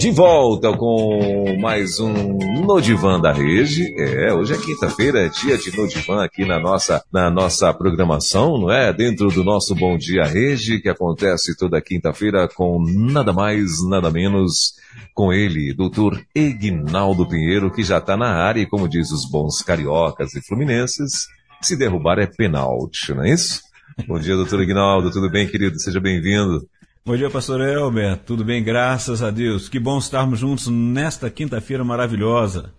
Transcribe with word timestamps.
De 0.00 0.10
volta 0.10 0.74
com 0.74 1.58
mais 1.60 2.00
um 2.00 2.38
Nodivan 2.64 3.20
da 3.20 3.32
Rede. 3.32 3.84
É, 3.98 4.32
hoje 4.32 4.54
é 4.54 4.56
quinta-feira, 4.56 5.26
é 5.26 5.28
dia 5.28 5.58
de 5.58 5.76
Nodivan 5.76 6.24
aqui 6.24 6.46
na 6.46 6.58
nossa, 6.58 7.04
na 7.12 7.28
nossa 7.28 7.70
programação, 7.74 8.56
não 8.56 8.70
é? 8.70 8.94
Dentro 8.94 9.28
do 9.28 9.44
nosso 9.44 9.74
Bom 9.74 9.98
Dia 9.98 10.24
Rede, 10.24 10.80
que 10.80 10.88
acontece 10.88 11.54
toda 11.54 11.82
quinta-feira 11.82 12.48
com 12.48 12.82
nada 12.82 13.30
mais, 13.30 13.86
nada 13.86 14.10
menos 14.10 14.72
com 15.12 15.34
ele, 15.34 15.74
doutor 15.74 16.18
Egnaldo 16.34 17.28
Pinheiro, 17.28 17.70
que 17.70 17.82
já 17.82 17.98
está 17.98 18.16
na 18.16 18.36
área 18.36 18.62
e, 18.62 18.66
como 18.66 18.88
diz 18.88 19.10
os 19.10 19.30
bons 19.30 19.60
cariocas 19.60 20.34
e 20.34 20.40
fluminenses, 20.40 21.26
se 21.60 21.76
derrubar 21.76 22.18
é 22.18 22.26
penalti, 22.26 23.12
não 23.12 23.22
é 23.22 23.34
isso? 23.34 23.60
Bom 24.08 24.18
dia, 24.18 24.34
doutor 24.34 24.62
Egnaldo, 24.62 25.10
tudo 25.10 25.28
bem, 25.28 25.46
querido? 25.46 25.78
Seja 25.78 26.00
bem-vindo. 26.00 26.66
Bom 27.02 27.16
dia, 27.16 27.30
pastor 27.30 27.62
Elber. 27.62 28.18
Tudo 28.18 28.44
bem? 28.44 28.62
Graças 28.62 29.22
a 29.22 29.30
Deus. 29.30 29.70
Que 29.70 29.80
bom 29.80 29.98
estarmos 29.98 30.38
juntos 30.38 30.66
nesta 30.66 31.30
quinta-feira 31.30 31.82
maravilhosa. 31.82 32.74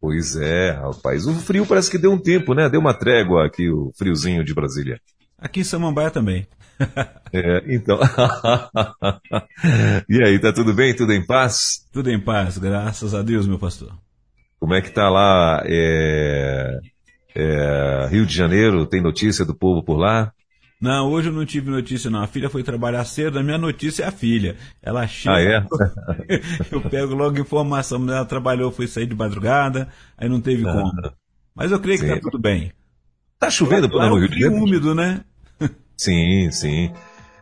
Pois 0.00 0.34
é, 0.36 0.70
rapaz. 0.70 1.26
O 1.26 1.34
frio 1.34 1.66
parece 1.66 1.90
que 1.90 1.98
deu 1.98 2.12
um 2.12 2.18
tempo, 2.18 2.54
né? 2.54 2.70
Deu 2.70 2.80
uma 2.80 2.94
trégua 2.94 3.46
aqui, 3.46 3.70
o 3.70 3.92
friozinho 3.94 4.42
de 4.42 4.54
Brasília. 4.54 4.98
Aqui 5.38 5.60
em 5.60 5.64
Samambaia 5.64 6.10
também. 6.10 6.46
é, 7.30 7.74
então. 7.74 8.00
e 10.08 10.24
aí, 10.24 10.38
tá 10.38 10.50
tudo 10.50 10.72
bem? 10.72 10.96
Tudo 10.96 11.12
em 11.12 11.24
paz? 11.24 11.86
Tudo 11.92 12.10
em 12.10 12.18
paz, 12.18 12.56
graças 12.56 13.14
a 13.14 13.22
Deus, 13.22 13.46
meu 13.46 13.58
pastor. 13.58 13.92
Como 14.58 14.72
é 14.72 14.80
que 14.80 14.90
tá 14.90 15.10
lá? 15.10 15.62
É... 15.66 16.78
É... 17.34 18.08
Rio 18.10 18.24
de 18.24 18.34
Janeiro, 18.34 18.86
tem 18.86 19.02
notícia 19.02 19.44
do 19.44 19.54
povo 19.54 19.84
por 19.84 19.98
lá? 19.98 20.32
Não, 20.82 21.08
hoje 21.12 21.28
eu 21.28 21.32
não 21.32 21.46
tive 21.46 21.70
notícia 21.70 22.10
não. 22.10 22.20
A 22.20 22.26
filha 22.26 22.50
foi 22.50 22.64
trabalhar 22.64 23.04
cedo, 23.04 23.38
a 23.38 23.42
minha 23.42 23.56
notícia 23.56 24.02
é 24.02 24.08
a 24.08 24.10
filha. 24.10 24.56
Ela 24.82 25.06
chega. 25.06 25.36
Ah, 25.36 25.40
é? 25.40 26.40
eu 26.72 26.80
pego 26.80 27.14
logo 27.14 27.38
informação. 27.38 28.02
Ela 28.08 28.24
trabalhou, 28.24 28.72
foi 28.72 28.88
sair 28.88 29.06
de 29.06 29.14
madrugada, 29.14 29.88
aí 30.18 30.28
não 30.28 30.40
teve 30.40 30.68
ah, 30.68 30.72
como. 30.72 30.92
Mas 31.54 31.70
eu 31.70 31.78
creio 31.78 32.00
que 32.00 32.08
tá 32.08 32.18
tudo 32.20 32.36
bem. 32.36 32.72
Tá 33.38 33.48
chovendo 33.48 33.94
lá, 33.94 34.08
no 34.08 34.18
Rio 34.18 34.28
de 34.28 34.40
Janeiro? 34.40 34.64
úmido, 34.64 34.92
né? 34.92 35.20
Sim, 35.96 36.50
sim. 36.50 36.92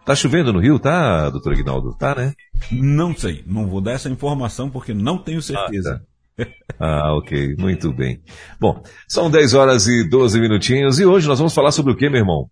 Tá 0.04 0.14
chovendo 0.14 0.52
no 0.52 0.60
Rio, 0.60 0.78
tá, 0.78 1.30
doutor 1.30 1.54
Aguinaldo? 1.54 1.96
Tá, 1.96 2.14
né? 2.14 2.34
Não 2.70 3.16
sei. 3.16 3.42
Não 3.46 3.66
vou 3.66 3.80
dar 3.80 3.92
essa 3.92 4.10
informação 4.10 4.68
porque 4.68 4.92
não 4.92 5.16
tenho 5.16 5.40
certeza. 5.40 6.02
Ah, 6.38 6.44
tá. 6.44 6.50
Ah, 6.78 7.14
ok, 7.16 7.56
muito 7.58 7.90
bem. 7.92 8.20
Bom, 8.58 8.82
são 9.08 9.30
10 9.30 9.54
horas 9.54 9.86
e 9.86 10.08
12 10.08 10.40
minutinhos 10.40 10.98
e 10.98 11.06
hoje 11.06 11.26
nós 11.26 11.38
vamos 11.38 11.54
falar 11.54 11.72
sobre 11.72 11.92
o 11.92 11.96
que, 11.96 12.08
meu 12.08 12.20
irmão? 12.20 12.50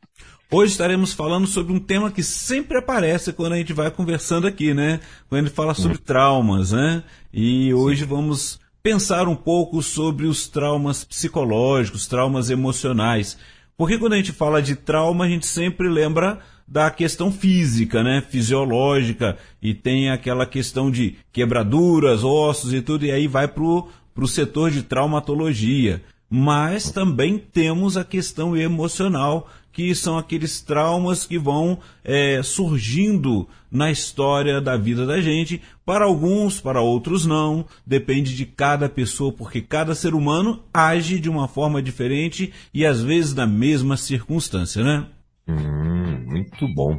Hoje 0.51 0.73
estaremos 0.73 1.13
falando 1.13 1.47
sobre 1.47 1.75
um 1.75 1.79
tema 1.79 2.11
que 2.11 2.23
sempre 2.23 2.79
aparece 2.79 3.35
quando 3.35 3.53
a 3.53 3.59
gente 3.59 3.75
vai 3.75 3.91
conversando 3.91 4.47
aqui, 4.47 4.73
né? 4.73 4.99
Quando 5.29 5.43
a 5.43 5.45
gente 5.45 5.55
fala 5.55 5.75
sobre 5.75 5.99
traumas, 5.99 6.73
né? 6.73 7.05
E 7.31 7.75
hoje 7.75 8.05
Sim. 8.05 8.09
vamos 8.09 8.59
pensar 8.83 9.29
um 9.29 9.37
pouco 9.37 9.83
sobre 9.83 10.25
os 10.27 10.49
traumas 10.49 11.05
psicológicos, 11.05 12.07
traumas 12.07 12.49
emocionais. 12.49 13.37
Porque 13.77 13.99
quando 13.99 14.15
a 14.15 14.17
gente 14.17 14.33
fala 14.33 14.63
de 14.63 14.75
trauma, 14.75 15.27
a 15.27 15.29
gente 15.29 15.45
sempre 15.45 15.87
lembra 15.87 16.39
da 16.67 16.91
questão 16.91 17.31
física, 17.31 18.03
né? 18.03 18.23
Fisiológica, 18.23 19.37
e 19.61 19.75
tem 19.75 20.09
aquela 20.09 20.47
questão 20.47 20.91
de 20.91 21.17
quebraduras, 21.31 22.25
ossos 22.25 22.73
e 22.73 22.81
tudo, 22.81 23.05
e 23.05 23.11
aí 23.11 23.29
vai 23.29 23.49
pro, 23.49 23.87
pro 24.15 24.27
setor 24.27 24.71
de 24.71 24.83
traumatologia. 24.83 26.03
Mas 26.31 26.91
também 26.91 27.39
temos 27.39 27.99
a 27.99 28.05
questão 28.05 28.57
emocional, 28.57 29.47
que 29.73 29.95
são 29.95 30.19
aqueles 30.19 30.61
traumas 30.61 31.25
que 31.25 31.39
vão 31.39 31.79
é, 32.05 32.43
surgindo 32.43 33.49
na 33.71 33.91
história 33.91 34.61
da 34.61 34.77
vida 34.77 35.07
da 35.07 35.21
gente. 35.21 35.61
Para 35.85 36.05
alguns, 36.05 36.61
para 36.61 36.81
outros 36.81 37.25
não. 37.27 37.65
Depende 37.87 38.35
de 38.35 38.45
cada 38.47 38.89
pessoa, 38.89 39.33
porque 39.33 39.61
cada 39.61 39.95
ser 39.95 40.15
humano 40.15 40.63
age 40.73 41.21
de 41.21 41.29
uma 41.29 41.47
forma 41.47 41.83
diferente 41.83 42.53
e 42.73 42.85
às 42.85 43.03
vezes 43.03 43.35
na 43.35 43.47
mesma 43.47 43.97
circunstância, 43.97 44.83
né? 44.83 45.07
Hum, 45.47 46.25
muito 46.27 46.67
bom. 46.75 46.99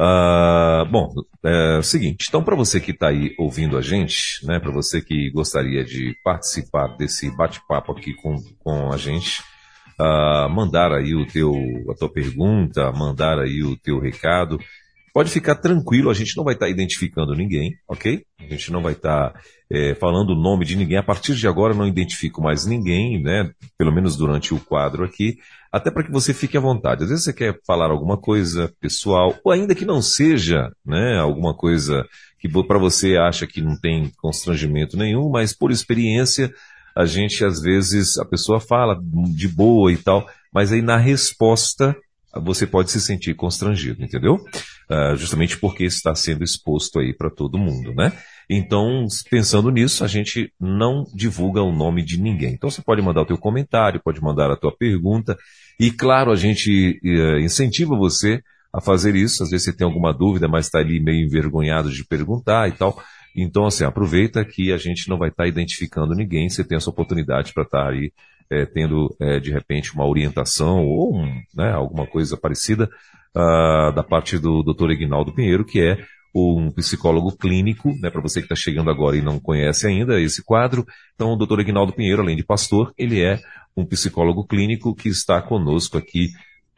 Uh, 0.00 0.84
bom, 0.90 1.12
é 1.44 1.78
o 1.78 1.82
seguinte, 1.82 2.26
então 2.28 2.42
para 2.42 2.56
você 2.56 2.80
que 2.80 2.90
está 2.90 3.08
aí 3.08 3.34
ouvindo 3.38 3.76
a 3.76 3.82
gente, 3.82 4.44
né, 4.44 4.58
para 4.58 4.72
você 4.72 5.00
que 5.00 5.30
gostaria 5.30 5.84
de 5.84 6.16
participar 6.24 6.96
desse 6.96 7.30
bate-papo 7.36 7.92
aqui 7.92 8.14
com, 8.14 8.36
com 8.58 8.92
a 8.92 8.96
gente, 8.96 9.44
uh, 10.00 10.48
mandar 10.50 10.92
aí 10.92 11.14
o 11.14 11.26
teu, 11.26 11.52
a 11.90 11.94
tua 11.94 12.10
pergunta, 12.10 12.92
mandar 12.92 13.38
aí 13.38 13.62
o 13.62 13.76
teu 13.76 13.98
recado. 13.98 14.58
Pode 15.14 15.30
ficar 15.30 15.56
tranquilo, 15.56 16.10
a 16.10 16.14
gente 16.14 16.34
não 16.36 16.44
vai 16.44 16.54
estar 16.54 16.66
tá 16.66 16.72
identificando 16.72 17.34
ninguém, 17.34 17.76
ok? 17.86 18.24
A 18.40 18.44
gente 18.44 18.72
não 18.72 18.82
vai 18.82 18.94
estar 18.94 19.30
tá, 19.30 19.40
é, 19.70 19.94
falando 19.94 20.30
o 20.30 20.40
nome 20.40 20.64
de 20.64 20.74
ninguém. 20.74 20.96
A 20.96 21.02
partir 21.02 21.34
de 21.34 21.46
agora 21.46 21.74
não 21.74 21.86
identifico 21.86 22.40
mais 22.40 22.64
ninguém, 22.64 23.22
né? 23.22 23.50
Pelo 23.76 23.92
menos 23.92 24.16
durante 24.16 24.54
o 24.54 24.60
quadro 24.60 25.04
aqui, 25.04 25.36
até 25.70 25.90
para 25.90 26.04
que 26.04 26.10
você 26.10 26.32
fique 26.32 26.56
à 26.56 26.60
vontade. 26.60 27.02
Às 27.04 27.10
vezes 27.10 27.24
você 27.24 27.32
quer 27.32 27.58
falar 27.66 27.90
alguma 27.90 28.16
coisa 28.16 28.72
pessoal, 28.80 29.38
ou 29.44 29.52
ainda 29.52 29.74
que 29.74 29.84
não 29.84 30.00
seja, 30.00 30.70
né? 30.84 31.18
Alguma 31.18 31.54
coisa 31.54 32.06
que 32.38 32.48
para 32.48 32.78
você 32.78 33.16
acha 33.16 33.46
que 33.46 33.60
não 33.60 33.78
tem 33.78 34.10
constrangimento 34.16 34.96
nenhum, 34.96 35.30
mas 35.30 35.56
por 35.56 35.70
experiência 35.70 36.52
a 36.96 37.04
gente 37.04 37.44
às 37.44 37.60
vezes, 37.60 38.18
a 38.18 38.24
pessoa 38.24 38.60
fala 38.60 38.98
de 39.34 39.48
boa 39.48 39.92
e 39.92 39.96
tal, 39.96 40.26
mas 40.52 40.72
aí 40.72 40.82
na 40.82 40.96
resposta 40.96 41.96
você 42.34 42.66
pode 42.66 42.90
se 42.90 43.00
sentir 43.00 43.34
constrangido, 43.34 44.02
entendeu? 44.02 44.36
Uh, 44.90 45.16
justamente 45.16 45.58
porque 45.58 45.84
está 45.84 46.14
sendo 46.14 46.42
exposto 46.42 46.98
aí 46.98 47.14
para 47.14 47.30
todo 47.30 47.58
mundo, 47.58 47.94
né? 47.94 48.12
Então, 48.48 49.06
pensando 49.30 49.70
nisso, 49.70 50.04
a 50.04 50.08
gente 50.08 50.52
não 50.58 51.04
divulga 51.14 51.62
o 51.62 51.72
nome 51.72 52.02
de 52.02 52.20
ninguém. 52.20 52.54
Então, 52.54 52.70
você 52.70 52.82
pode 52.82 53.02
mandar 53.02 53.22
o 53.22 53.26
teu 53.26 53.38
comentário, 53.38 54.00
pode 54.02 54.20
mandar 54.22 54.50
a 54.50 54.56
tua 54.56 54.74
pergunta, 54.74 55.36
e 55.78 55.90
claro, 55.90 56.30
a 56.30 56.36
gente 56.36 56.98
uh, 57.04 57.38
incentiva 57.38 57.96
você 57.96 58.42
a 58.72 58.80
fazer 58.80 59.14
isso. 59.14 59.42
Às 59.42 59.50
vezes 59.50 59.66
você 59.66 59.72
tem 59.76 59.84
alguma 59.84 60.12
dúvida, 60.12 60.48
mas 60.48 60.66
está 60.66 60.78
ali 60.78 61.00
meio 61.00 61.26
envergonhado 61.26 61.90
de 61.90 62.04
perguntar 62.04 62.68
e 62.68 62.72
tal. 62.72 62.98
Então, 63.36 63.64
assim, 63.64 63.84
aproveita 63.84 64.44
que 64.44 64.72
a 64.72 64.76
gente 64.76 65.08
não 65.08 65.18
vai 65.18 65.30
estar 65.30 65.44
tá 65.44 65.48
identificando 65.48 66.14
ninguém, 66.14 66.48
você 66.48 66.64
tem 66.64 66.76
essa 66.76 66.90
oportunidade 66.90 67.52
para 67.52 67.64
estar 67.64 67.84
tá 67.84 67.90
aí 67.90 68.12
é, 68.50 68.66
tendo, 68.66 69.14
é, 69.18 69.40
de 69.40 69.50
repente, 69.50 69.94
uma 69.94 70.06
orientação 70.06 70.84
ou 70.84 71.16
um, 71.16 71.42
né, 71.54 71.72
alguma 71.72 72.06
coisa 72.06 72.36
parecida 72.36 72.88
uh, 73.34 73.92
da 73.94 74.02
parte 74.02 74.38
do 74.38 74.62
Dr. 74.62 74.90
Egnaldo 74.90 75.32
Pinheiro, 75.32 75.64
que 75.64 75.80
é 75.80 76.04
um 76.34 76.70
psicólogo 76.70 77.36
clínico, 77.36 77.94
né, 78.00 78.10
para 78.10 78.20
você 78.20 78.40
que 78.40 78.46
está 78.46 78.56
chegando 78.56 78.90
agora 78.90 79.16
e 79.16 79.22
não 79.22 79.38
conhece 79.38 79.86
ainda 79.86 80.20
esse 80.20 80.42
quadro. 80.42 80.86
Então, 81.14 81.32
o 81.32 81.36
Dr. 81.36 81.60
Egnaldo 81.60 81.92
Pinheiro, 81.92 82.22
além 82.22 82.36
de 82.36 82.44
pastor, 82.44 82.92
ele 82.96 83.22
é 83.22 83.40
um 83.76 83.84
psicólogo 83.84 84.46
clínico 84.46 84.94
que 84.94 85.08
está 85.08 85.40
conosco 85.40 85.96
aqui 85.96 86.30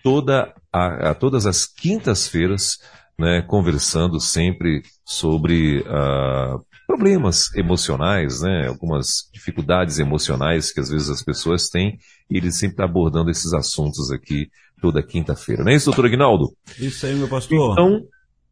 toda 0.03 0.55
a, 0.73 1.11
a 1.11 1.15
todas 1.15 1.47
as 1.47 1.67
quintas-feiras 1.67 2.79
né, 3.19 3.43
conversando 3.43 4.21
sempre 4.21 4.83
sobre 5.05 5.81
uh, 5.81 6.65
problemas 6.87 7.55
emocionais, 7.55 8.41
né, 8.43 8.69
algumas 8.69 9.29
dificuldades 9.33 9.99
emocionais 9.99 10.73
que 10.73 10.81
às 10.81 10.91
vezes 10.91 11.09
as 11.09 11.23
pessoas 11.23 11.69
têm, 11.69 11.99
e 12.31 12.37
ele 12.37 12.51
sempre 12.51 12.75
está 12.75 12.85
abordando 12.85 13.31
esses 13.31 13.53
assuntos 13.53 14.11
aqui 14.11 14.49
toda 14.81 15.03
quinta-feira. 15.03 15.65
Não 15.65 15.73
é 15.73 15.77
isso, 15.77 15.87
doutor 15.87 16.07
Aguinaldo? 16.07 16.53
Isso 16.79 17.07
aí, 17.07 17.15
meu 17.15 17.29
pastor. 17.29 17.73
Então, 17.73 18.03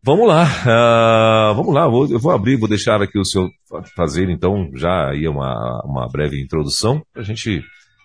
vamos 0.03 0.26
lá, 0.26 0.44
uh, 0.44 1.55
vamos 1.55 1.75
lá, 1.75 1.88
vou, 1.88 2.08
eu 2.08 2.19
vou 2.19 2.32
abrir, 2.32 2.56
vou 2.56 2.69
deixar 2.69 3.03
aqui 3.03 3.19
o 3.19 3.25
senhor 3.25 3.50
fazer, 3.97 4.31
então, 4.31 4.70
já 4.75 5.11
aí 5.11 5.29
uma, 5.29 5.82
uma 5.85 6.08
breve 6.08 6.41
introdução, 6.41 7.03
para 7.12 7.23
a 7.23 7.25
gente 7.25 7.62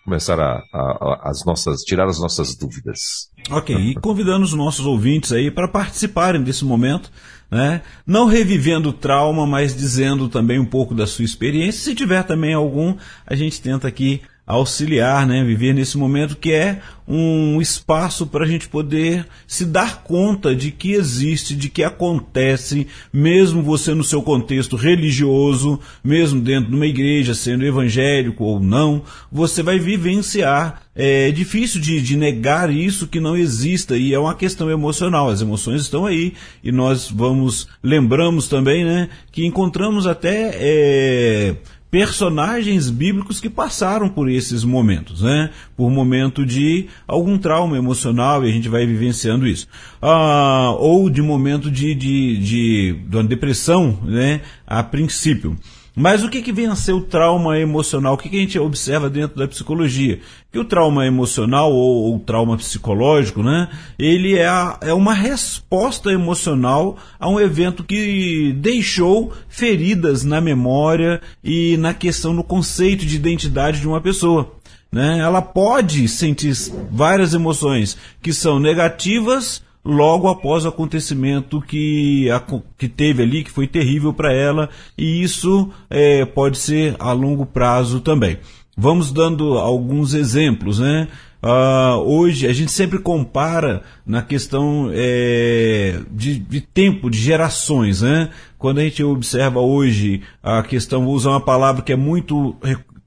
começar 0.08 0.40
a, 0.40 0.64
a, 0.74 0.80
a, 0.80 1.30
as 1.30 1.44
nossas, 1.44 1.82
tirar 1.82 2.08
as 2.08 2.18
nossas 2.18 2.56
dúvidas. 2.56 3.30
Ok, 3.52 3.76
e 3.76 3.94
convidando 3.96 4.46
os 4.46 4.54
nossos 4.54 4.86
ouvintes 4.86 5.34
aí 5.34 5.52
para 5.52 5.68
participarem 5.68 6.42
desse 6.42 6.64
momento, 6.64 7.12
né? 7.52 7.82
Não 8.06 8.26
revivendo 8.26 8.90
o 8.90 8.94
trauma, 8.94 9.46
mas 9.46 9.76
dizendo 9.76 10.30
também 10.30 10.60
um 10.60 10.66
pouco 10.66 10.96
da 10.96 11.06
sua 11.06 11.26
experiência. 11.26 11.82
Se 11.82 11.94
tiver 11.94 12.24
também 12.24 12.54
algum, 12.54 12.96
a 13.26 13.36
gente 13.36 13.62
tenta 13.62 13.86
aqui 13.86 14.22
auxiliar, 14.48 15.28
né? 15.28 15.44
Viver 15.44 15.74
nesse 15.74 15.98
momento 15.98 16.38
que 16.38 16.54
é 16.54 16.80
um 17.06 17.62
espaço 17.62 18.26
para 18.28 18.46
a 18.46 18.48
gente 18.48 18.68
poder 18.68 19.26
se 19.46 19.66
dar 19.66 20.04
conta 20.04 20.56
de 20.56 20.72
que 20.72 20.94
existe, 20.94 21.56
de 21.56 21.70
que 21.70 21.84
acontece, 21.84 22.88
mesmo 23.12 23.62
você 23.62 23.94
no 23.94 24.04
seu 24.04 24.22
contexto 24.22 24.76
religioso, 24.78 25.80
mesmo 26.04 26.40
dentro 26.40 26.70
de 26.70 26.76
uma 26.76 26.86
igreja, 26.86 27.34
sendo 27.34 27.66
evangélico 27.66 28.44
ou 28.44 28.60
não, 28.60 29.04
você 29.32 29.62
vai 29.62 29.80
vivenciar. 29.80 30.82
É 30.96 31.30
difícil 31.30 31.80
de, 31.80 32.02
de 32.02 32.18
negar 32.18 32.74
isso 32.74 33.08
que 33.08 33.20
não 33.20 33.38
exista 33.38 33.96
e 33.96 34.14
é 34.14 34.20
uma 34.20 34.34
questão 34.34 34.72
emocional. 34.72 35.30
As 35.30 35.42
emoções 35.42 35.82
estão 35.82 36.06
aí 36.06 36.34
e 36.64 36.72
nós 36.72 37.12
vamos, 37.12 37.68
lembramos 37.84 38.48
também, 38.48 38.84
né, 38.84 39.10
que 39.32 39.46
encontramos 39.46 40.08
até. 40.08 40.52
É, 40.56 41.56
personagens 41.90 42.90
bíblicos 42.90 43.40
que 43.40 43.50
passaram 43.50 44.10
por 44.10 44.30
esses 44.30 44.64
momentos, 44.64 45.22
né? 45.22 45.50
Por 45.76 45.90
momento 45.90 46.46
de 46.46 46.88
algum 47.08 47.38
trauma 47.38 47.78
emocional 47.78 48.46
e 48.46 48.50
a 48.50 48.52
gente 48.52 48.68
vai 48.68 48.86
vivenciando 48.86 49.48
isso. 49.48 49.68
Ah, 50.02 50.76
ou 50.78 51.10
de 51.10 51.22
momento 51.22 51.72
de, 51.72 51.96
de, 51.96 52.38
de, 52.38 52.94
de 53.08 53.16
uma 53.16 53.24
depressão, 53.24 54.00
né? 54.04 54.42
A 54.66 54.84
princípio. 54.84 55.58
Mas 56.00 56.24
o 56.24 56.30
que, 56.30 56.44
que 56.44 56.54
vem 56.54 56.68
a 56.68 56.76
ser 56.76 56.92
o 56.92 57.02
trauma 57.02 57.58
emocional? 57.58 58.14
O 58.14 58.18
que, 58.20 58.30
que 58.30 58.38
a 58.38 58.40
gente 58.40 58.60
observa 58.60 59.10
dentro 59.10 59.36
da 59.36 59.48
psicologia? 59.48 60.20
Que 60.52 60.60
o 60.60 60.64
trauma 60.64 61.08
emocional 61.08 61.74
ou 61.74 62.16
o 62.16 62.20
trauma 62.20 62.56
psicológico, 62.56 63.42
né? 63.42 63.68
Ele 63.98 64.38
é, 64.38 64.46
a, 64.46 64.78
é 64.80 64.94
uma 64.94 65.16
resposta 65.16 66.12
emocional 66.12 67.00
a 67.20 67.28
um 67.28 67.40
evento 67.40 67.84
que 67.84 68.54
deixou 68.60 69.34
feridas 69.50 70.24
na 70.24 70.40
memória 70.40 71.20
e 71.44 71.78
na 71.78 71.96
questão 71.96 72.36
do 72.36 72.44
conceito 72.44 73.04
de 73.04 73.16
identidade 73.16 73.82
de 73.82 73.88
uma 73.88 74.00
pessoa. 74.00 74.52
Né? 74.92 75.18
Ela 75.18 75.42
pode 75.42 76.08
sentir 76.08 76.54
várias 76.92 77.34
emoções 77.34 77.98
que 78.22 78.32
são 78.32 78.60
negativas 78.60 79.64
logo 79.84 80.28
após 80.28 80.66
o 80.66 80.68
acontecimento 80.68 81.62
que, 81.62 82.30
a, 82.30 82.44
que 82.78 82.88
teve 82.88 83.24
ali, 83.24 83.44
que 83.44 83.52
foi 83.52 83.68
terrível 83.68 84.14
para 84.14 84.34
ela, 84.34 84.70
e 84.98 85.22
isso 85.22 85.70
é, 85.90 86.26
pode 86.26 86.58
ser 86.58 86.96
a 87.00 87.12
longo 87.12 87.46
prazo 87.46 88.02
também. 88.02 88.38
Vamos 88.78 89.12
dando 89.12 89.58
alguns 89.58 90.14
exemplos, 90.14 90.80
né? 90.80 91.08
Uh, 91.42 91.98
hoje 92.00 92.48
a 92.48 92.54
gente 92.54 92.72
sempre 92.72 92.98
compara 92.98 93.84
na 94.06 94.24
questão 94.24 94.90
é, 94.92 96.00
de, 96.12 96.40
de, 96.40 96.62
tempo, 96.62 97.10
de 97.10 97.18
gerações, 97.20 98.02
né? 98.02 98.30
Quando 98.58 98.80
a 98.80 98.84
gente 98.84 99.04
observa 99.04 99.60
hoje 99.60 100.22
a 100.42 100.64
questão, 100.64 101.06
vou 101.06 101.14
usar 101.14 101.30
uma 101.30 101.42
palavra 101.42 101.84
que 101.84 101.94
é 101.94 101.96
muito 101.96 102.56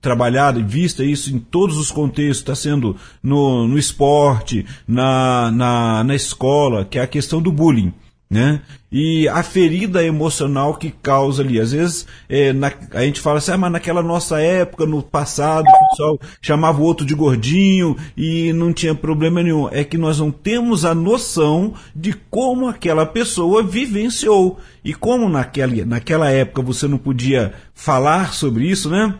trabalhada 0.01 0.59
e 0.59 0.63
vista 0.63 1.05
isso 1.05 1.35
em 1.35 1.39
todos 1.39 1.77
os 1.77 1.91
contextos, 1.91 2.39
está 2.39 2.55
sendo 2.55 2.97
no, 3.23 3.69
no 3.69 3.79
esporte, 3.79 4.65
na, 4.87 5.51
na, 5.51 6.05
na 6.05 6.15
escola, 6.15 6.85
que 6.85 6.99
é 6.99 7.03
a 7.03 7.07
questão 7.07 7.41
do 7.41 7.53
bullying. 7.53 7.93
Né? 8.33 8.63
E 8.93 9.29
a 9.29 9.43
ferida 9.43 10.05
emocional 10.05 10.77
que 10.77 10.93
causa 10.93 11.43
ali. 11.43 11.61
Às 11.61 11.73
vezes 11.73 12.07
é, 12.29 12.53
na, 12.53 12.73
a 12.93 13.03
gente 13.03 13.21
fala 13.21 13.39
assim, 13.39 13.51
ah, 13.51 13.59
mas 13.59 13.73
naquela 13.73 14.05
nossa 14.05 14.41
época, 14.41 14.87
no 14.87 15.03
passado, 15.03 15.65
o 15.67 15.91
pessoal 15.91 16.21
chamava 16.41 16.81
o 16.81 16.85
outro 16.85 17.05
de 17.05 17.13
gordinho 17.13 17.97
e 18.17 18.53
não 18.53 18.73
tinha 18.73 18.95
problema 18.95 19.43
nenhum. 19.43 19.69
É 19.73 19.83
que 19.83 19.99
nós 19.99 20.21
não 20.21 20.31
temos 20.31 20.85
a 20.85 20.95
noção 20.95 21.75
de 21.93 22.13
como 22.13 22.69
aquela 22.69 23.05
pessoa 23.05 23.65
vivenciou. 23.65 24.61
E 24.85 24.95
como 24.95 25.29
naquela, 25.29 25.85
naquela 25.85 26.31
época 26.31 26.63
você 26.63 26.87
não 26.87 26.99
podia 26.99 27.53
falar 27.75 28.33
sobre 28.33 28.71
isso, 28.71 28.89
né? 28.89 29.13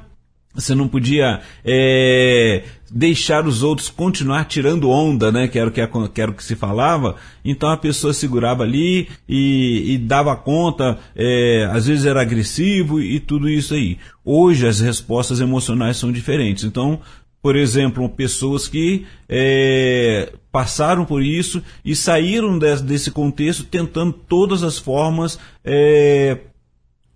Você 0.53 0.75
não 0.75 0.89
podia 0.89 1.41
é, 1.65 2.65
deixar 2.91 3.47
os 3.47 3.63
outros 3.63 3.89
continuar 3.89 4.47
tirando 4.47 4.91
onda, 4.91 5.31
né? 5.31 5.47
Que 5.47 5.59
era 5.59 5.69
o 5.69 5.73
que, 5.73 5.87
que, 6.09 6.21
era 6.21 6.31
o 6.31 6.35
que 6.35 6.43
se 6.43 6.57
falava. 6.57 7.15
Então 7.45 7.71
a 7.71 7.77
pessoa 7.77 8.13
segurava 8.13 8.65
ali 8.65 9.09
e, 9.29 9.95
e 9.95 9.99
dava 9.99 10.35
conta, 10.35 10.99
é, 11.15 11.69
às 11.73 11.87
vezes 11.87 12.05
era 12.05 12.21
agressivo 12.21 13.01
e 13.01 13.21
tudo 13.21 13.49
isso 13.49 13.75
aí. 13.75 13.97
Hoje 14.25 14.67
as 14.67 14.81
respostas 14.81 15.41
emocionais 15.41 15.97
são 15.97 16.11
diferentes. 16.11 16.65
Então, 16.65 17.01
por 17.41 17.55
exemplo, 17.55 18.09
pessoas 18.09 18.67
que 18.67 19.07
é, 19.29 20.33
passaram 20.51 21.05
por 21.05 21.23
isso 21.23 21.63
e 21.85 21.95
saíram 21.95 22.59
desse, 22.59 22.83
desse 22.83 23.11
contexto 23.13 23.63
tentando 23.63 24.13
todas 24.13 24.65
as 24.65 24.79
formas 24.79 25.39
é, 25.65 26.39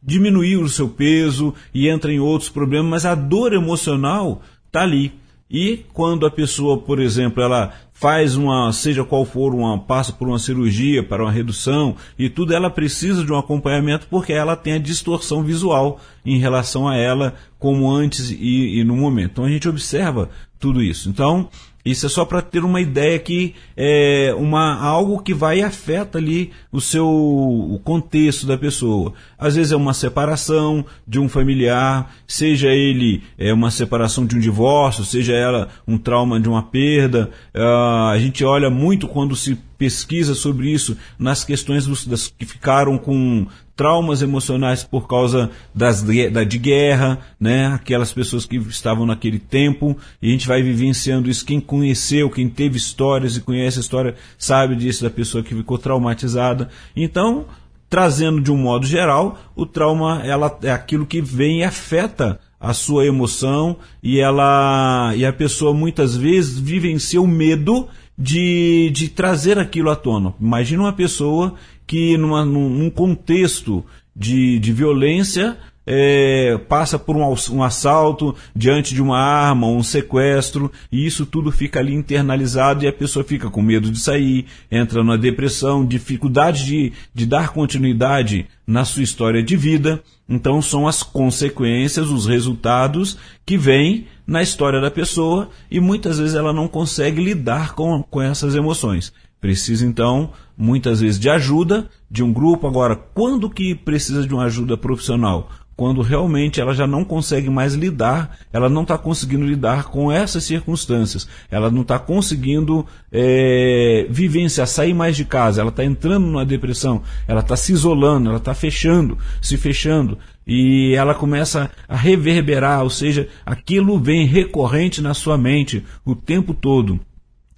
diminuir 0.05 0.57
o 0.57 0.69
seu 0.69 0.89
peso 0.89 1.55
e 1.73 1.89
entra 1.89 2.13
em 2.13 2.21
outros 2.21 2.51
problemas, 2.51 2.91
mas 2.91 3.07
a 3.07 3.15
dor 3.15 3.53
emocional 3.53 4.43
está 4.67 4.83
ali. 4.83 5.13
E 5.51 5.85
quando 5.93 6.27
a 6.27 6.31
pessoa, 6.31 6.79
por 6.79 6.99
exemplo, 6.99 7.43
ela 7.43 7.73
faz 7.93 8.35
uma, 8.37 8.73
seja 8.73 9.05
qual 9.05 9.25
for, 9.25 9.55
uma 9.55 9.79
passa 9.79 10.13
por 10.13 10.27
uma 10.27 10.39
cirurgia 10.39 11.03
para 11.03 11.23
uma 11.23 11.31
redução 11.31 11.97
e 12.19 12.29
tudo, 12.29 12.53
ela 12.53 12.69
precisa 12.69 13.25
de 13.25 13.33
um 13.33 13.39
acompanhamento 13.39 14.07
porque 14.11 14.33
ela 14.33 14.57
tem 14.57 14.73
a 14.73 14.79
distorção 14.79 15.45
visual 15.45 16.01
em 16.27 16.39
relação 16.39 16.89
a 16.89 16.97
ela, 16.97 17.35
como 17.59 17.91
antes 17.91 18.31
e, 18.31 18.81
e 18.81 18.85
no 18.85 18.97
momento. 18.97 19.33
Então 19.33 19.45
a 19.45 19.49
gente 19.49 19.69
observa 19.69 20.29
tudo 20.59 20.83
isso. 20.83 21.09
Então, 21.09 21.49
isso 21.85 22.07
é 22.07 22.09
só 22.09 22.25
para 22.25 22.41
ter 22.41 22.65
uma 22.65 22.81
ideia 22.81 23.19
que 23.19 23.55
é 23.77 24.35
uma, 24.39 24.81
algo 24.81 25.23
que 25.23 25.35
vai 25.35 25.59
e 25.59 25.63
afeta 25.63 26.17
ali 26.17 26.51
o 26.73 26.81
seu 26.81 27.07
o 27.07 27.79
contexto 27.85 28.47
da 28.47 28.57
pessoa. 28.57 29.13
Às 29.39 29.57
vezes 29.57 29.73
é 29.73 29.77
uma 29.77 29.93
separação 29.93 30.85
de 31.07 31.19
um 31.19 31.29
familiar, 31.29 32.15
seja 32.27 32.69
ele 32.69 33.23
é 33.37 33.53
uma 33.53 33.71
separação 33.71 34.25
de 34.25 34.35
um 34.35 34.41
divórcio, 34.41 35.05
seja 35.05 35.35
ela 35.35 35.69
um 35.87 35.99
trauma 35.99 36.41
de 36.41 36.49
uma 36.49 36.63
perda. 36.63 37.31
Uh, 37.55 38.09
a 38.11 38.19
gente 38.19 38.45
olha 38.45 38.71
muito 38.71 39.07
quando 39.07 39.37
se 39.37 39.59
pesquisa 39.77 40.35
sobre 40.35 40.71
isso 40.71 40.97
nas 41.19 41.45
questões 41.45 41.87
dos, 41.87 42.07
das, 42.07 42.29
que 42.29 42.45
ficaram 42.45 42.99
com 42.99 43.47
traumas 43.77 44.23
emocionais 44.23 44.85
por 44.85 45.09
causa 45.09 45.51
das, 45.75 46.03
da, 46.03 46.45
de 46.45 46.59
guerra, 46.59 47.19
né? 47.39 47.67
aquelas 47.67 48.13
pessoas 48.13 48.47
que 48.47 48.57
estavam 48.57 49.05
naquele 49.05 49.39
tempo, 49.39 49.97
e 50.23 50.29
a 50.29 50.31
gente 50.31 50.47
vai 50.47 50.63
vivenciando 50.63 51.29
isso. 51.29 51.45
Quem 51.45 51.61
conheceu, 51.61 52.31
quem 52.31 52.49
teve 52.49 52.77
histórias 52.77 53.37
e 53.37 53.41
conhece 53.41 53.79
a 53.79 53.81
história, 53.81 54.15
sabe 54.39 54.77
disso 54.77 55.03
da 55.03 55.11
pessoa 55.11 55.43
que 55.43 55.55
ficou 55.55 55.77
traumatizada. 55.77 56.69
Então, 56.95 57.47
trazendo 57.91 58.41
de 58.41 58.51
um 58.51 58.57
modo 58.57 58.87
geral, 58.87 59.39
o 59.55 59.67
trauma 59.67 60.23
ela 60.25 60.57
é 60.63 60.71
aquilo 60.71 61.07
que 61.07 61.21
vem 61.21 61.61
e 61.61 61.65
afeta 61.65 62.39
a 62.65 62.73
sua 62.73 63.05
emoção 63.05 63.77
e 64.03 64.19
ela 64.19 65.13
e 65.15 65.27
a 65.27 65.33
pessoa 65.33 65.75
muitas 65.75 66.17
vezes 66.17 66.59
vivencia 66.59 67.21
o 67.21 67.27
medo 67.27 67.87
de, 68.17 68.91
de 68.91 69.09
trazer 69.09 69.59
aquilo 69.59 69.91
à 69.91 69.97
tona. 69.97 70.35
Imagina 70.41 70.83
uma 70.83 70.93
pessoa 70.93 71.55
que 71.87 72.17
numa, 72.17 72.45
num 72.45 72.91
contexto 72.91 73.85
de, 74.15 74.59
de 74.59 74.73
violência 74.73 75.57
é, 75.87 76.59
passa 76.69 76.99
por 76.99 77.17
um, 77.17 77.35
um, 77.53 77.63
assalto 77.63 78.35
diante 78.55 78.95
de 78.95 79.03
uma 79.03 79.19
arma, 79.19 79.67
um 79.67 79.83
sequestro, 79.83 80.71
e 80.91 81.05
isso 81.07 81.27
tudo 81.27 81.53
fica 81.53 81.79
ali 81.79 81.95
internalizado 81.95 82.85
e 82.85 82.89
a 82.89 82.93
pessoa 82.93 83.25
fica 83.25 83.51
com 83.51 83.63
medo 83.63 83.91
de 83.91 84.01
sair, 84.01 84.47
entra 84.71 85.03
numa 85.03 85.19
depressão, 85.19 85.85
dificuldade 85.85 86.65
de, 86.65 86.93
de 87.13 87.27
dar 87.27 87.51
continuidade 87.51 88.47
na 88.67 88.85
sua 88.85 89.03
história 89.03 89.43
de 89.43 89.57
vida. 89.57 90.03
Então 90.29 90.63
são 90.63 90.89
as 90.89 91.03
consequências, 91.03 92.09
os 92.09 92.27
resultados 92.27 93.19
que 93.45 93.59
vêm 93.59 94.07
na 94.27 94.43
história 94.43 94.81
da 94.81 94.91
pessoa 94.91 95.51
e 95.71 95.81
muitas 95.81 96.19
vezes 96.19 96.35
ela 96.35 96.53
não 96.53 96.67
consegue 96.67 97.23
lidar 97.23 97.75
com, 97.75 98.03
com 98.03 98.23
essas 98.23 98.55
emoções. 98.55 99.13
Precisa 99.39 99.85
então 99.85 100.31
muitas 100.57 101.01
vezes 101.01 101.21
de 101.21 101.29
ajuda 101.29 101.91
de 102.11 102.23
um 102.23 102.33
grupo. 102.33 102.67
Agora, 102.67 102.97
quando 102.97 103.51
que 103.51 103.75
precisa 103.75 104.27
de 104.27 104.33
uma 104.33 104.45
ajuda 104.45 104.75
profissional? 104.75 105.51
Quando 105.77 106.03
realmente 106.03 106.61
ela 106.61 106.73
já 106.73 106.87
não 106.87 107.05
consegue 107.05 107.51
mais 107.51 107.75
lidar, 107.75 108.39
ela 108.53 108.69
não 108.69 108.83
está 108.83 108.97
conseguindo 108.97 109.45
lidar 109.45 109.85
com 109.85 110.11
essas 110.11 110.45
circunstâncias, 110.45 111.27
ela 111.51 111.71
não 111.71 111.83
está 111.83 111.99
conseguindo 111.99 112.87
é, 113.11 114.07
vivenciar, 114.09 114.67
sair 114.69 114.95
mais 114.95 115.17
de 115.17 115.25
casa, 115.25 115.61
ela 115.61 115.71
está 115.71 115.85
entrando 115.85 116.27
numa 116.27 116.45
depressão, 116.45 117.03
ela 117.27 117.41
está 117.41 117.57
se 117.57 117.73
isolando, 117.73 118.29
ela 118.29 118.39
está 118.39 118.55
fechando, 118.55 119.19
se 119.43 119.57
fechando, 119.57 120.17
e 120.47 120.95
ela 120.95 121.15
começa 121.15 121.71
a 121.89 121.97
reverberar, 121.97 122.83
ou 122.83 122.91
seja, 122.91 123.29
aquilo 123.45 123.99
vem 123.99 124.27
recorrente 124.27 125.01
na 125.01 125.13
sua 125.13 125.37
mente 125.37 125.85
o 126.05 126.15
tempo 126.15 126.55
todo 126.55 127.01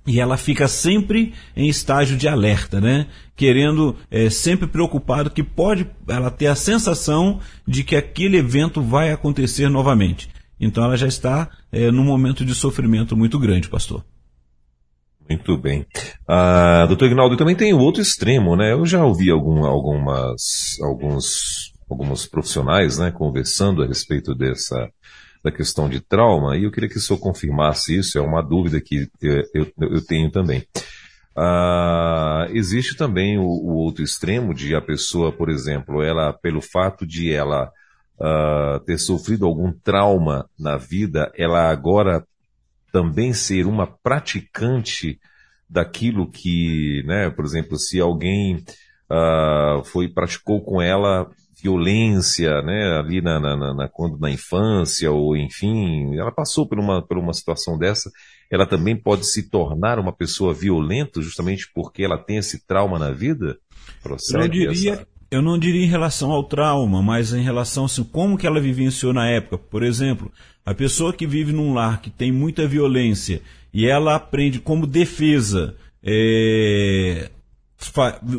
e 0.07 0.21
ela 0.21 0.37
fica 0.37 0.69
sempre 0.69 1.35
em 1.57 1.69
estágio 1.69 2.17
de 2.17 2.29
alerta, 2.29 2.81
né? 2.81 3.07
Querendo, 3.35 3.97
é, 4.11 4.31
sempre 4.31 4.67
preocupado 4.67 5.31
que 5.31 5.43
pode 5.43 5.87
ela 6.09 6.31
ter 6.31 6.47
a 6.47 6.55
sensação 6.55 7.41
de 7.67 7.83
que 7.83 7.97
aquele 7.97 8.37
evento 8.37 8.81
vai 8.81 9.11
acontecer 9.11 9.69
novamente. 9.69 10.29
Então 10.61 10.85
ela 10.85 10.97
já 10.97 11.07
está 11.07 11.51
é, 11.73 11.91
num 11.91 12.05
momento 12.05 12.45
de 12.45 12.55
sofrimento 12.55 13.17
muito 13.17 13.39
grande, 13.39 13.69
pastor. 13.69 14.05
Muito 15.29 15.57
bem. 15.57 15.85
Ah, 16.27 16.87
doutor 16.87 17.07
Ignaldo, 17.07 17.37
também 17.37 17.57
tem 17.57 17.75
o 17.75 17.79
outro 17.79 18.01
extremo, 18.01 18.55
né? 18.55 18.73
Eu 18.73 18.87
já 18.87 19.05
ouvi 19.05 19.29
algum, 19.29 19.67
algumas, 19.67 20.79
alguns, 20.81 21.73
alguns 21.91 22.27
profissionais 22.27 22.97
né, 22.97 23.11
conversando 23.11 23.83
a 23.83 23.87
respeito 23.87 24.35
dessa, 24.37 24.89
da 25.47 25.53
questão 25.53 25.89
de 25.89 26.01
trauma, 26.01 26.57
e 26.57 26.65
eu 26.65 26.73
queria 26.73 26.89
que 26.89 26.99
o 26.99 27.01
senhor 27.01 27.21
confirmasse 27.21 27.97
isso, 27.97 28.19
é 28.19 28.21
uma 28.21 28.43
dúvida 28.43 28.81
que 28.81 29.09
eu, 29.23 29.73
eu, 29.81 30.05
tenho 30.05 30.29
também. 30.29 30.67
Ah, 31.37 32.49
existe 32.51 32.97
também 32.97 33.39
o, 33.39 33.45
o, 33.45 33.75
outro 33.77 34.03
extremo 34.03 34.53
de 34.53 34.75
a 34.75 34.81
pessoa, 34.81 35.31
por 35.31 35.49
exemplo, 35.49 36.03
ela, 36.03 36.33
pelo 36.33 36.61
fato 36.61 37.07
de 37.07 37.33
ela 37.33 37.71
ah, 38.21 38.81
ter 38.85 38.99
sofrido 38.99 39.47
algum 39.47 39.73
trauma 39.73 40.51
na 40.59 40.77
vida, 40.77 41.31
ela 41.37 41.71
agora 41.71 42.27
também 42.91 43.33
ser 43.33 43.67
uma 43.67 43.87
praticante 43.87 45.21
daquilo 45.71 46.29
que, 46.29 47.05
né, 47.07 47.31
por 47.31 47.45
exemplo, 47.45 47.79
se 47.79 48.01
alguém 48.01 48.65
uh, 49.11 49.85
foi 49.85 50.09
praticou 50.09 50.61
com 50.63 50.81
ela 50.81 51.29
violência, 51.63 52.61
né, 52.63 52.99
ali 52.99 53.21
na, 53.23 53.41
na, 53.41 53.75
na, 53.75 53.89
quando 53.89 54.19
na 54.19 54.31
infância 54.31 55.11
ou 55.11 55.37
enfim, 55.37 56.15
ela 56.17 56.31
passou 56.31 56.69
por 56.69 56.79
uma, 56.79 57.01
por 57.01 57.17
uma 57.17 57.33
situação 57.33 57.79
dessa, 57.79 58.11
ela 58.51 58.67
também 58.67 58.95
pode 58.95 59.27
se 59.27 59.49
tornar 59.49 59.99
uma 59.99 60.13
pessoa 60.13 60.53
violenta 60.53 61.21
justamente 61.23 61.71
porque 61.75 62.03
ela 62.05 62.19
tem 62.19 62.37
esse 62.37 62.67
trauma 62.67 62.99
na 62.99 63.11
vida? 63.11 63.59
Procede 64.03 64.65
eu 64.65 64.73
diria, 64.73 64.93
essa... 64.93 65.07
eu 65.31 65.43
não 65.43 65.59
diria 65.59 65.85
em 65.85 65.89
relação 65.89 66.31
ao 66.31 66.45
trauma, 66.45 67.03
mas 67.03 67.33
em 67.33 67.43
relação 67.43 67.87
assim, 67.87 68.05
como 68.05 68.37
que 68.37 68.47
ela 68.47 68.61
vivenciou 68.61 69.13
na 69.13 69.27
época. 69.27 69.57
Por 69.57 69.83
exemplo, 69.83 70.31
a 70.65 70.75
pessoa 70.75 71.13
que 71.13 71.27
vive 71.27 71.53
num 71.53 71.73
lar 71.73 72.03
que 72.03 72.11
tem 72.11 72.31
muita 72.31 72.67
violência 72.67 73.41
e 73.73 73.87
ela 73.87 74.15
aprende 74.15 74.61
como 74.61 74.87
defesa 74.87 75.75
é, 76.03 77.31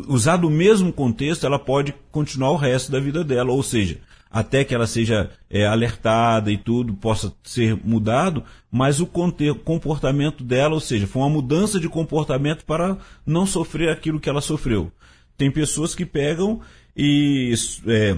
usar 0.08 0.38
do 0.38 0.50
mesmo 0.50 0.92
contexto, 0.92 1.46
ela 1.46 1.60
pode 1.60 1.94
continuar 2.12 2.52
o 2.52 2.58
resto 2.58 2.92
da 2.92 3.00
vida 3.00 3.24
dela, 3.24 3.52
ou 3.52 3.62
seja, 3.62 4.00
até 4.30 4.64
que 4.64 4.76
ela 4.76 4.88
seja 4.88 5.32
é, 5.50 5.66
alertada 5.66 6.52
e 6.52 6.58
tudo 6.58 6.94
possa 6.94 7.34
ser 7.44 7.76
mudado, 7.84 8.44
mas 8.72 9.00
o 9.00 9.08
comportamento 9.08 10.44
dela, 10.44 10.74
ou 10.74 10.80
seja, 10.80 11.08
foi 11.08 11.22
uma 11.22 11.30
mudança 11.30 11.80
de 11.80 11.88
comportamento 11.88 12.66
para 12.66 12.98
não 13.26 13.46
sofrer 13.46 13.90
aquilo 13.90 14.20
que 14.20 14.30
ela 14.30 14.42
sofreu. 14.42 14.92
Tem 15.38 15.52
pessoas 15.52 15.94
que 15.94 16.06
pegam 16.06 16.62
e 16.96 17.54
é, 17.88 18.18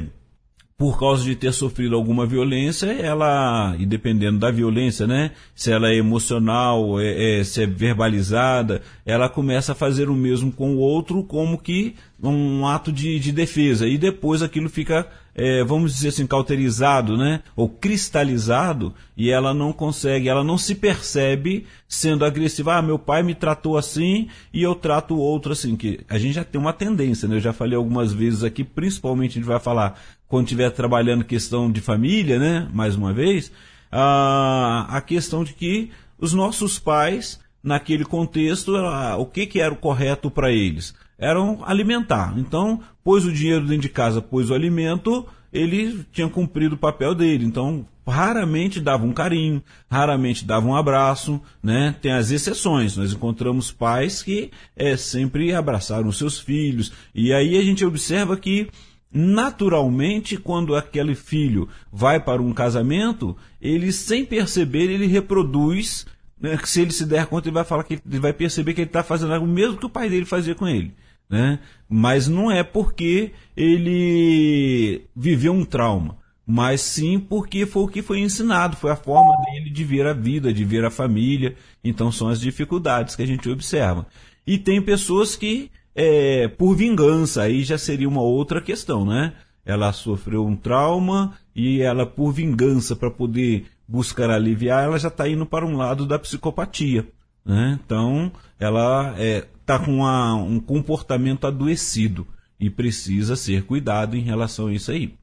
por 0.79 0.97
causa 0.97 1.25
de 1.25 1.35
ter 1.35 1.51
sofrido 1.51 1.93
alguma 1.93 2.25
violência, 2.25 2.85
ela, 2.85 3.75
e 3.77 3.85
dependendo 3.85 4.39
da 4.39 4.49
violência, 4.49 5.05
né? 5.05 5.31
Se 5.53 5.69
ela 5.69 5.89
é 5.89 5.95
emocional, 5.95 6.97
é, 7.01 7.41
é, 7.41 7.43
se 7.43 7.61
é 7.61 7.67
verbalizada, 7.67 8.81
ela 9.05 9.27
começa 9.27 9.73
a 9.73 9.75
fazer 9.75 10.09
o 10.09 10.15
mesmo 10.15 10.53
com 10.53 10.77
o 10.77 10.79
outro 10.79 11.21
como 11.21 11.57
que 11.57 11.95
um 12.23 12.65
ato 12.65 12.93
de, 12.93 13.19
de 13.19 13.33
defesa. 13.33 13.89
E 13.89 13.97
depois 13.97 14.41
aquilo 14.41 14.69
fica 14.69 15.05
é, 15.41 15.63
vamos 15.63 15.93
dizer 15.93 16.09
assim, 16.09 16.27
cauterizado, 16.27 17.15
né? 17.15 17.41
Ou 17.55 17.69
cristalizado, 17.69 18.93
e 19.15 19.29
ela 19.29 19.53
não 19.53 19.71
consegue, 19.71 20.27
ela 20.27 20.43
não 20.43 20.57
se 20.57 20.75
percebe 20.75 21.65
sendo 21.87 22.25
agressiva. 22.25 22.75
Ah, 22.75 22.81
meu 22.81 22.99
pai 22.99 23.23
me 23.23 23.33
tratou 23.33 23.77
assim 23.77 24.27
e 24.53 24.61
eu 24.61 24.75
trato 24.75 25.15
o 25.15 25.19
outro 25.19 25.53
assim. 25.53 25.77
Que 25.77 26.01
a 26.09 26.17
gente 26.17 26.33
já 26.33 26.43
tem 26.43 26.59
uma 26.59 26.73
tendência, 26.73 27.25
né? 27.25 27.37
Eu 27.37 27.39
já 27.39 27.53
falei 27.53 27.77
algumas 27.77 28.11
vezes 28.11 28.43
aqui, 28.43 28.65
principalmente 28.65 29.31
a 29.31 29.35
gente 29.35 29.45
vai 29.45 29.59
falar 29.61 29.97
quando 30.29 30.45
estiver 30.45 30.69
trabalhando 30.69 31.25
questão 31.25 31.69
de 31.69 31.81
família, 31.81 32.39
né? 32.39 32.69
Mais 32.71 32.95
uma 32.95 33.11
vez, 33.11 33.51
a, 33.91 34.87
a 34.89 35.01
questão 35.01 35.43
de 35.43 35.53
que 35.53 35.91
os 36.17 36.31
nossos 36.31 36.79
pais, 36.79 37.41
naquele 37.61 38.05
contexto, 38.05 38.73
o 39.17 39.25
que, 39.25 39.45
que 39.45 39.59
era 39.59 39.73
o 39.73 39.77
correto 39.77 40.31
para 40.31 40.49
eles? 40.49 40.95
eram 41.19 41.59
alimentar. 41.65 42.33
Então, 42.37 42.79
pôs 43.03 43.25
o 43.25 43.31
dinheiro 43.31 43.65
dentro 43.65 43.83
de 43.83 43.89
casa, 43.89 44.21
pôs 44.21 44.49
o 44.49 44.53
alimento, 44.53 45.27
ele 45.51 46.05
tinha 46.11 46.29
cumprido 46.29 46.75
o 46.75 46.77
papel 46.77 47.13
dele. 47.13 47.45
Então, 47.45 47.85
raramente 48.07 48.79
dava 48.79 49.05
um 49.05 49.11
carinho, 49.11 49.61
raramente 49.91 50.45
dava 50.45 50.65
um 50.65 50.75
abraço, 50.75 51.41
né? 51.61 51.93
Tem 52.01 52.13
as 52.13 52.31
exceções. 52.31 52.95
Nós 52.95 53.11
encontramos 53.11 53.69
pais 53.69 54.23
que 54.23 54.49
é, 54.75 54.95
sempre 54.95 55.53
abraçaram 55.53 56.11
seus 56.11 56.39
filhos. 56.39 56.91
E 57.13 57.33
aí 57.33 57.57
a 57.57 57.61
gente 57.61 57.85
observa 57.85 58.37
que 58.37 58.69
naturalmente, 59.11 60.37
quando 60.37 60.75
aquele 60.75 61.15
filho 61.15 61.67
vai 61.91 62.19
para 62.19 62.41
um 62.41 62.53
casamento, 62.53 63.35
ele 63.61 63.91
sem 63.91 64.25
perceber, 64.25 64.89
ele 64.89 65.07
reproduz, 65.07 66.05
né, 66.39 66.57
se 66.63 66.81
ele 66.81 66.91
se 66.91 67.05
der 67.05 67.25
conta, 67.25 67.47
ele 67.47 67.55
vai 67.55 67.65
falar 67.65 67.83
que 67.83 67.93
ele 67.93 68.19
vai 68.19 68.33
perceber 68.33 68.73
que 68.73 68.81
ele 68.81 68.89
está 68.89 69.03
fazendo 69.03 69.33
o 69.33 69.47
mesmo 69.47 69.77
que 69.77 69.85
o 69.85 69.89
pai 69.89 70.09
dele 70.09 70.25
fazia 70.25 70.55
com 70.55 70.67
ele 70.67 70.93
né? 71.29 71.59
Mas 71.87 72.27
não 72.27 72.49
é 72.49 72.63
porque 72.63 73.31
ele 73.55 75.05
viveu 75.15 75.53
um 75.53 75.63
trauma, 75.63 76.17
mas 76.45 76.81
sim 76.81 77.19
porque 77.19 77.65
foi 77.65 77.83
o 77.83 77.87
que 77.87 78.01
foi 78.01 78.19
ensinado, 78.19 78.75
foi 78.75 78.91
a 78.91 78.95
forma 78.95 79.35
dele 79.45 79.69
de 79.69 79.83
ver 79.83 80.07
a 80.07 80.13
vida, 80.13 80.51
de 80.51 80.65
ver 80.65 80.83
a 80.83 80.89
família. 80.89 81.55
Então 81.83 82.11
são 82.11 82.27
as 82.27 82.41
dificuldades 82.41 83.15
que 83.15 83.21
a 83.21 83.27
gente 83.27 83.47
observa. 83.47 84.07
E 84.47 84.57
tem 84.57 84.81
pessoas 84.81 85.35
que, 85.35 85.69
é, 85.95 86.47
por 86.47 86.75
vingança, 86.75 87.43
aí 87.43 87.63
já 87.63 87.77
seria 87.77 88.07
uma 88.07 88.21
outra 88.21 88.61
questão, 88.61 89.05
né? 89.05 89.33
Ela 89.65 89.91
sofreu 89.91 90.45
um 90.45 90.55
trauma 90.55 91.37
e 91.55 91.81
ela, 91.81 92.05
por 92.05 92.31
vingança, 92.31 92.95
para 92.95 93.11
poder 93.11 93.65
buscar 93.87 94.29
aliviar, 94.29 94.83
ela 94.83 94.99
já 94.99 95.07
está 95.07 95.27
indo 95.27 95.45
para 95.45 95.65
um 95.65 95.75
lado 95.75 96.05
da 96.05 96.19
psicopatia. 96.19 97.07
Né? 97.43 97.79
Então, 97.83 98.31
ela 98.59 99.15
é, 99.17 99.47
está 99.59 99.79
com 99.79 99.97
uma, 99.97 100.35
um 100.35 100.59
comportamento 100.59 101.47
adoecido 101.47 102.27
e 102.59 102.69
precisa 102.69 103.35
ser 103.35 103.63
cuidado 103.63 104.15
em 104.15 104.21
relação 104.21 104.67
a 104.67 104.73
isso 104.73 104.91
aí. 104.91 105.17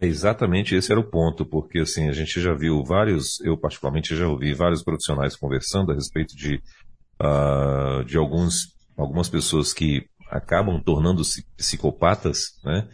Exatamente 0.00 0.74
esse 0.74 0.92
era 0.92 1.00
o 1.00 1.10
ponto, 1.10 1.46
porque 1.46 1.78
assim, 1.78 2.08
a 2.08 2.12
gente 2.12 2.40
já 2.40 2.52
viu 2.52 2.84
vários, 2.84 3.40
eu 3.40 3.56
particularmente 3.56 4.14
já 4.14 4.28
ouvi 4.28 4.52
vários 4.52 4.82
profissionais 4.82 5.36
conversando 5.36 5.92
a 5.92 5.94
respeito 5.94 6.36
de, 6.36 6.60
uh, 7.22 8.04
de 8.04 8.18
alguns, 8.18 8.73
algumas 8.96 9.28
pessoas 9.28 9.72
que 9.72 10.06
acabam 10.30 10.80
tornando-se 10.82 11.46
psicopatas, 11.56 12.58
né? 12.64 12.88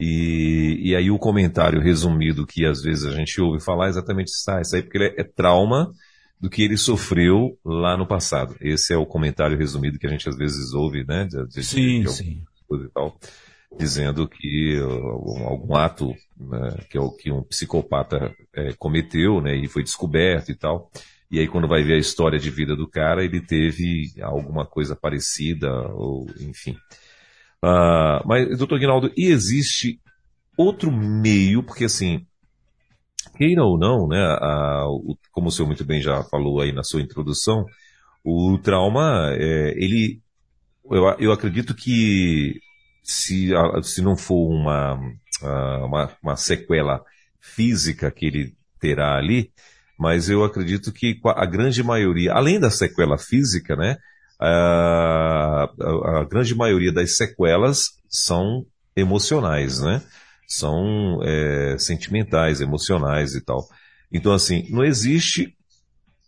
E, 0.00 0.80
e 0.82 0.96
aí 0.96 1.10
o 1.10 1.18
comentário 1.18 1.80
resumido 1.80 2.46
que 2.46 2.66
às 2.66 2.82
vezes 2.82 3.06
a 3.06 3.12
gente 3.12 3.40
ouve 3.40 3.62
falar 3.62 3.86
é 3.86 3.90
exatamente 3.90 4.28
isso, 4.28 4.50
ah, 4.50 4.60
isso 4.60 4.74
aí 4.74 4.82
porque 4.82 4.98
é, 4.98 5.20
é 5.20 5.24
trauma 5.24 5.92
do 6.40 6.50
que 6.50 6.62
ele 6.62 6.76
sofreu 6.76 7.56
lá 7.64 7.96
no 7.96 8.06
passado. 8.06 8.56
Esse 8.60 8.92
é 8.92 8.96
o 8.96 9.06
comentário 9.06 9.56
resumido 9.56 9.98
que 9.98 10.06
a 10.06 10.10
gente 10.10 10.28
às 10.28 10.36
vezes 10.36 10.74
ouve, 10.74 11.04
né? 11.04 11.24
De, 11.24 11.46
de, 11.46 11.62
sim, 11.62 12.02
de, 12.02 12.10
sim. 12.10 12.42
E 12.72 12.88
tal, 12.92 13.16
dizendo 13.78 14.26
que 14.26 14.80
uh, 14.80 15.46
algum 15.46 15.76
ato 15.76 16.08
né, 16.36 16.78
que 16.90 16.98
é 16.98 17.00
que 17.18 17.30
um 17.30 17.42
psicopata 17.44 18.34
é, 18.54 18.72
cometeu, 18.72 19.40
né? 19.40 19.54
E 19.56 19.68
foi 19.68 19.84
descoberto 19.84 20.50
e 20.50 20.56
tal. 20.56 20.90
E 21.32 21.40
aí 21.40 21.48
quando 21.48 21.66
vai 21.66 21.82
ver 21.82 21.94
a 21.94 21.98
história 21.98 22.38
de 22.38 22.50
vida 22.50 22.76
do 22.76 22.86
cara, 22.86 23.24
ele 23.24 23.40
teve 23.40 24.12
alguma 24.20 24.66
coisa 24.66 24.94
parecida, 24.94 25.72
ou 25.94 26.26
enfim. 26.38 26.76
Uh, 27.64 28.20
mas, 28.26 28.58
doutor 28.58 28.78
Guinaldo, 28.78 29.10
e 29.16 29.28
existe 29.28 29.98
outro 30.58 30.92
meio, 30.92 31.62
porque 31.62 31.86
assim, 31.86 32.26
queira 33.34 33.64
ou 33.64 33.78
não, 33.78 34.06
né, 34.06 34.20
a, 34.20 34.84
o, 34.86 35.16
como 35.30 35.48
o 35.48 35.50
senhor 35.50 35.66
muito 35.66 35.86
bem 35.86 36.02
já 36.02 36.22
falou 36.24 36.60
aí 36.60 36.70
na 36.70 36.84
sua 36.84 37.00
introdução, 37.00 37.64
o 38.22 38.58
trauma, 38.58 39.30
é, 39.32 39.72
ele, 39.76 40.20
eu, 40.84 41.04
eu 41.18 41.32
acredito 41.32 41.74
que 41.74 42.60
se, 43.02 43.52
se 43.82 44.02
não 44.02 44.18
for 44.18 44.50
uma, 44.50 45.00
uma, 45.82 46.16
uma 46.22 46.36
sequela 46.36 47.02
física 47.40 48.10
que 48.10 48.26
ele 48.26 48.54
terá 48.78 49.16
ali, 49.16 49.50
mas 50.02 50.28
eu 50.28 50.42
acredito 50.42 50.90
que 50.90 51.20
a 51.24 51.46
grande 51.46 51.80
maioria, 51.80 52.32
além 52.32 52.58
da 52.58 52.72
sequela 52.72 53.16
física, 53.16 53.76
né, 53.76 53.98
a, 54.40 55.62
a, 55.62 56.26
grande 56.28 56.56
maioria 56.56 56.92
das 56.92 57.16
sequelas 57.16 57.90
são 58.08 58.66
emocionais, 58.96 59.78
né? 59.78 60.02
são 60.44 61.20
é, 61.22 61.76
sentimentais, 61.78 62.60
emocionais 62.60 63.36
e 63.36 63.40
tal. 63.40 63.68
Então, 64.12 64.32
assim, 64.32 64.66
não 64.70 64.84
existe 64.84 65.56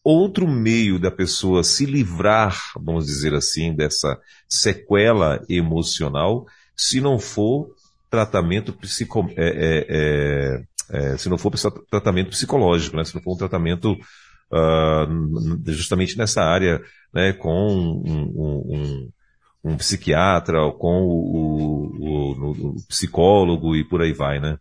outro 0.05 0.47
meio 0.47 0.97
da 0.97 1.11
pessoa 1.11 1.65
se 1.65 1.85
livrar, 1.85 2.57
vamos 2.77 3.07
dizer 3.07 3.35
assim, 3.35 3.75
dessa 3.75 4.17
sequela 4.49 5.45
emocional, 5.49 6.47
se 6.77 7.01
não 7.01 7.19
for 7.19 7.75
tratamento 8.09 8.73
psico, 8.73 9.29
é, 9.37 9.85
é, 9.89 10.65
é, 10.91 11.17
se 11.17 11.29
não 11.29 11.39
for 11.39 11.53
tratamento 11.91 12.31
psicológico, 12.31 12.97
né? 12.97 13.05
se 13.05 13.15
não 13.15 13.23
for 13.23 13.35
um 13.35 13.39
tratamento 13.39 13.93
uh, 14.53 15.73
justamente 15.73 16.17
nessa 16.17 16.43
área, 16.43 16.83
né, 17.13 17.33
com 17.33 17.69
um, 17.69 18.23
um, 18.37 19.11
um 19.65 19.77
psiquiatra, 19.77 20.59
com 20.73 21.03
o, 21.03 21.87
o, 21.99 22.71
o, 22.71 22.75
psicólogo 22.89 23.75
e 23.75 23.85
por 23.85 24.03
aí 24.03 24.13
vai, 24.13 24.41
né? 24.41 24.59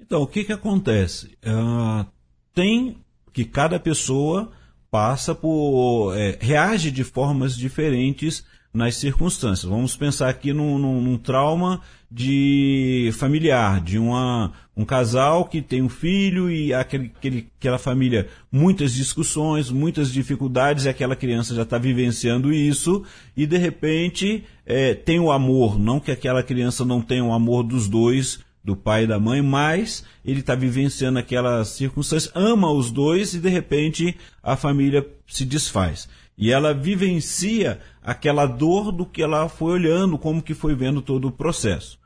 Então, 0.00 0.22
o 0.22 0.26
que, 0.26 0.44
que 0.44 0.52
acontece? 0.52 1.36
Uh, 1.44 2.06
tem 2.54 2.98
que 3.32 3.44
cada 3.44 3.78
pessoa 3.78 4.52
passa 4.90 5.34
por. 5.34 6.16
É, 6.16 6.38
reage 6.40 6.90
de 6.90 7.04
formas 7.04 7.56
diferentes 7.56 8.44
nas 8.76 8.96
circunstâncias. 8.96 9.68
Vamos 9.68 9.96
pensar 9.96 10.28
aqui 10.28 10.52
num, 10.52 10.78
num, 10.78 11.00
num 11.00 11.16
trauma 11.16 11.80
de 12.10 13.10
familiar, 13.14 13.80
de 13.80 13.98
uma, 13.98 14.52
um 14.76 14.84
casal 14.84 15.46
que 15.46 15.62
tem 15.62 15.82
um 15.82 15.88
filho 15.88 16.50
e 16.50 16.74
aquele, 16.74 17.10
aquele, 17.16 17.48
aquela 17.58 17.78
família, 17.78 18.28
muitas 18.52 18.92
discussões, 18.92 19.70
muitas 19.70 20.12
dificuldades, 20.12 20.84
e 20.84 20.88
aquela 20.90 21.16
criança 21.16 21.54
já 21.54 21.62
está 21.62 21.78
vivenciando 21.78 22.52
isso, 22.52 23.02
e 23.34 23.46
de 23.46 23.56
repente 23.56 24.44
é, 24.66 24.94
tem 24.94 25.18
o 25.18 25.32
amor, 25.32 25.78
não 25.78 25.98
que 25.98 26.12
aquela 26.12 26.42
criança 26.42 26.84
não 26.84 27.00
tenha 27.00 27.24
o 27.24 27.32
amor 27.32 27.62
dos 27.62 27.88
dois, 27.88 28.40
do 28.62 28.76
pai 28.76 29.04
e 29.04 29.06
da 29.06 29.18
mãe, 29.18 29.40
mas 29.40 30.04
ele 30.24 30.40
está 30.40 30.54
vivenciando 30.54 31.18
aquelas 31.18 31.68
circunstâncias, 31.68 32.30
ama 32.34 32.70
os 32.70 32.90
dois 32.90 33.32
e 33.32 33.38
de 33.38 33.48
repente 33.48 34.16
a 34.42 34.56
família 34.56 35.06
se 35.26 35.44
desfaz. 35.44 36.08
E 36.36 36.52
ela 36.52 36.74
vivencia 36.74 37.80
aquela 38.02 38.46
dor 38.46 38.92
do 38.92 39.06
que 39.06 39.22
ela 39.22 39.48
foi 39.48 39.72
olhando, 39.72 40.18
como 40.18 40.42
que 40.42 40.54
foi 40.54 40.74
vendo 40.74 41.00
todo 41.00 41.28
o 41.28 41.32
processo. 41.32 41.98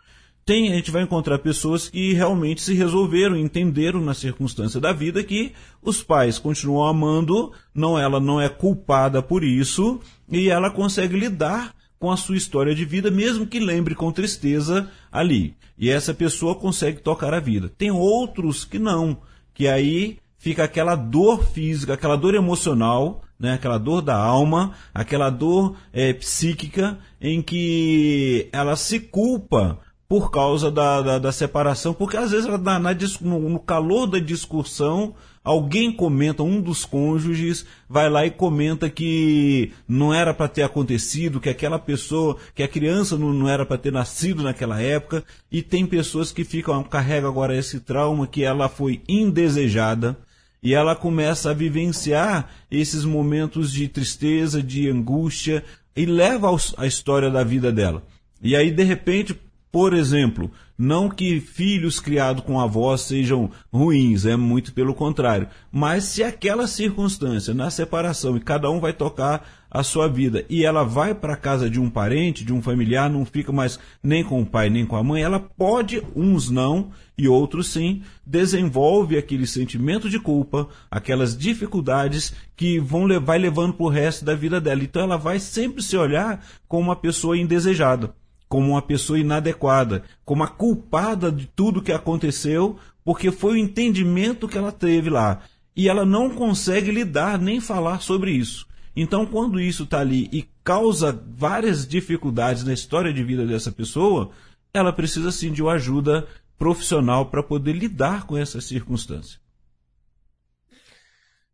Tem, 0.44 0.72
a 0.72 0.75
gente 0.75 0.90
vai 0.90 1.02
encontrar 1.02 1.38
pessoas 1.38 1.88
que 1.88 2.12
realmente 2.12 2.62
se 2.62 2.75
resolveram, 2.75 3.37
entenderam 3.37 4.00
na 4.00 4.14
circunstância 4.14 4.80
da 4.80 4.92
vida 4.92 5.22
que 5.22 5.52
os 5.82 6.02
pais 6.02 6.38
continuam 6.38 6.88
amando, 6.88 7.52
não 7.75 7.99
ela 7.99 8.18
não 8.18 8.40
é 8.40 8.49
culpada 8.49 9.22
por 9.22 9.44
isso 9.44 10.00
e 10.28 10.49
ela 10.49 10.70
consegue 10.70 11.16
lidar 11.16 11.75
com 11.99 12.10
a 12.10 12.16
sua 12.16 12.37
história 12.37 12.75
de 12.75 12.84
vida, 12.84 13.10
mesmo 13.10 13.46
que 13.46 13.60
lembre 13.60 13.94
com 13.94 14.10
tristeza 14.10 14.90
ali. 15.12 15.54
E 15.78 15.90
essa 15.90 16.14
pessoa 16.14 16.54
consegue 16.54 17.00
tocar 17.00 17.34
a 17.34 17.40
vida. 17.40 17.70
Tem 17.76 17.90
outros 17.90 18.64
que 18.64 18.78
não, 18.78 19.18
que 19.52 19.68
aí 19.68 20.18
fica 20.38 20.64
aquela 20.64 20.96
dor 20.96 21.44
física, 21.44 21.92
aquela 21.92 22.16
dor 22.16 22.34
emocional, 22.34 23.22
né, 23.40 23.54
aquela 23.54 23.78
dor 23.78 24.02
da 24.02 24.14
alma, 24.14 24.73
aquela 24.92 25.30
dor 25.30 25.75
é, 25.92 26.12
psíquica, 26.12 26.99
em 27.18 27.40
que 27.40 28.49
ela 28.52 28.76
se 28.76 29.00
culpa 29.00 29.78
por 30.06 30.30
causa 30.30 30.70
da, 30.73 31.00
da, 31.00 31.18
da 31.20 31.32
separação, 31.32 31.94
porque 31.94 32.16
às 32.16 32.32
vezes 32.32 32.47
na, 32.47 32.80
na, 32.80 32.90
no, 33.20 33.61
calor 33.61 34.09
da 34.09 34.18
discussão 34.18 35.14
alguém 35.42 35.92
comenta, 35.92 36.42
um 36.42 36.61
dos 36.61 36.85
cônjuges 36.85 37.64
vai 37.88 38.11
lá 38.11 38.26
e 38.26 38.30
comenta 38.30 38.90
que 38.90 39.73
não 39.88 40.12
era 40.12 40.35
para 40.35 40.49
ter 40.49 40.64
acontecido, 40.64 41.38
que 41.38 41.49
aquela 41.49 41.78
pessoa, 41.78 42.37
que 42.56 42.62
a 42.64 42.68
criança 42.68 43.16
não, 43.16 43.32
não 43.32 43.49
era 43.49 43.64
para 43.64 43.78
ter 43.78 43.92
nascido 43.92 44.42
naquela 44.42 44.82
época, 44.82 45.25
e 45.50 45.62
tem 45.62 45.87
pessoas 45.87 46.32
que 46.32 46.42
ficam, 46.42 46.82
carregam 46.82 47.30
agora 47.30 47.56
esse 47.56 47.78
trauma 47.78 48.26
que 48.26 48.42
ela 48.42 48.68
foi 48.68 49.00
indesejada, 49.09 50.18
e 50.62 50.74
ela 50.74 50.94
começa 50.94 51.50
a 51.50 51.54
vivenciar 51.54 52.50
esses 52.70 53.04
momentos 53.04 53.72
de 53.72 53.88
tristeza, 53.88 54.62
de 54.62 54.88
angústia, 54.88 55.64
e 55.96 56.04
leva 56.04 56.48
a 56.76 56.86
história 56.86 57.30
da 57.30 57.42
vida 57.42 57.72
dela. 57.72 58.02
E 58.42 58.54
aí, 58.54 58.70
de 58.70 58.82
repente, 58.82 59.38
por 59.72 59.94
exemplo, 59.94 60.50
não 60.76 61.08
que 61.08 61.40
filhos 61.40 62.00
criados 62.00 62.42
com 62.42 62.58
avós 62.58 63.02
sejam 63.02 63.50
ruins, 63.72 64.26
é 64.26 64.34
muito 64.34 64.72
pelo 64.72 64.94
contrário. 64.94 65.48
Mas 65.70 66.04
se 66.04 66.22
aquela 66.22 66.66
circunstância 66.66 67.54
na 67.54 67.70
separação 67.70 68.36
e 68.36 68.40
cada 68.40 68.70
um 68.70 68.80
vai 68.80 68.92
tocar 68.92 69.46
a 69.70 69.84
sua 69.84 70.08
vida 70.08 70.44
e 70.50 70.64
ela 70.64 70.82
vai 70.82 71.14
para 71.14 71.34
a 71.34 71.36
casa 71.36 71.70
de 71.70 71.78
um 71.78 71.88
parente, 71.88 72.44
de 72.44 72.52
um 72.52 72.60
familiar, 72.60 73.08
não 73.08 73.24
fica 73.24 73.52
mais 73.52 73.78
nem 74.02 74.24
com 74.24 74.42
o 74.42 74.46
pai 74.46 74.68
nem 74.68 74.84
com 74.84 74.96
a 74.96 75.04
mãe, 75.04 75.22
ela 75.22 75.38
pode, 75.38 76.02
uns 76.16 76.50
não 76.50 76.90
e 77.16 77.28
outros 77.28 77.68
sim, 77.68 78.02
desenvolve 78.26 79.16
aquele 79.16 79.46
sentimento 79.46 80.08
de 80.08 80.18
culpa, 80.18 80.66
aquelas 80.90 81.36
dificuldades 81.36 82.34
que 82.56 82.80
vão 82.80 83.06
vai 83.20 83.38
levando 83.38 83.74
para 83.74 83.86
o 83.86 83.90
resto 83.90 84.24
da 84.24 84.34
vida 84.34 84.60
dela. 84.60 84.82
Então 84.82 85.02
ela 85.02 85.16
vai 85.16 85.38
sempre 85.38 85.82
se 85.82 85.96
olhar 85.96 86.44
como 86.66 86.84
uma 86.84 86.96
pessoa 86.96 87.36
indesejada, 87.36 88.14
como 88.50 88.73
uma 88.73 88.83
pessoa 88.83 89.16
inadequada, 89.16 90.02
como 90.25 90.42
a 90.42 90.49
culpada 90.49 91.30
de 91.30 91.47
tudo 91.47 91.80
que 91.80 91.92
aconteceu, 91.92 92.76
porque 93.04 93.30
foi 93.30 93.52
o 93.52 93.57
entendimento 93.57 94.49
que 94.49 94.59
ela 94.59 94.73
teve 94.73 95.09
lá. 95.09 95.40
E 95.76 95.88
ela 95.88 96.04
não 96.04 96.28
consegue 96.28 96.90
lidar 96.90 97.38
nem 97.38 97.61
falar 97.61 98.00
sobre 98.00 98.33
isso. 98.33 98.66
Então, 98.97 99.25
quando 99.25 99.61
isso 99.61 99.85
está 99.85 100.00
ali 100.00 100.28
e 100.33 100.49
causa 100.64 101.16
várias 101.38 101.87
dificuldades 101.87 102.64
na 102.64 102.73
história 102.73 103.12
de 103.12 103.23
vida 103.23 103.47
dessa 103.47 103.71
pessoa, 103.71 104.33
ela 104.75 104.92
precisa 104.92 105.30
sim 105.30 105.52
de 105.52 105.62
uma 105.62 105.75
ajuda 105.75 106.26
profissional 106.59 107.26
para 107.26 107.45
poder 107.45 107.73
lidar 107.73 108.26
com 108.26 108.37
essa 108.37 108.61
circunstância. 108.61 109.38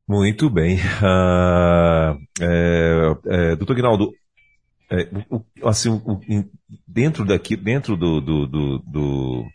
Muito 0.09 0.49
bem. 0.49 0.76
Uh, 0.76 2.19
é, 2.41 3.17
é, 3.26 3.57
doutor 3.57 3.76
Guinaldo, 3.76 4.15
é, 4.91 5.09
o, 5.29 5.69
assim, 5.69 5.91
o, 5.91 6.21
dentro 6.97 7.26
daqui, 7.26 7.55
dentro 7.55 7.95
do, 7.95 8.23
do, 8.23 8.47
do, 8.47 8.79
do, 8.79 9.47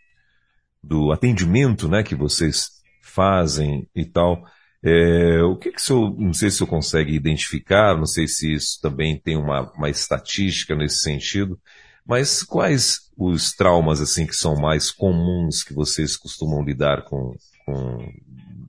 do 0.80 1.10
atendimento 1.10 1.88
né, 1.88 2.04
que 2.04 2.14
vocês 2.14 2.68
fazem 3.02 3.88
e 3.96 4.04
tal, 4.04 4.44
é, 4.80 5.42
o 5.42 5.56
que, 5.56 5.72
que 5.72 5.80
o 5.80 5.82
senhor, 5.82 6.16
não 6.16 6.32
sei 6.32 6.50
se 6.50 6.54
o 6.54 6.58
senhor 6.58 6.70
consegue 6.70 7.12
identificar, 7.12 7.96
não 7.96 8.06
sei 8.06 8.28
se 8.28 8.54
isso 8.54 8.78
também 8.80 9.18
tem 9.18 9.36
uma, 9.36 9.72
uma 9.72 9.90
estatística 9.90 10.76
nesse 10.76 11.00
sentido, 11.00 11.58
mas 12.06 12.44
quais 12.44 13.10
os 13.18 13.50
traumas 13.50 14.00
assim 14.00 14.24
que 14.24 14.34
são 14.36 14.54
mais 14.54 14.92
comuns 14.92 15.64
que 15.64 15.74
vocês 15.74 16.16
costumam 16.16 16.62
lidar 16.62 17.02
com, 17.06 17.34
com 17.66 18.08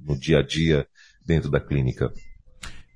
no 0.03 0.19
dia 0.19 0.39
a 0.39 0.43
dia 0.43 0.87
dentro 1.23 1.47
da 1.47 1.59
clínica? 1.59 2.11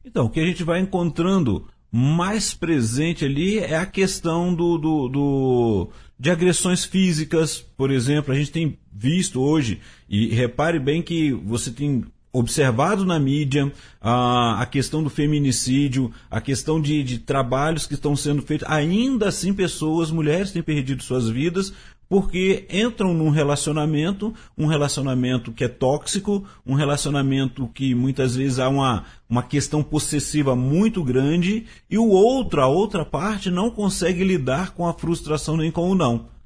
Então, 0.03 0.25
o 0.25 0.29
que 0.29 0.39
a 0.39 0.45
gente 0.45 0.63
vai 0.63 0.79
encontrando 0.79 1.67
mais 1.91 2.53
presente 2.53 3.25
ali 3.25 3.59
é 3.59 3.77
a 3.77 3.85
questão 3.85 4.53
do, 4.53 4.77
do, 4.77 5.07
do, 5.07 5.89
de 6.19 6.29
agressões 6.29 6.83
físicas, 6.83 7.59
por 7.75 7.91
exemplo. 7.91 8.33
A 8.33 8.37
gente 8.37 8.51
tem 8.51 8.77
visto 8.91 9.41
hoje, 9.41 9.79
e 10.09 10.27
repare 10.33 10.79
bem 10.79 11.01
que 11.01 11.31
você 11.31 11.71
tem 11.71 12.03
observado 12.31 13.05
na 13.05 13.19
mídia 13.19 13.71
a, 13.99 14.61
a 14.61 14.65
questão 14.65 15.01
do 15.01 15.09
feminicídio, 15.09 16.11
a 16.29 16.39
questão 16.39 16.79
de, 16.79 17.01
de 17.03 17.19
trabalhos 17.19 17.87
que 17.87 17.95
estão 17.95 18.15
sendo 18.15 18.41
feitos. 18.41 18.67
Ainda 18.69 19.29
assim, 19.29 19.53
pessoas, 19.53 20.11
mulheres 20.11 20.51
têm 20.51 20.61
perdido 20.61 21.01
suas 21.01 21.29
vidas 21.29 21.73
porque 22.09 22.65
entram 22.69 23.13
num 23.13 23.29
relacionamento, 23.29 24.33
um 24.57 24.65
relacionamento 24.65 25.51
que 25.51 25.63
é 25.63 25.67
tóxico, 25.67 26.45
um 26.65 26.73
relacionamento 26.73 27.67
que 27.73 27.93
muitas 27.93 28.35
vezes 28.35 28.59
há 28.59 28.69
uma, 28.69 29.05
uma 29.29 29.43
questão 29.43 29.83
possessiva 29.83 30.55
muito 30.55 31.03
grande, 31.03 31.65
e 31.89 31.97
o 31.97 32.07
outro, 32.07 32.61
a 32.61 32.67
outra 32.67 33.03
parte, 33.03 33.51
não 33.51 33.69
consegue 33.69 34.23
lidar 34.23 34.71
com 34.71 34.87
a 34.87 34.93
frustração 34.93 35.57
nem 35.57 35.71
com 35.71 35.89
o 35.89 35.95
não. 35.95 36.37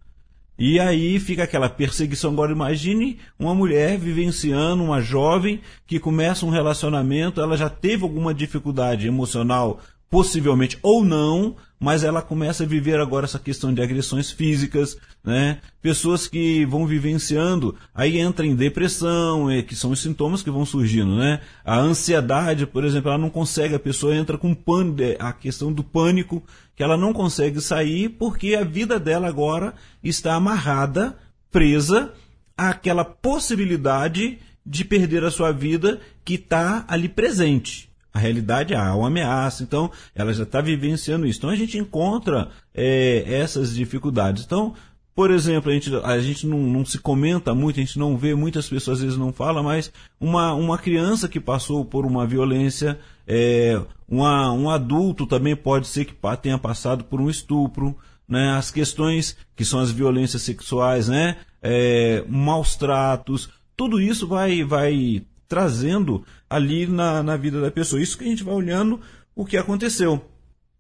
E 0.63 0.80
aí 0.80 1.19
fica 1.19 1.43
aquela 1.43 1.67
perseguição. 1.67 2.34
Agora 2.34 2.52
imagine 2.52 3.17
uma 3.39 3.56
mulher 3.56 3.97
vivenciando, 3.97 4.84
uma 4.84 5.02
jovem 5.02 5.60
que 5.88 6.00
começa 6.00 6.45
um 6.45 6.52
relacionamento, 6.52 7.41
ela 7.41 7.58
já 7.58 7.67
teve 7.67 8.04
alguma 8.04 8.32
dificuldade 8.32 9.08
emocional, 9.08 9.80
possivelmente 10.12 10.78
ou 10.84 11.06
não, 11.06 11.56
mas 11.80 12.04
ela 12.04 12.21
começa 12.21 12.63
a 12.63 12.67
viver 12.67 13.00
agora 13.00 13.26
essa 13.26 13.39
questão 13.39 13.74
de 13.74 13.82
agressões 13.82 14.30
físicas, 14.30 14.97
né? 15.24 15.60
Pessoas 15.82 16.28
que 16.28 16.65
vão 16.65 16.86
vivenciando, 16.86 17.76
aí 17.95 18.19
entra 18.19 18.45
em 18.45 18.54
depressão, 18.54 19.50
é, 19.50 19.63
que 19.63 19.74
são 19.74 19.89
os 19.91 20.02
sintomas 20.02 20.43
que 20.43 20.52
vão 20.52 20.65
surgindo, 20.65 21.15
né? 21.15 21.39
A 21.63 21.80
ansiedade, 21.80 22.67
por 22.67 22.84
exemplo, 22.84 23.10
ela 23.10 23.17
não 23.17 23.30
consegue, 23.30 23.74
a 23.74 23.80
pessoa 23.80 24.13
entra 24.13 24.38
com 24.38 24.54
pânico, 24.54 25.02
é, 25.02 25.15
a 25.17 25.32
questão 25.32 25.71
do 25.71 25.84
pânico, 25.84 26.43
que 26.76 26.84
ela 26.84 26.97
não 26.97 27.13
consegue 27.13 27.62
sair 27.62 28.10
porque 28.10 28.54
a 28.54 28.65
vida 28.65 29.00
dela 29.00 29.30
agora 29.30 29.74
está 30.04 30.36
amarrada, 30.36 31.17
presa 31.50 32.12
àquela 32.58 33.06
possibilidade 33.06 34.39
de 34.65 34.84
perder 34.84 35.24
a 35.24 35.32
sua 35.32 35.54
vida 35.54 36.02
que 36.24 36.36
está 36.36 36.84
ali 36.88 37.08
presente. 37.08 37.90
A 38.13 38.19
realidade 38.19 38.76
há 38.76 38.93
uma 38.95 39.08
ameaça, 39.08 39.63
então 39.63 39.89
ela 40.13 40.34
já 40.34 40.43
está 40.43 40.60
vivenciando 40.60 41.26
isso. 41.26 41.39
Então 41.39 41.50
a 41.50 41.56
gente 41.56 41.78
encontra 41.78 42.50
é, 42.74 43.24
essas 43.28 43.74
dificuldades. 43.74 44.43
Então, 44.43 44.74
por 45.13 45.30
exemplo, 45.30 45.69
a 45.69 45.74
gente, 45.74 45.95
a 46.04 46.19
gente 46.19 46.47
não, 46.47 46.58
não, 46.58 46.86
se 46.86 46.97
comenta 46.97 47.54
muito, 47.54 47.80
a 47.80 47.84
gente 47.84 48.00
não 48.00 48.17
vê, 48.17 48.34
muitas 48.34 48.69
pessoas 48.69 48.97
às 49.00 49.04
vezes 49.04 49.17
não 49.17 49.34
falam, 49.34 49.63
mas 49.63 49.91
uma, 50.19 50.54
uma 50.54 50.78
criança 50.78 51.28
que 51.28 51.39
passou 51.39 51.84
por 51.84 52.06
uma 52.06 52.26
violência, 52.26 52.97
é, 53.28 53.80
uma, 54.08 54.52
um 54.54 54.69
adulto 54.69 55.28
também 55.28 55.56
pode 55.56 55.88
ser 55.88 56.06
que 56.06 56.15
tenha 56.41 56.58
passado 56.58 57.04
por 57.04 57.19
um 57.19 57.30
estupro, 57.30 57.95
né, 58.28 58.52
as 58.52 58.71
questões 58.71 59.36
que 59.56 59.65
são 59.65 59.80
as 59.80 59.91
violências 59.91 60.43
sexuais, 60.43 61.10
né, 61.10 61.38
é, 61.62 62.24
maus 62.30 62.76
tratos, 62.76 63.50
tudo 63.76 64.00
isso 64.00 64.26
vai, 64.26 64.63
vai 64.63 65.24
trazendo 65.47 66.24
ali 66.52 66.86
na, 66.86 67.24
na 67.24 67.38
vida 67.38 67.62
da 67.62 67.72
pessoa. 67.72 68.02
Isso 68.02 68.18
que 68.18 68.26
a 68.26 68.28
gente 68.28 68.44
vai 68.44 68.54
olhando 68.54 69.00
o 69.34 69.46
que 69.46 69.56
aconteceu. 69.56 70.22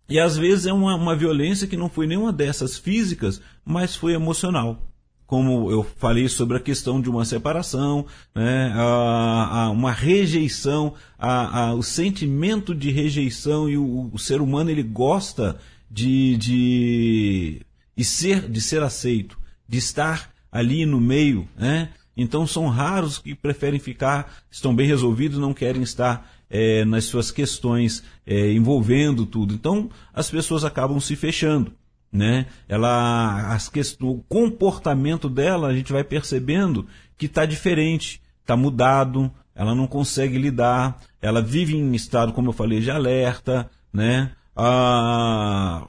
E 0.09 0.19
às 0.19 0.37
vezes 0.37 0.65
é 0.65 0.73
uma, 0.73 0.93
uma 0.95 1.15
violência 1.15 1.65
que 1.65 1.77
não 1.77 1.89
foi 1.89 2.05
nenhuma 2.05 2.33
dessas 2.33 2.77
físicas, 2.77 3.41
mas 3.63 3.95
foi 3.95 4.11
emocional. 4.11 4.85
Como 5.25 5.71
eu 5.71 5.81
falei 5.97 6.27
sobre 6.27 6.57
a 6.57 6.59
questão 6.59 6.99
de 6.99 7.09
uma 7.09 7.23
separação, 7.23 8.05
né, 8.35 8.73
a, 8.75 9.61
a 9.61 9.69
uma 9.69 9.93
rejeição, 9.93 10.93
a, 11.17 11.61
a, 11.61 11.73
o 11.73 11.81
sentimento 11.81 12.75
de 12.75 12.91
rejeição 12.91 13.69
e 13.69 13.77
o, 13.77 14.09
o 14.11 14.19
ser 14.19 14.41
humano 14.41 14.69
ele 14.69 14.83
gosta 14.83 15.57
de, 15.89 16.35
de, 16.35 17.61
de, 17.95 18.03
ser, 18.03 18.49
de 18.49 18.59
ser 18.59 18.83
aceito, 18.83 19.39
de 19.65 19.77
estar 19.77 20.31
ali 20.51 20.85
no 20.85 20.99
meio, 20.99 21.47
né? 21.57 21.91
Então 22.21 22.45
são 22.45 22.67
raros 22.67 23.17
que 23.17 23.35
preferem 23.35 23.79
ficar, 23.79 24.33
estão 24.49 24.75
bem 24.75 24.87
resolvidos, 24.87 25.37
não 25.37 25.53
querem 25.53 25.81
estar 25.81 26.29
é, 26.49 26.83
nas 26.85 27.05
suas 27.05 27.31
questões 27.31 28.03
é, 28.25 28.51
envolvendo 28.51 29.25
tudo. 29.25 29.53
Então 29.53 29.89
as 30.13 30.29
pessoas 30.29 30.63
acabam 30.63 30.99
se 30.99 31.15
fechando. 31.15 31.73
Né? 32.11 32.47
Ela, 32.67 33.53
as 33.53 33.69
questões, 33.69 34.17
o 34.17 34.23
comportamento 34.27 35.29
dela 35.29 35.67
a 35.67 35.73
gente 35.73 35.93
vai 35.93 36.03
percebendo 36.03 36.85
que 37.17 37.25
está 37.25 37.45
diferente, 37.45 38.21
está 38.41 38.57
mudado, 38.57 39.31
ela 39.55 39.73
não 39.73 39.87
consegue 39.87 40.37
lidar, 40.37 40.99
ela 41.21 41.41
vive 41.41 41.75
em 41.75 41.93
estado, 41.93 42.33
como 42.33 42.49
eu 42.49 42.53
falei, 42.53 42.81
de 42.81 42.91
alerta, 42.91 43.69
né? 43.93 44.31
Ah, 44.55 45.87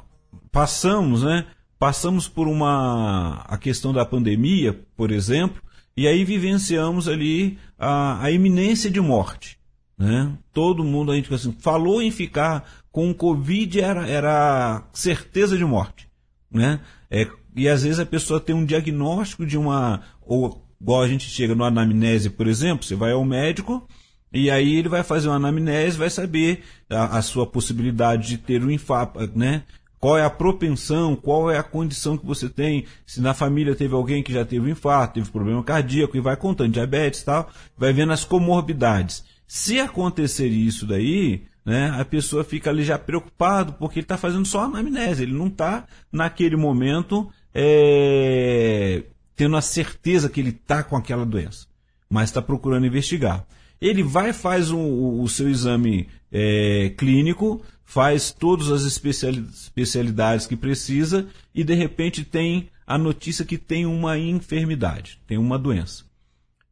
passamos, 0.53 1.23
né? 1.23 1.47
Passamos 1.79 2.29
por 2.29 2.47
uma 2.47 3.45
a 3.49 3.57
questão 3.57 3.93
da 3.93 4.05
pandemia, 4.05 4.79
por 4.97 5.11
exemplo, 5.11 5.61
e 5.97 6.09
aí 6.09 6.25
vivenciamos 6.25 7.09
ali 7.09 7.59
a, 7.79 8.25
a 8.25 8.31
iminência 8.31 8.91
de 8.91 9.01
morte. 9.01 9.59
Né? 9.99 10.37
Todo 10.53 10.85
mundo, 10.85 11.13
a 11.13 11.17
gente 11.17 11.33
assim, 11.33 11.55
falou 11.59 12.03
em 12.03 12.11
ficar 12.11 12.65
com 12.91 13.11
o 13.11 13.15
Covid, 13.15 13.81
era, 13.81 14.07
era 14.09 14.89
certeza 14.93 15.57
de 15.57 15.65
morte. 15.65 16.09
Né? 16.51 16.81
É, 17.11 17.29
e 17.55 17.69
às 17.69 17.83
vezes 17.83 17.99
a 17.99 18.07
pessoa 18.07 18.41
tem 18.41 18.55
um 18.55 18.65
diagnóstico 18.65 19.47
de 19.47 19.57
uma. 19.57 20.03
Ou 20.23 20.65
igual 20.81 21.03
a 21.03 21.09
gente 21.09 21.29
chega 21.29 21.55
no 21.55 21.65
anamnese, 21.65 22.31
por 22.31 22.47
exemplo, 22.47 22.85
você 22.85 22.95
vai 22.95 23.13
ao 23.13 23.25
médico 23.25 23.87
e 24.33 24.51
aí 24.51 24.77
ele 24.77 24.89
vai 24.89 25.03
fazer 25.03 25.29
uma 25.29 25.37
anamnese, 25.37 25.99
vai 25.99 26.11
saber 26.11 26.63
a, 26.91 27.19
a 27.19 27.23
sua 27.23 27.47
possibilidade 27.47 28.29
de 28.29 28.39
ter 28.39 28.65
um 28.65 28.71
infarto, 28.71 29.21
né? 29.37 29.63
Qual 30.03 30.19
é 30.19 30.25
a 30.25 30.31
propensão, 30.31 31.15
qual 31.15 31.49
é 31.49 31.57
a 31.57 31.63
condição 31.63 32.19
que 32.19 32.27
você 32.27 32.49
tem, 32.49 32.87
se 33.07 33.21
na 33.21 33.33
família 33.33 33.73
teve 33.77 33.95
alguém 33.95 34.21
que 34.21 34.33
já 34.33 34.45
teve 34.45 34.67
um 34.67 34.69
infarto, 34.69 35.15
teve 35.15 35.31
problema 35.31 35.63
cardíaco, 35.63 36.17
e 36.17 36.21
vai 36.21 36.37
contando 36.37 36.73
diabetes 36.73 37.21
e 37.21 37.25
tal, 37.25 37.49
vai 37.79 37.93
vendo 37.93 38.13
as 38.13 38.25
comorbidades. 38.25 39.23
Se 39.47 39.79
acontecer 39.79 40.49
isso 40.49 40.87
daí, 40.87 41.45
né, 41.65 41.95
a 41.97 42.05
pessoa 42.05 42.43
fica 42.43 42.69
ali 42.69 42.83
já 42.83 42.99
preocupado, 42.99 43.75
porque 43.75 44.01
ele 44.01 44.05
está 44.05 44.17
fazendo 44.17 44.45
só 44.45 44.65
anamnese, 44.65 45.23
ele 45.23 45.35
não 45.35 45.47
está 45.47 45.87
naquele 46.11 46.57
momento 46.57 47.31
é, 47.55 49.05
tendo 49.37 49.57
a 49.57 49.63
certeza 49.63 50.29
que 50.29 50.41
ele 50.41 50.51
está 50.51 50.83
com 50.83 50.97
aquela 50.97 51.25
doença, 51.25 51.69
mas 52.11 52.29
está 52.29 52.43
procurando 52.43 52.87
investigar. 52.87 53.47
Ele 53.81 54.03
vai 54.03 54.33
faz 54.33 54.73
o 54.73 55.27
seu 55.29 55.49
exame 55.49 56.09
é, 56.33 56.93
clínico, 56.97 57.63
faz 57.93 58.33
todas 58.33 58.71
as 58.71 58.85
especialidades 58.85 60.47
que 60.47 60.57
precisa 60.57 61.27
e 61.55 61.63
de 61.63 61.75
repente 61.75 62.25
tem 62.25 62.71
a 62.87 62.97
notícia 62.97 63.45
que 63.45 63.59
tem 63.59 63.85
uma 63.85 64.19
enfermidade, 64.19 65.21
tem 65.27 65.37
uma 65.37 65.59
doença. 65.59 66.05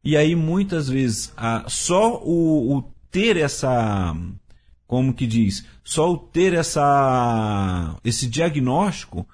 E 0.03 0.17
aí 0.17 0.35
muitas 0.35 0.89
vezes 0.89 1.31
a, 1.37 1.65
só 1.69 2.19
o, 2.23 2.75
o 2.75 2.81
ter 3.11 3.37
essa, 3.37 4.17
como 4.87 5.13
que 5.13 5.27
diz, 5.27 5.63
só 5.83 6.11
o 6.11 6.17
ter 6.17 6.55
essa, 6.55 7.95
esse 8.03 8.25
diagnóstico 8.25 9.27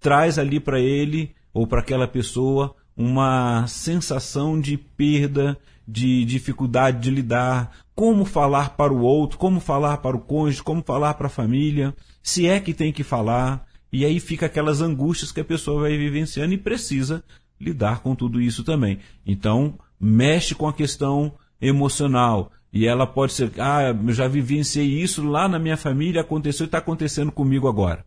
traz 0.00 0.38
ali 0.38 0.58
para 0.58 0.80
ele 0.80 1.34
ou 1.52 1.66
para 1.66 1.80
aquela 1.80 2.08
pessoa 2.08 2.74
uma 2.96 3.66
sensação 3.66 4.58
de 4.58 4.78
perda, 4.78 5.58
de 5.86 6.24
dificuldade 6.24 7.02
de 7.02 7.10
lidar, 7.10 7.83
como 7.94 8.24
falar 8.24 8.70
para 8.70 8.92
o 8.92 9.00
outro, 9.00 9.38
como 9.38 9.60
falar 9.60 9.98
para 9.98 10.16
o 10.16 10.20
cônjuge, 10.20 10.62
como 10.62 10.82
falar 10.82 11.14
para 11.14 11.28
a 11.28 11.30
família, 11.30 11.94
se 12.22 12.46
é 12.46 12.58
que 12.58 12.74
tem 12.74 12.92
que 12.92 13.04
falar, 13.04 13.66
e 13.92 14.04
aí 14.04 14.18
fica 14.18 14.46
aquelas 14.46 14.80
angústias 14.80 15.30
que 15.30 15.40
a 15.40 15.44
pessoa 15.44 15.82
vai 15.82 15.96
vivenciando 15.96 16.52
e 16.52 16.58
precisa 16.58 17.22
lidar 17.60 18.00
com 18.00 18.14
tudo 18.14 18.40
isso 18.40 18.64
também. 18.64 18.98
Então, 19.24 19.78
mexe 20.00 20.54
com 20.54 20.66
a 20.66 20.72
questão 20.72 21.34
emocional. 21.60 22.50
E 22.72 22.86
ela 22.86 23.06
pode 23.06 23.32
ser, 23.32 23.52
ah, 23.58 23.82
eu 23.82 24.12
já 24.12 24.26
vivenciei 24.26 25.00
isso 25.00 25.24
lá 25.24 25.48
na 25.48 25.60
minha 25.60 25.76
família, 25.76 26.22
aconteceu 26.22 26.64
e 26.64 26.66
está 26.66 26.78
acontecendo 26.78 27.30
comigo 27.30 27.68
agora. 27.68 28.04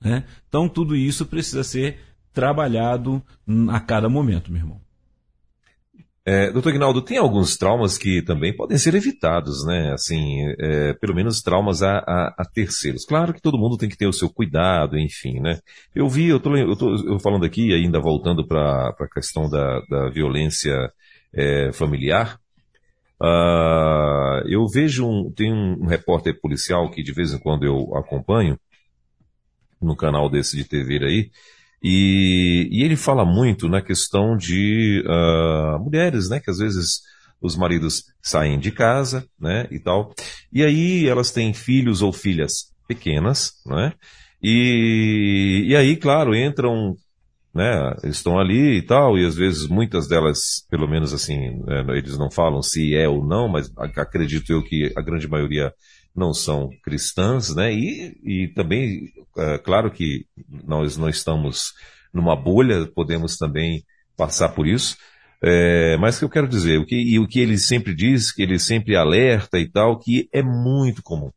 Né? 0.00 0.24
Então, 0.48 0.68
tudo 0.70 0.96
isso 0.96 1.26
precisa 1.26 1.62
ser 1.62 2.00
trabalhado 2.32 3.22
a 3.68 3.78
cada 3.78 4.08
momento, 4.08 4.50
meu 4.50 4.62
irmão. 4.62 4.85
É, 6.28 6.50
doutor 6.50 6.70
Ignaldo, 6.70 7.00
tem 7.02 7.18
alguns 7.18 7.56
traumas 7.56 7.96
que 7.96 8.20
também 8.20 8.54
podem 8.54 8.76
ser 8.76 8.96
evitados, 8.96 9.64
né? 9.64 9.92
Assim, 9.92 10.42
é, 10.58 10.92
pelo 10.94 11.14
menos 11.14 11.40
traumas 11.40 11.84
a, 11.84 11.98
a, 11.98 12.34
a, 12.38 12.44
terceiros. 12.44 13.04
Claro 13.04 13.32
que 13.32 13.40
todo 13.40 13.56
mundo 13.56 13.76
tem 13.76 13.88
que 13.88 13.96
ter 13.96 14.08
o 14.08 14.12
seu 14.12 14.28
cuidado, 14.28 14.98
enfim, 14.98 15.38
né? 15.38 15.60
Eu 15.94 16.08
vi, 16.08 16.26
eu 16.26 16.40
tô, 16.40 16.56
eu 16.56 16.74
tô 16.76 16.96
eu 17.06 17.20
falando 17.20 17.44
aqui, 17.44 17.72
ainda 17.72 18.00
voltando 18.00 18.44
para 18.44 18.88
a 18.88 19.08
questão 19.14 19.48
da, 19.48 19.80
da 19.88 20.10
violência 20.10 20.92
é, 21.32 21.70
familiar, 21.72 22.40
uh, 23.22 24.48
eu 24.48 24.66
vejo, 24.66 25.06
um, 25.06 25.30
tem 25.30 25.52
um, 25.52 25.86
repórter 25.86 26.40
policial 26.40 26.90
que 26.90 27.04
de 27.04 27.12
vez 27.12 27.32
em 27.32 27.38
quando 27.38 27.64
eu 27.64 27.96
acompanho, 27.96 28.58
no 29.80 29.94
canal 29.94 30.28
desse 30.28 30.56
de 30.56 30.64
TV 30.64 31.04
aí, 31.04 31.30
e, 31.82 32.68
e 32.70 32.82
ele 32.82 32.96
fala 32.96 33.24
muito 33.24 33.68
na 33.68 33.82
questão 33.82 34.36
de 34.36 35.04
uh, 35.06 35.78
mulheres, 35.82 36.28
né? 36.28 36.40
Que 36.40 36.50
às 36.50 36.58
vezes 36.58 37.00
os 37.40 37.56
maridos 37.56 38.04
saem 38.22 38.58
de 38.58 38.70
casa, 38.70 39.26
né? 39.38 39.66
E 39.70 39.78
tal. 39.78 40.14
E 40.52 40.64
aí 40.64 41.06
elas 41.06 41.30
têm 41.30 41.52
filhos 41.52 42.02
ou 42.02 42.12
filhas 42.12 42.72
pequenas, 42.88 43.52
né? 43.66 43.92
E, 44.42 45.64
e 45.66 45.76
aí, 45.76 45.96
claro, 45.96 46.34
entram, 46.34 46.94
né? 47.54 47.94
Estão 48.04 48.38
ali 48.38 48.78
e 48.78 48.82
tal, 48.82 49.18
e 49.18 49.24
às 49.24 49.34
vezes 49.34 49.66
muitas 49.66 50.06
delas, 50.06 50.66
pelo 50.70 50.86
menos 50.88 51.12
assim, 51.12 51.62
né, 51.64 51.84
eles 51.96 52.18
não 52.18 52.30
falam 52.30 52.62
se 52.62 52.94
é 52.94 53.08
ou 53.08 53.26
não, 53.26 53.48
mas 53.48 53.70
acredito 53.76 54.52
eu 54.52 54.62
que 54.62 54.92
a 54.96 55.00
grande 55.00 55.26
maioria 55.26 55.72
não 56.16 56.32
são 56.32 56.70
cristãs, 56.82 57.54
né? 57.54 57.72
E, 57.72 58.16
e 58.24 58.48
também, 58.48 59.12
é, 59.36 59.58
claro 59.58 59.90
que 59.90 60.26
nós 60.64 60.96
não 60.96 61.08
estamos 61.08 61.74
numa 62.12 62.34
bolha, 62.34 62.86
podemos 62.86 63.36
também 63.36 63.84
passar 64.16 64.48
por 64.48 64.66
isso. 64.66 64.96
É, 65.42 65.96
mas 65.98 66.18
que 66.18 66.24
eu 66.24 66.30
quero 66.30 66.48
dizer, 66.48 66.78
o 66.78 66.86
que, 66.86 66.96
e 66.96 67.18
o 67.18 67.28
que 67.28 67.38
ele 67.38 67.58
sempre 67.58 67.94
diz, 67.94 68.32
que 68.32 68.42
ele 68.42 68.58
sempre 68.58 68.96
alerta 68.96 69.58
e 69.58 69.70
tal, 69.70 69.98
que 69.98 70.28
é 70.32 70.42
muito 70.42 71.02
comum. 71.02 71.30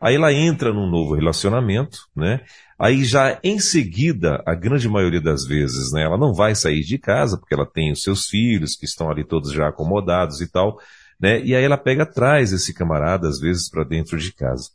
Aí 0.00 0.16
ela 0.16 0.32
entra 0.32 0.72
num 0.72 0.90
novo 0.90 1.14
relacionamento, 1.14 1.98
né? 2.16 2.40
Aí 2.78 3.04
já 3.04 3.38
em 3.44 3.60
seguida, 3.60 4.42
a 4.46 4.54
grande 4.54 4.88
maioria 4.88 5.20
das 5.20 5.44
vezes, 5.46 5.92
né? 5.92 6.02
Ela 6.02 6.16
não 6.16 6.32
vai 6.32 6.54
sair 6.54 6.80
de 6.80 6.98
casa, 6.98 7.38
porque 7.38 7.54
ela 7.54 7.66
tem 7.66 7.92
os 7.92 8.02
seus 8.02 8.26
filhos 8.26 8.74
que 8.74 8.86
estão 8.86 9.10
ali 9.10 9.22
todos 9.22 9.52
já 9.52 9.68
acomodados 9.68 10.40
e 10.40 10.50
tal 10.50 10.78
né? 11.22 11.40
E 11.42 11.54
aí 11.54 11.62
ela 11.62 11.78
pega 11.78 12.02
atrás 12.02 12.52
esse 12.52 12.74
camarada, 12.74 13.28
às 13.28 13.38
vezes, 13.38 13.70
para 13.70 13.84
dentro 13.84 14.18
de 14.18 14.32
casa. 14.34 14.68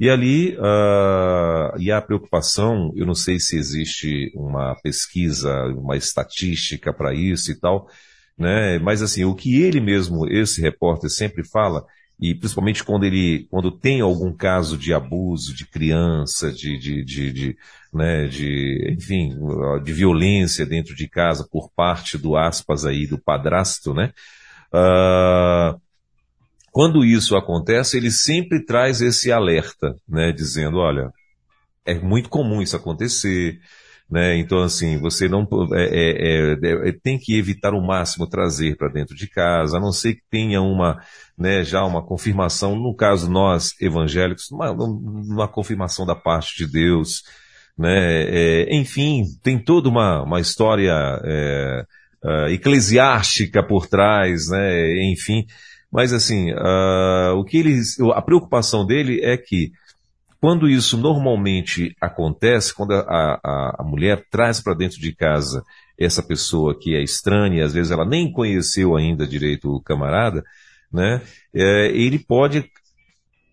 E 0.00 0.08
ali, 0.08 0.56
uh, 0.56 1.78
e 1.78 1.92
a 1.92 2.00
preocupação, 2.00 2.90
eu 2.96 3.06
não 3.06 3.14
sei 3.14 3.38
se 3.38 3.56
existe 3.56 4.32
uma 4.34 4.74
pesquisa, 4.82 5.52
uma 5.76 5.96
estatística 5.96 6.92
para 6.92 7.14
isso 7.14 7.52
e 7.52 7.60
tal, 7.60 7.86
né? 8.38 8.78
Mas 8.78 9.02
assim, 9.02 9.24
o 9.24 9.34
que 9.34 9.62
ele 9.62 9.80
mesmo, 9.80 10.26
esse 10.26 10.60
repórter 10.62 11.10
sempre 11.10 11.44
fala, 11.46 11.84
e 12.18 12.34
principalmente 12.34 12.82
quando 12.82 13.04
ele, 13.04 13.46
quando 13.50 13.70
tem 13.70 14.00
algum 14.00 14.32
caso 14.34 14.78
de 14.78 14.94
abuso 14.94 15.54
de 15.54 15.66
criança, 15.66 16.50
de, 16.50 16.78
de, 16.78 17.04
de, 17.04 17.32
de, 17.32 17.56
né, 17.92 18.26
de, 18.28 18.96
enfim, 18.96 19.36
de 19.84 19.92
violência 19.92 20.64
dentro 20.64 20.94
de 20.94 21.08
casa 21.08 21.46
por 21.50 21.70
parte 21.76 22.16
do 22.16 22.36
aspas 22.36 22.86
aí, 22.86 23.06
do 23.06 23.18
padrasto, 23.18 23.92
né? 23.92 24.12
Uh, 24.72 25.81
quando 26.72 27.04
isso 27.04 27.36
acontece, 27.36 27.98
ele 27.98 28.10
sempre 28.10 28.64
traz 28.64 29.02
esse 29.02 29.30
alerta, 29.30 29.94
né, 30.08 30.32
dizendo, 30.32 30.78
olha, 30.78 31.12
é 31.84 31.94
muito 31.94 32.30
comum 32.30 32.62
isso 32.62 32.74
acontecer, 32.74 33.60
né? 34.10 34.36
Então 34.36 34.62
assim, 34.62 34.98
você 34.98 35.28
não 35.28 35.46
é, 35.74 35.84
é, 35.84 36.52
é, 36.54 36.88
é 36.88 36.92
tem 36.92 37.18
que 37.18 37.36
evitar 37.36 37.74
o 37.74 37.86
máximo 37.86 38.26
trazer 38.26 38.76
para 38.76 38.88
dentro 38.88 39.14
de 39.14 39.28
casa, 39.28 39.76
a 39.76 39.80
não 39.80 39.92
ser 39.92 40.14
que 40.14 40.22
tenha 40.30 40.62
uma, 40.62 40.98
né, 41.36 41.62
já 41.62 41.84
uma 41.84 42.02
confirmação, 42.04 42.74
no 42.76 42.94
caso 42.94 43.30
nós 43.30 43.74
evangélicos, 43.80 44.50
uma, 44.50 44.70
uma 44.70 45.48
confirmação 45.48 46.06
da 46.06 46.14
parte 46.14 46.56
de 46.56 46.70
Deus, 46.70 47.22
né? 47.76 48.24
É, 48.28 48.74
enfim, 48.74 49.24
tem 49.42 49.58
toda 49.58 49.88
uma, 49.88 50.22
uma 50.22 50.40
história 50.40 50.92
é, 51.24 51.84
eclesiástica 52.50 53.62
por 53.62 53.86
trás, 53.86 54.48
né? 54.48 55.10
Enfim, 55.10 55.44
mas 55.92 56.12
assim, 56.12 56.52
uh, 56.52 57.36
o 57.36 57.44
que 57.44 57.58
eles, 57.58 58.00
a 58.14 58.22
preocupação 58.22 58.86
dele 58.86 59.20
é 59.22 59.36
que 59.36 59.72
quando 60.40 60.68
isso 60.68 60.96
normalmente 60.96 61.94
acontece, 62.00 62.74
quando 62.74 62.94
a, 62.94 63.38
a, 63.44 63.76
a 63.78 63.84
mulher 63.84 64.26
traz 64.30 64.60
para 64.60 64.74
dentro 64.74 64.98
de 64.98 65.14
casa 65.14 65.62
essa 65.96 66.22
pessoa 66.22 66.76
que 66.76 66.96
é 66.96 67.02
estranha, 67.02 67.64
às 67.64 67.74
vezes 67.74 67.92
ela 67.92 68.04
nem 68.04 68.32
conheceu 68.32 68.96
ainda 68.96 69.26
direito 69.26 69.70
o 69.70 69.80
camarada, 69.80 70.42
né? 70.92 71.22
É, 71.54 71.86
ele 71.94 72.18
pode 72.18 72.64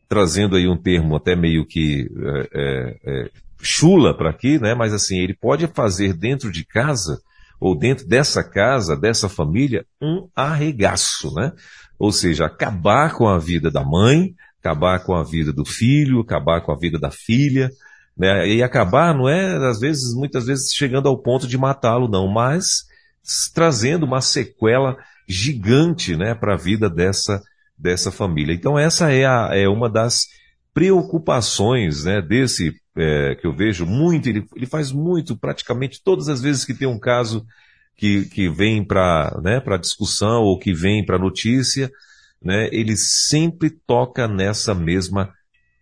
trazendo 0.07 0.55
aí 0.55 0.67
um 0.67 0.77
termo 0.77 1.15
até 1.15 1.35
meio 1.35 1.63
que 1.63 2.09
é, 2.23 2.49
é, 2.53 2.97
é 3.03 3.29
chula 3.61 4.17
para 4.17 4.31
aqui, 4.31 4.57
né? 4.57 4.73
Mas 4.73 4.93
assim, 4.93 5.19
ele 5.19 5.35
pode 5.35 5.67
fazer 5.67 6.13
dentro 6.13 6.51
de 6.51 6.65
casa 6.65 7.21
ou 7.59 7.77
dentro 7.77 8.07
dessa 8.07 8.43
casa, 8.43 8.95
dessa 8.95 9.29
família, 9.29 9.85
um 10.01 10.27
arregaço, 10.35 11.31
né? 11.35 11.51
Ou 11.99 12.11
seja, 12.11 12.45
acabar 12.45 13.13
com 13.13 13.27
a 13.27 13.37
vida 13.37 13.69
da 13.69 13.83
mãe, 13.83 14.33
acabar 14.59 15.03
com 15.03 15.13
a 15.13 15.23
vida 15.23 15.51
do 15.51 15.65
filho, 15.65 16.21
acabar 16.21 16.61
com 16.61 16.71
a 16.71 16.77
vida 16.77 16.97
da 16.97 17.11
filha, 17.11 17.69
né? 18.17 18.47
E 18.47 18.63
acabar 18.63 19.13
não 19.13 19.27
é, 19.27 19.55
às 19.67 19.79
vezes, 19.79 20.15
muitas 20.15 20.45
vezes 20.45 20.73
chegando 20.73 21.07
ao 21.07 21.21
ponto 21.21 21.47
de 21.47 21.57
matá-lo, 21.57 22.07
não, 22.07 22.27
mas 22.27 22.87
trazendo 23.53 24.05
uma 24.05 24.21
sequela 24.21 24.97
gigante, 25.27 26.15
né, 26.15 26.33
para 26.33 26.55
a 26.55 26.57
vida 26.57 26.89
dessa 26.89 27.41
dessa 27.77 28.11
família. 28.11 28.53
Então 28.53 28.77
essa 28.77 29.09
é, 29.09 29.25
a, 29.25 29.51
é 29.53 29.67
uma 29.67 29.89
das 29.89 30.27
preocupações, 30.73 32.03
né, 32.03 32.21
desse 32.21 32.73
é, 32.97 33.35
que 33.35 33.47
eu 33.47 33.55
vejo 33.55 33.85
muito, 33.85 34.27
ele, 34.27 34.45
ele 34.53 34.65
faz 34.65 34.91
muito, 34.91 35.37
praticamente 35.37 36.01
todas 36.03 36.27
as 36.27 36.41
vezes 36.41 36.65
que 36.65 36.73
tem 36.73 36.87
um 36.87 36.99
caso 36.99 37.45
que, 37.99 38.23
que 38.29 38.47
vem 38.47 38.81
para 38.81 39.37
né, 39.43 39.61
discussão 39.77 40.43
ou 40.43 40.57
que 40.57 40.73
vem 40.73 41.05
para 41.05 41.19
notícia, 41.19 41.91
né, 42.41 42.69
ele 42.71 42.95
sempre 42.95 43.69
toca 43.69 44.25
nessa 44.25 44.73
mesma 44.73 45.33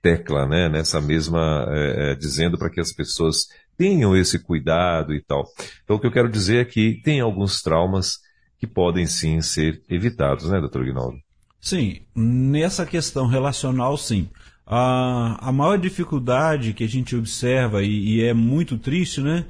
tecla, 0.01 0.47
né, 0.47 0.67
nessa 0.67 0.99
mesma, 0.99 1.67
é, 1.69 2.11
é, 2.11 2.15
dizendo 2.15 2.57
para 2.57 2.71
que 2.71 2.81
as 2.81 2.91
pessoas 2.91 3.45
tenham 3.77 4.17
esse 4.17 4.39
cuidado 4.39 5.13
e 5.13 5.21
tal. 5.21 5.45
Então 5.83 5.97
o 5.97 5.99
que 5.99 6.07
eu 6.07 6.11
quero 6.11 6.27
dizer 6.27 6.61
é 6.61 6.65
que 6.65 6.99
tem 7.03 7.19
alguns 7.19 7.61
traumas 7.61 8.17
que 8.57 8.65
podem 8.65 9.05
sim 9.05 9.39
ser 9.39 9.79
evitados, 9.87 10.49
né, 10.49 10.59
doutor 10.59 10.83
Guinaldo? 10.83 11.19
Sim, 11.61 12.01
nessa 12.15 12.83
questão 12.83 13.27
relacional, 13.27 13.95
sim. 13.95 14.27
A, 14.65 15.37
a 15.49 15.51
maior 15.51 15.77
dificuldade 15.77 16.73
que 16.73 16.83
a 16.83 16.89
gente 16.89 17.15
observa, 17.15 17.83
e, 17.83 18.15
e 18.15 18.23
é 18.23 18.33
muito 18.33 18.75
triste, 18.77 19.21
né? 19.21 19.45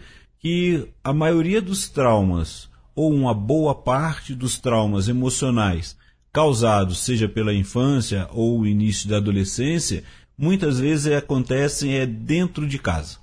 Que 0.48 0.88
a 1.04 1.12
maioria 1.12 1.62
dos 1.62 1.90
traumas, 1.90 2.70
ou 2.96 3.14
uma 3.14 3.34
boa 3.34 3.76
parte 3.76 4.34
dos 4.34 4.58
traumas 4.58 5.10
emocionais 5.10 5.98
causados, 6.32 7.00
seja 7.00 7.28
pela 7.28 7.54
infância 7.54 8.30
ou 8.32 8.62
o 8.62 8.66
início 8.66 9.10
da 9.10 9.18
adolescência, 9.18 10.06
muitas 10.38 10.80
vezes 10.80 11.12
acontecem 11.12 11.96
é 11.96 12.06
dentro 12.06 12.66
de 12.66 12.80
casa. 12.80 13.18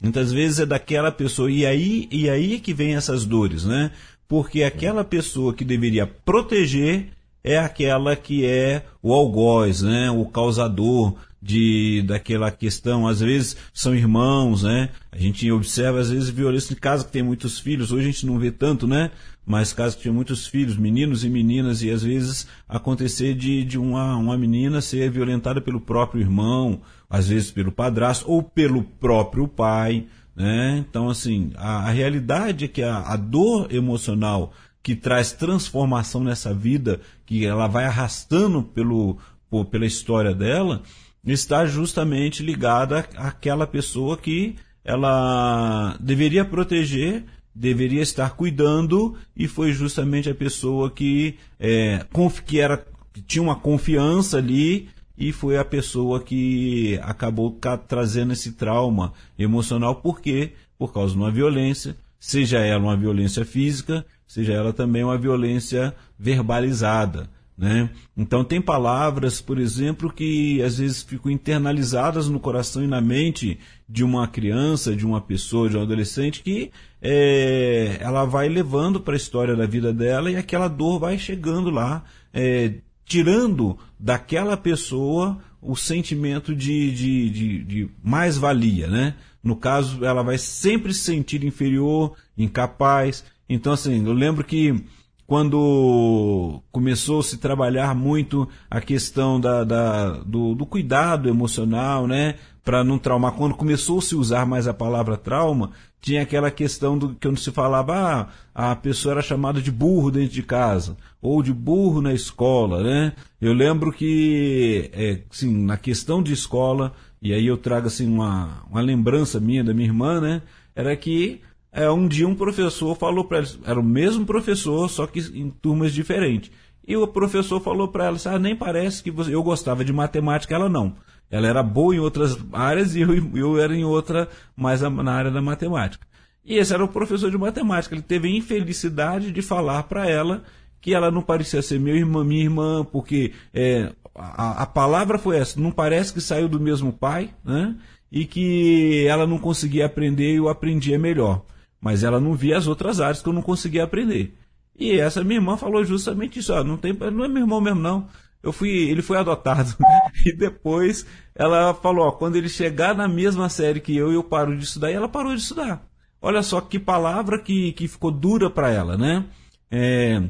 Muitas 0.00 0.30
vezes 0.30 0.60
é 0.60 0.66
daquela 0.66 1.10
pessoa, 1.10 1.50
e 1.50 1.66
aí, 1.66 2.06
e 2.08 2.30
aí 2.30 2.60
que 2.60 2.72
vem 2.72 2.94
essas 2.94 3.24
dores, 3.24 3.64
né? 3.64 3.90
Porque 4.28 4.62
aquela 4.62 5.02
pessoa 5.02 5.52
que 5.52 5.64
deveria 5.64 6.06
proteger 6.06 7.08
é 7.42 7.58
aquela 7.58 8.14
que 8.16 8.44
é 8.44 8.84
o 9.02 9.12
algoz, 9.12 9.82
né? 9.82 10.10
O 10.10 10.24
causador, 10.26 11.16
de 11.42 12.02
daquela 12.02 12.50
questão, 12.50 13.06
às 13.06 13.20
vezes 13.20 13.56
são 13.72 13.94
irmãos, 13.94 14.62
né? 14.62 14.90
A 15.10 15.16
gente 15.16 15.50
observa 15.50 15.98
às 15.98 16.10
vezes 16.10 16.28
violência 16.28 16.74
em 16.74 16.76
casa 16.76 17.04
que 17.04 17.12
tem 17.12 17.22
muitos 17.22 17.58
filhos, 17.58 17.92
hoje 17.92 18.08
a 18.08 18.12
gente 18.12 18.26
não 18.26 18.38
vê 18.38 18.50
tanto, 18.50 18.86
né? 18.86 19.10
Mas 19.46 19.72
casos 19.72 19.96
que 19.96 20.02
tinha 20.02 20.12
muitos 20.12 20.46
filhos, 20.46 20.76
meninos 20.76 21.24
e 21.24 21.30
meninas, 21.30 21.82
e 21.82 21.90
às 21.90 22.02
vezes 22.02 22.46
acontecer 22.68 23.34
de, 23.34 23.64
de 23.64 23.78
uma, 23.78 24.16
uma 24.16 24.36
menina 24.36 24.80
ser 24.80 25.10
violentada 25.10 25.60
pelo 25.60 25.80
próprio 25.80 26.20
irmão, 26.20 26.80
às 27.08 27.28
vezes 27.28 27.50
pelo 27.50 27.72
padrasto 27.72 28.30
ou 28.30 28.42
pelo 28.42 28.82
próprio 28.82 29.48
pai, 29.48 30.06
né? 30.36 30.84
Então, 30.88 31.08
assim, 31.08 31.52
a, 31.56 31.88
a 31.88 31.90
realidade 31.90 32.66
é 32.66 32.68
que 32.68 32.82
a, 32.82 32.98
a 32.98 33.16
dor 33.16 33.72
emocional 33.72 34.52
que 34.82 34.96
traz 34.96 35.32
transformação 35.32 36.22
nessa 36.22 36.54
vida, 36.54 37.00
que 37.26 37.44
ela 37.44 37.66
vai 37.66 37.84
arrastando 37.84 38.62
pelo, 38.62 39.18
por, 39.48 39.66
pela 39.66 39.86
história 39.86 40.34
dela, 40.34 40.82
está 41.24 41.66
justamente 41.66 42.42
ligada 42.42 43.00
àquela 43.16 43.66
pessoa 43.66 44.16
que 44.16 44.56
ela 44.84 45.96
deveria 46.00 46.44
proteger, 46.44 47.24
deveria 47.54 48.00
estar 48.02 48.30
cuidando 48.30 49.16
e 49.36 49.46
foi 49.46 49.72
justamente 49.72 50.30
a 50.30 50.34
pessoa 50.34 50.90
que, 50.90 51.36
é, 51.58 52.06
que, 52.46 52.58
era, 52.58 52.84
que 53.12 53.20
tinha 53.20 53.42
uma 53.42 53.56
confiança 53.56 54.38
ali 54.38 54.88
e 55.18 55.32
foi 55.32 55.58
a 55.58 55.64
pessoa 55.64 56.20
que 56.20 56.98
acabou 57.02 57.58
trazendo 57.86 58.32
esse 58.32 58.52
trauma 58.52 59.12
emocional. 59.38 59.96
Por 59.96 60.20
quê? 60.20 60.52
Por 60.78 60.94
causa 60.94 61.12
de 61.12 61.20
uma 61.20 61.30
violência, 61.30 61.94
seja 62.18 62.60
ela 62.60 62.82
uma 62.82 62.96
violência 62.96 63.44
física, 63.44 64.06
seja 64.30 64.52
ela 64.52 64.72
também 64.72 65.02
uma 65.02 65.18
violência 65.18 65.92
verbalizada. 66.16 67.28
Né? 67.58 67.90
Então 68.16 68.44
tem 68.44 68.62
palavras, 68.62 69.40
por 69.40 69.58
exemplo, 69.58 70.08
que 70.08 70.62
às 70.62 70.78
vezes 70.78 71.02
ficam 71.02 71.32
internalizadas 71.32 72.28
no 72.28 72.38
coração 72.38 72.84
e 72.84 72.86
na 72.86 73.00
mente 73.00 73.58
de 73.88 74.04
uma 74.04 74.28
criança, 74.28 74.94
de 74.94 75.04
uma 75.04 75.20
pessoa, 75.20 75.68
de 75.68 75.76
um 75.76 75.82
adolescente, 75.82 76.44
que 76.44 76.70
é, 77.02 77.98
ela 78.00 78.24
vai 78.24 78.48
levando 78.48 79.00
para 79.00 79.14
a 79.14 79.16
história 79.16 79.56
da 79.56 79.66
vida 79.66 79.92
dela 79.92 80.30
e 80.30 80.36
aquela 80.36 80.68
dor 80.68 81.00
vai 81.00 81.18
chegando 81.18 81.68
lá, 81.68 82.04
é, 82.32 82.74
tirando 83.04 83.76
daquela 83.98 84.56
pessoa 84.56 85.38
o 85.60 85.74
sentimento 85.74 86.54
de, 86.54 86.92
de, 86.92 87.30
de, 87.30 87.64
de 87.64 87.90
mais-valia. 88.00 88.86
Né? 88.86 89.16
No 89.42 89.56
caso, 89.56 90.04
ela 90.04 90.22
vai 90.22 90.38
sempre 90.38 90.94
se 90.94 91.00
sentir 91.00 91.44
inferior, 91.44 92.14
incapaz. 92.38 93.24
Então, 93.50 93.72
assim, 93.72 94.06
eu 94.06 94.12
lembro 94.12 94.44
que 94.44 94.80
quando 95.26 96.62
começou 96.70 97.18
a 97.18 97.22
se 97.24 97.36
trabalhar 97.36 97.96
muito 97.96 98.48
a 98.70 98.80
questão 98.80 99.40
da, 99.40 99.64
da 99.64 100.10
do, 100.18 100.54
do, 100.54 100.64
cuidado 100.64 101.28
emocional, 101.28 102.06
né, 102.06 102.36
para 102.64 102.84
não 102.84 102.96
traumar, 102.96 103.32
quando 103.32 103.56
começou 103.56 103.98
a 103.98 104.02
se 104.02 104.14
usar 104.14 104.46
mais 104.46 104.68
a 104.68 104.74
palavra 104.74 105.16
trauma, 105.16 105.72
tinha 106.00 106.22
aquela 106.22 106.48
questão 106.48 106.96
do 106.96 107.14
que 107.14 107.36
se 107.36 107.50
falava, 107.50 108.28
ah, 108.54 108.70
a 108.70 108.76
pessoa 108.76 109.14
era 109.14 109.22
chamada 109.22 109.60
de 109.60 109.72
burro 109.72 110.12
dentro 110.12 110.32
de 110.32 110.44
casa, 110.44 110.96
ou 111.20 111.42
de 111.42 111.52
burro 111.52 112.00
na 112.00 112.14
escola, 112.14 112.84
né? 112.84 113.14
Eu 113.40 113.52
lembro 113.52 113.92
que, 113.92 114.90
é, 114.92 115.22
assim, 115.28 115.64
na 115.64 115.76
questão 115.76 116.22
de 116.22 116.32
escola, 116.32 116.92
e 117.20 117.32
aí 117.32 117.46
eu 117.46 117.56
trago 117.56 117.88
assim 117.88 118.06
uma, 118.06 118.62
uma 118.70 118.80
lembrança 118.80 119.40
minha 119.40 119.64
da 119.64 119.74
minha 119.74 119.88
irmã, 119.88 120.20
né, 120.20 120.42
era 120.74 120.96
que 120.96 121.40
é, 121.72 121.88
um 121.90 122.08
dia 122.08 122.26
um 122.26 122.34
professor 122.34 122.96
falou 122.96 123.24
para 123.24 123.38
eles, 123.38 123.58
era 123.64 123.78
o 123.78 123.84
mesmo 123.84 124.26
professor, 124.26 124.88
só 124.88 125.06
que 125.06 125.20
em 125.20 125.50
turmas 125.50 125.92
diferentes. 125.92 126.50
E 126.86 126.96
o 126.96 127.06
professor 127.06 127.60
falou 127.60 127.88
para 127.88 128.06
ela, 128.06 128.18
ah, 128.24 128.38
nem 128.38 128.56
parece 128.56 129.02
que 129.02 129.10
você... 129.10 129.32
eu 129.32 129.42
gostava 129.42 129.84
de 129.84 129.92
matemática, 129.92 130.54
ela 130.54 130.68
não. 130.68 130.96
Ela 131.30 131.46
era 131.46 131.62
boa 131.62 131.94
em 131.94 132.00
outras 132.00 132.36
áreas 132.52 132.96
e 132.96 133.02
eu, 133.02 133.36
eu 133.36 133.60
era 133.60 133.74
em 133.76 133.84
outra, 133.84 134.28
mais 134.56 134.80
na 134.80 135.12
área 135.12 135.30
da 135.30 135.40
matemática. 135.40 136.04
E 136.44 136.56
esse 136.56 136.74
era 136.74 136.84
o 136.84 136.88
professor 136.88 137.30
de 137.30 137.38
matemática. 137.38 137.94
Ele 137.94 138.02
teve 138.02 138.26
a 138.26 138.36
infelicidade 138.36 139.30
de 139.30 139.42
falar 139.42 139.84
para 139.84 140.08
ela 140.08 140.42
que 140.80 140.92
ela 140.92 141.10
não 141.10 141.22
parecia 141.22 141.62
ser 141.62 141.78
meu 141.78 141.94
irmã, 141.94 142.24
minha 142.24 142.42
irmã, 142.42 142.84
porque 142.84 143.32
é, 143.54 143.92
a, 144.14 144.62
a, 144.62 144.66
palavra 144.66 145.18
foi 145.18 145.36
essa, 145.36 145.60
não 145.60 145.70
parece 145.70 146.12
que 146.12 146.20
saiu 146.20 146.48
do 146.48 146.58
mesmo 146.58 146.90
pai, 146.90 147.30
né? 147.44 147.76
E 148.10 148.24
que 148.24 149.06
ela 149.06 149.26
não 149.26 149.38
conseguia 149.38 149.86
aprender 149.86 150.32
e 150.32 150.36
eu 150.36 150.48
aprendia 150.48 150.98
melhor 150.98 151.44
mas 151.80 152.04
ela 152.04 152.20
não 152.20 152.34
via 152.34 152.58
as 152.58 152.66
outras 152.66 153.00
áreas 153.00 153.22
que 153.22 153.28
eu 153.28 153.32
não 153.32 153.42
conseguia 153.42 153.84
aprender. 153.84 154.36
E 154.78 154.98
essa 154.98 155.22
minha 155.22 155.38
irmã 155.38 155.56
falou 155.56 155.84
justamente 155.84 156.38
isso, 156.38 156.52
ó, 156.52 156.62
não 156.64 156.76
tem, 156.76 156.92
não 156.92 157.24
é 157.24 157.28
meu 157.28 157.42
irmão 157.42 157.60
mesmo 157.60 157.80
não. 157.80 158.08
Eu 158.42 158.52
fui, 158.52 158.70
ele 158.70 159.02
foi 159.02 159.18
adotado. 159.18 159.76
e 160.24 160.32
depois 160.32 161.06
ela 161.34 161.74
falou, 161.74 162.06
ó, 162.06 162.12
quando 162.12 162.36
ele 162.36 162.48
chegar 162.48 162.94
na 162.94 163.06
mesma 163.06 163.48
série 163.48 163.80
que 163.80 163.94
eu, 163.94 164.12
eu 164.12 164.24
paro 164.24 164.56
de 164.56 164.64
estudar, 164.64 164.90
e 164.90 164.94
ela 164.94 165.08
parou 165.08 165.34
de 165.34 165.42
estudar. 165.42 165.86
Olha 166.22 166.42
só 166.42 166.60
que 166.60 166.78
palavra 166.78 167.38
que, 167.38 167.72
que 167.72 167.88
ficou 167.88 168.10
dura 168.10 168.50
para 168.50 168.70
ela, 168.70 168.96
né? 168.96 169.24
É, 169.70 170.22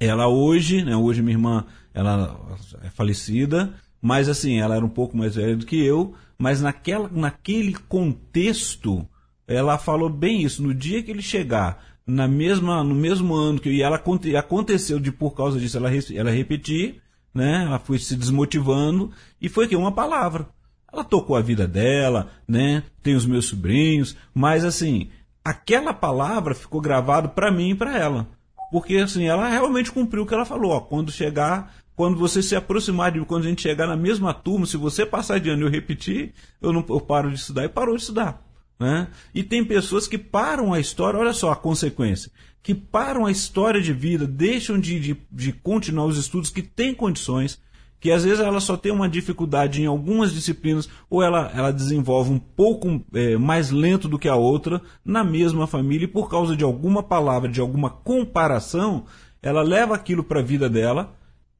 ela 0.00 0.28
hoje, 0.28 0.84
né, 0.84 0.96
hoje 0.96 1.22
minha 1.22 1.34
irmã, 1.34 1.64
ela 1.92 2.38
é 2.82 2.90
falecida, 2.90 3.74
mas 4.00 4.28
assim, 4.28 4.58
ela 4.58 4.76
era 4.76 4.84
um 4.84 4.90
pouco 4.90 5.16
mais 5.16 5.34
velha 5.34 5.56
do 5.56 5.66
que 5.66 5.76
eu, 5.84 6.14
mas 6.38 6.60
naquela, 6.62 7.10
naquele 7.12 7.74
contexto, 7.74 9.06
ela 9.48 9.78
falou 9.78 10.10
bem 10.10 10.42
isso. 10.42 10.62
No 10.62 10.74
dia 10.74 11.02
que 11.02 11.10
ele 11.10 11.22
chegar 11.22 11.82
na 12.06 12.28
mesma, 12.28 12.84
no 12.84 12.94
mesmo 12.94 13.34
ano 13.34 13.58
que 13.58 13.70
e 13.70 13.82
ela 13.82 14.00
aconteceu 14.38 15.00
de 15.00 15.10
por 15.10 15.34
causa 15.34 15.58
disso 15.58 15.78
ela, 15.78 15.90
ela 16.14 16.30
repetir, 16.30 17.02
né? 17.34 17.64
Ela 17.66 17.78
foi 17.78 17.98
se 17.98 18.14
desmotivando 18.14 19.10
e 19.40 19.48
foi 19.48 19.66
que 19.66 19.74
uma 19.74 19.92
palavra. 19.92 20.46
Ela 20.92 21.04
tocou 21.04 21.36
a 21.36 21.40
vida 21.40 21.66
dela, 21.66 22.30
né? 22.46 22.82
Tem 23.02 23.14
os 23.14 23.26
meus 23.26 23.46
sobrinhos, 23.46 24.16
mas 24.34 24.64
assim, 24.64 25.08
aquela 25.44 25.92
palavra 25.92 26.54
ficou 26.54 26.80
gravado 26.80 27.30
para 27.30 27.50
mim 27.50 27.70
e 27.70 27.74
para 27.74 27.98
ela. 27.98 28.28
Porque 28.70 28.96
assim, 28.96 29.24
ela 29.24 29.48
realmente 29.48 29.90
cumpriu 29.90 30.22
o 30.22 30.26
que 30.26 30.34
ela 30.34 30.44
falou, 30.44 30.72
ó, 30.72 30.80
quando 30.80 31.10
chegar, 31.10 31.74
quando 31.94 32.18
você 32.18 32.42
se 32.42 32.54
aproximar 32.54 33.12
de 33.12 33.20
quando 33.24 33.44
a 33.44 33.48
gente 33.48 33.62
chegar 33.62 33.86
na 33.86 33.96
mesma 33.96 34.32
turma, 34.32 34.66
se 34.66 34.76
você 34.76 35.04
passar 35.04 35.40
de 35.40 35.50
ano 35.50 35.62
e 35.62 35.66
eu 35.66 35.70
repetir, 35.70 36.32
eu 36.60 36.72
não 36.72 36.84
eu 36.88 37.00
paro 37.00 37.30
de 37.30 37.36
estudar 37.36 37.64
e 37.64 37.68
parou 37.68 37.96
de 37.96 38.02
estudar. 38.02 38.47
Né? 38.78 39.08
E 39.34 39.42
tem 39.42 39.64
pessoas 39.64 40.06
que 40.06 40.16
param 40.16 40.72
a 40.72 40.78
história, 40.78 41.18
olha 41.18 41.32
só 41.32 41.50
a 41.50 41.56
consequência, 41.56 42.30
que 42.62 42.74
param 42.74 43.26
a 43.26 43.30
história 43.30 43.80
de 43.80 43.92
vida, 43.92 44.26
deixam 44.26 44.78
de, 44.78 45.00
de, 45.00 45.16
de 45.30 45.52
continuar 45.52 46.06
os 46.06 46.18
estudos, 46.18 46.50
que 46.50 46.62
têm 46.62 46.94
condições, 46.94 47.60
que 48.00 48.12
às 48.12 48.22
vezes 48.22 48.38
ela 48.38 48.60
só 48.60 48.76
tem 48.76 48.92
uma 48.92 49.08
dificuldade 49.08 49.82
em 49.82 49.86
algumas 49.86 50.32
disciplinas, 50.32 50.88
ou 51.10 51.22
ela, 51.22 51.50
ela 51.52 51.72
desenvolve 51.72 52.30
um 52.30 52.38
pouco 52.38 53.04
é, 53.12 53.36
mais 53.36 53.70
lento 53.70 54.08
do 54.08 54.18
que 54.18 54.28
a 54.28 54.36
outra 54.36 54.80
na 55.04 55.24
mesma 55.24 55.66
família, 55.66 56.04
e 56.04 56.08
por 56.08 56.30
causa 56.30 56.56
de 56.56 56.62
alguma 56.62 57.02
palavra, 57.02 57.50
de 57.50 57.60
alguma 57.60 57.90
comparação, 57.90 59.04
ela 59.42 59.62
leva 59.62 59.94
aquilo 59.94 60.22
para 60.22 60.40
a 60.40 60.44
vida 60.44 60.68
dela 60.68 61.14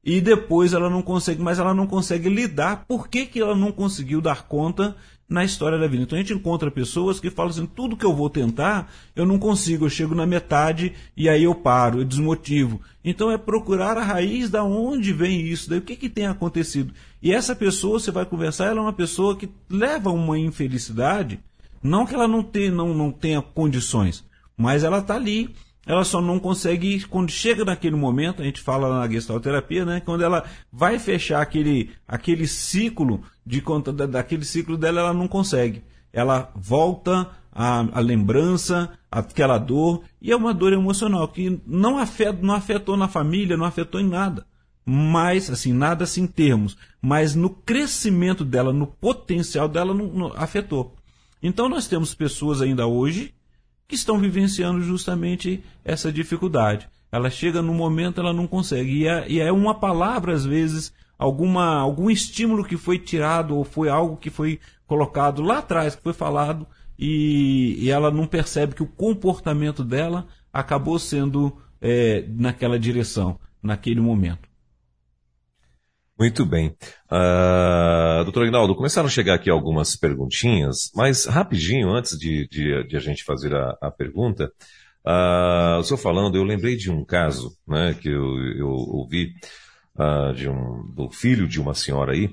e 0.05 0.21
depois 0.21 0.73
ela 0.73 0.89
não 0.89 1.03
consegue, 1.03 1.43
mas 1.43 1.59
ela 1.59 1.75
não 1.75 1.87
consegue 1.87 2.29
lidar. 2.29 2.85
Por 2.87 3.09
que, 3.09 3.27
que 3.27 3.41
ela 3.41 3.55
não 3.55 3.71
conseguiu 3.71 4.21
dar 4.21 4.47
conta 4.47 4.97
na 5.29 5.45
história 5.45 5.79
da 5.79 5.87
vida? 5.87 6.05
Então 6.05 6.17
a 6.17 6.21
gente 6.21 6.33
encontra 6.33 6.71
pessoas 6.71 7.21
que 7.21 7.31
falam 7.31 7.51
assim: 7.51 7.67
tudo 7.67 7.97
que 7.97 8.07
eu 8.07 8.15
vou 8.15 8.31
tentar, 8.31 8.91
eu 9.15 9.27
não 9.27 9.39
consigo, 9.39 9.85
eu 9.85 9.91
chego 9.91 10.15
na 10.15 10.27
metade 10.27 10.95
e 11.17 11.29
aí 11.29 11.45
eu 11.45 11.55
paro, 11.55 12.01
eu 12.01 12.05
desmotivo. 12.05 12.81
Então 13.05 13.31
é 13.31 13.37
procurar 13.37 13.99
a 13.99 14.03
raiz 14.03 14.49
da 14.49 14.65
onde 14.65 15.13
vem 15.13 15.41
isso, 15.41 15.69
daí 15.69 15.79
o 15.79 15.83
que, 15.83 15.97
que 15.97 16.09
tem 16.09 16.27
acontecido. 16.27 16.95
E 17.23 17.33
essa 17.33 17.55
pessoa, 17.55 17.99
você 17.99 18.11
vai 18.11 18.25
conversar, 18.25 18.67
ela 18.67 18.79
é 18.79 18.83
uma 18.83 18.93
pessoa 18.93 19.37
que 19.37 19.49
leva 19.69 20.11
uma 20.11 20.39
infelicidade, 20.39 21.41
não 21.83 22.07
que 22.07 22.15
ela 22.15 22.29
não, 22.29 22.43
tenha, 22.43 22.71
não, 22.71 22.95
não 22.95 23.11
tenha 23.11 23.43
condições, 23.43 24.25
mas 24.57 24.83
ela 24.83 24.99
está 24.99 25.15
ali 25.15 25.55
ela 25.89 26.05
só 26.05 26.21
não 26.21 26.39
consegue, 26.39 27.03
quando 27.07 27.31
chega 27.31 27.65
naquele 27.65 27.97
momento, 27.97 28.43
a 28.43 28.45
gente 28.45 28.61
fala 28.61 29.01
na 29.01 29.11
gestalterapia, 29.11 29.87
né? 29.87 30.01
Quando 30.01 30.23
ela 30.23 30.45
vai 30.71 30.99
fechar 30.99 31.41
aquele, 31.41 31.91
aquele 32.07 32.47
ciclo 32.47 33.23
de 33.45 33.63
conta 33.63 33.91
daquele 33.91 34.45
ciclo 34.45 34.77
dela, 34.77 35.01
ela 35.01 35.15
não 35.15 35.27
consegue. 35.27 35.83
Ela 36.13 36.53
volta 36.55 37.31
a, 37.51 37.87
a 37.91 38.01
lembrança, 38.01 38.91
aquela 39.11 39.57
dor, 39.57 40.03
e 40.21 40.31
é 40.31 40.37
uma 40.37 40.53
dor 40.53 40.75
emocional 40.75 41.27
que 41.27 41.59
não, 41.67 41.97
afeta, 41.97 42.39
não 42.43 42.53
afetou 42.53 42.95
na 42.95 43.09
família, 43.09 43.57
não 43.57 43.65
afetou 43.65 43.99
em 43.99 44.07
nada. 44.07 44.47
Mas, 44.85 45.49
assim, 45.49 45.73
nada 45.73 46.05
assim 46.05 46.27
termos, 46.27 46.77
mas 47.01 47.35
no 47.35 47.49
crescimento 47.49 48.45
dela, 48.45 48.75
no 48.75 48.87
potencial 48.87 49.67
dela, 49.67 49.95
não, 49.95 50.09
não 50.09 50.33
afetou. 50.37 50.95
Então 51.43 51.67
nós 51.67 51.89
temos 51.89 52.15
pessoas 52.15 52.61
ainda 52.61 52.87
hoje 52.87 53.33
que 53.89 53.95
estão 53.95 54.19
vivenciando 54.19 54.83
justamente 54.83 55.65
essa 55.83 56.13
dificuldade. 56.13 56.87
Ela 57.11 57.31
chega 57.31 57.63
no 57.63 57.73
momento, 57.73 58.21
ela 58.21 58.35
não 58.35 58.47
consegue. 58.47 58.99
E 58.99 59.09
é, 59.09 59.25
e 59.27 59.41
é, 59.41 59.51
uma 59.51 59.75
palavra, 59.75 60.35
às 60.35 60.45
vezes, 60.45 60.93
alguma, 61.19 61.79
algum 61.79 62.11
estímulo 62.11 62.63
que 62.63 62.77
foi 62.77 62.99
tirado 62.99 63.57
ou 63.57 63.65
foi 63.65 63.89
algo 63.89 64.19
que 64.19 64.29
foi 64.29 64.61
colocado 64.87 65.41
lá 65.41 65.59
atrás, 65.59 65.97
que 65.97 66.03
foi 66.03 66.13
falado, 66.13 66.67
e, 66.99 67.79
e 67.79 67.91
ela 67.91 68.11
não 68.11 68.27
percebe 68.27 68.75
que 68.75 68.83
o 68.83 68.87
comportamento 68.87 69.83
dela 69.83 70.27
acabou 70.53 70.99
sendo 70.99 71.57
é, 71.81 72.27
naquela 72.29 72.79
direção, 72.79 73.41
naquele 73.63 74.03
momento. 74.03 74.48
Muito 76.19 76.45
bem. 76.45 76.77
Uh, 77.09 78.25
doutor 78.25 78.45
Ignaldo, 78.45 78.75
começaram 78.75 79.07
a 79.07 79.11
chegar 79.11 79.35
aqui 79.35 79.49
algumas 79.49 79.95
perguntinhas, 79.95 80.91
mas 80.93 81.27
rapidinho, 81.27 81.91
antes 81.91 82.19
de, 82.19 82.49
de, 82.49 82.89
de 82.89 82.97
a 82.97 82.99
gente 82.99 83.23
fazer 83.23 83.55
a, 83.55 83.79
a 83.81 83.89
pergunta, 83.89 84.51
uh, 85.07 85.79
o 85.79 85.83
senhor 85.85 85.99
falando, 85.99 86.37
eu 86.37 86.43
lembrei 86.43 86.77
de 86.77 86.91
um 86.91 87.05
caso 87.05 87.57
né, 87.65 87.95
que 87.95 88.09
eu, 88.09 88.37
eu 88.57 88.67
ouvi 88.69 89.33
uh, 89.95 90.35
de 90.35 90.49
um, 90.49 90.93
do 90.93 91.09
filho 91.09 91.47
de 91.47 91.61
uma 91.61 91.73
senhora 91.73 92.13
aí. 92.13 92.27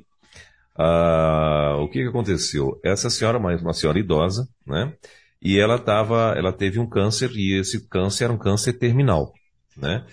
Uh, 0.77 1.83
o 1.83 1.87
que, 1.87 2.01
que 2.01 2.09
aconteceu? 2.09 2.79
Essa 2.83 3.11
senhora, 3.11 3.37
uma, 3.37 3.55
uma 3.55 3.73
senhora 3.73 3.99
idosa, 3.99 4.47
né? 4.65 4.93
E 5.39 5.59
ela 5.59 5.77
tava, 5.77 6.33
ela 6.35 6.51
teve 6.51 6.79
um 6.79 6.89
câncer 6.89 7.29
e 7.35 7.59
esse 7.59 7.87
câncer 7.87 8.23
era 8.23 8.33
um 8.33 8.37
câncer 8.37 8.73
terminal, 8.73 9.31
né? 9.77 10.03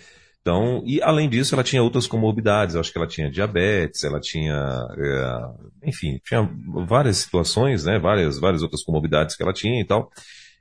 Então, 0.43 0.83
e 0.85 1.01
além 1.01 1.29
disso, 1.29 1.55
ela 1.55 1.63
tinha 1.63 1.83
outras 1.83 2.07
comorbidades. 2.07 2.75
Eu 2.75 2.81
acho 2.81 2.93
que 2.93 2.99
ela 2.99 3.07
tinha 3.07 3.31
diabetes, 3.31 4.03
ela 4.03 4.19
tinha, 4.19 4.89
é, 4.99 5.89
enfim, 5.89 6.21
tinha 6.25 6.51
várias 6.85 7.19
situações, 7.19 7.85
né? 7.85 7.97
Várias, 7.99 8.41
várias 8.41 8.61
outras 8.61 8.83
comorbidades 8.83 9.37
que 9.37 9.43
ela 9.43 9.53
tinha 9.53 9.81
e 9.81 9.85
tal. 9.85 10.11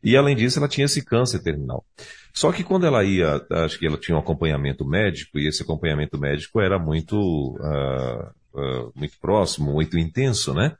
E 0.03 0.15
além 0.15 0.35
disso, 0.35 0.59
ela 0.59 0.67
tinha 0.67 0.85
esse 0.85 1.03
câncer 1.03 1.41
terminal. 1.41 1.83
Só 2.31 2.51
que 2.51 2.63
quando 2.63 2.85
ela 2.85 3.03
ia, 3.03 3.43
acho 3.51 3.79
que 3.79 3.87
ela 3.87 3.97
tinha 3.97 4.15
um 4.15 4.19
acompanhamento 4.19 4.87
médico, 4.87 5.39
e 5.39 5.47
esse 5.47 5.63
acompanhamento 5.63 6.17
médico 6.17 6.61
era 6.61 6.77
muito, 6.77 7.17
uh, 7.59 8.59
uh, 8.59 8.91
muito 8.95 9.19
próximo, 9.19 9.73
muito 9.73 9.97
intenso, 9.97 10.53
né? 10.53 10.75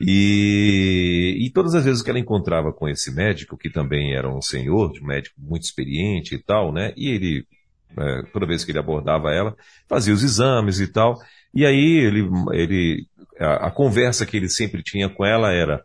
E, 0.00 1.36
e, 1.40 1.50
todas 1.50 1.74
as 1.74 1.84
vezes 1.84 2.02
que 2.02 2.08
ela 2.08 2.20
encontrava 2.20 2.72
com 2.72 2.88
esse 2.88 3.12
médico, 3.12 3.58
que 3.58 3.68
também 3.68 4.14
era 4.14 4.32
um 4.32 4.40
senhor, 4.40 4.92
um 5.02 5.06
médico 5.06 5.34
muito 5.40 5.64
experiente 5.64 6.36
e 6.36 6.38
tal, 6.38 6.72
né? 6.72 6.92
E 6.96 7.08
ele 7.08 7.44
é, 7.96 8.22
toda 8.32 8.46
vez 8.46 8.64
que 8.64 8.72
ele 8.72 8.78
abordava 8.78 9.32
ela, 9.32 9.54
fazia 9.88 10.12
os 10.14 10.22
exames 10.22 10.80
e 10.80 10.86
tal. 10.86 11.18
E 11.54 11.64
aí 11.64 11.98
ele, 11.98 12.28
ele 12.52 13.06
a, 13.38 13.68
a 13.68 13.70
conversa 13.70 14.26
que 14.26 14.36
ele 14.36 14.48
sempre 14.48 14.82
tinha 14.82 15.08
com 15.08 15.24
ela 15.24 15.52
era 15.52 15.82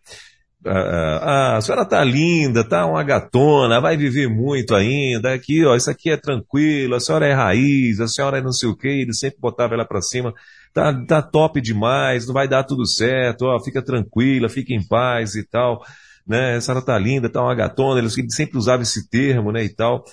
ah, 0.66 1.20
ah, 1.22 1.58
a 1.58 1.62
senhora 1.62 1.86
tá 1.86 2.02
linda, 2.04 2.64
tá 2.64 2.86
uma 2.86 3.04
gatona, 3.04 3.82
vai 3.82 3.98
viver 3.98 4.30
muito 4.30 4.74
ainda. 4.74 5.34
Aqui, 5.34 5.66
ó, 5.66 5.76
isso 5.76 5.92
aqui 5.92 6.10
é 6.10 6.18
tranquilo, 6.18 6.96
a 6.96 7.00
senhora 7.02 7.28
é 7.28 7.34
raiz, 7.34 8.00
a 8.00 8.08
senhora 8.08 8.38
é 8.38 8.42
não 8.42 8.54
sei 8.54 8.70
o 8.70 8.76
que. 8.76 8.88
Ele 8.88 9.14
sempre 9.14 9.40
botava 9.42 9.74
ela 9.74 9.86
para 9.86 10.02
cima. 10.02 10.34
Tá, 10.74 10.94
tá 11.06 11.22
top 11.22 11.62
demais, 11.62 12.26
não 12.26 12.34
vai 12.34 12.48
dar 12.48 12.64
tudo 12.64 12.86
certo, 12.88 13.44
ó, 13.44 13.60
fica 13.62 13.82
tranquila, 13.84 14.50
fica 14.50 14.74
em 14.74 14.86
paz 14.86 15.36
e 15.36 15.44
tal. 15.44 15.84
Né? 16.26 16.56
A 16.56 16.62
senhora 16.62 16.84
tá 16.84 16.98
linda, 16.98 17.30
tá 17.30 17.42
uma 17.42 17.54
gatona. 17.54 18.00
Ele 18.00 18.10
sempre 18.10 18.58
usava 18.58 18.84
esse 18.84 19.10
termo, 19.10 19.52
né, 19.52 19.64
e 19.66 19.70
tal. 19.70 20.06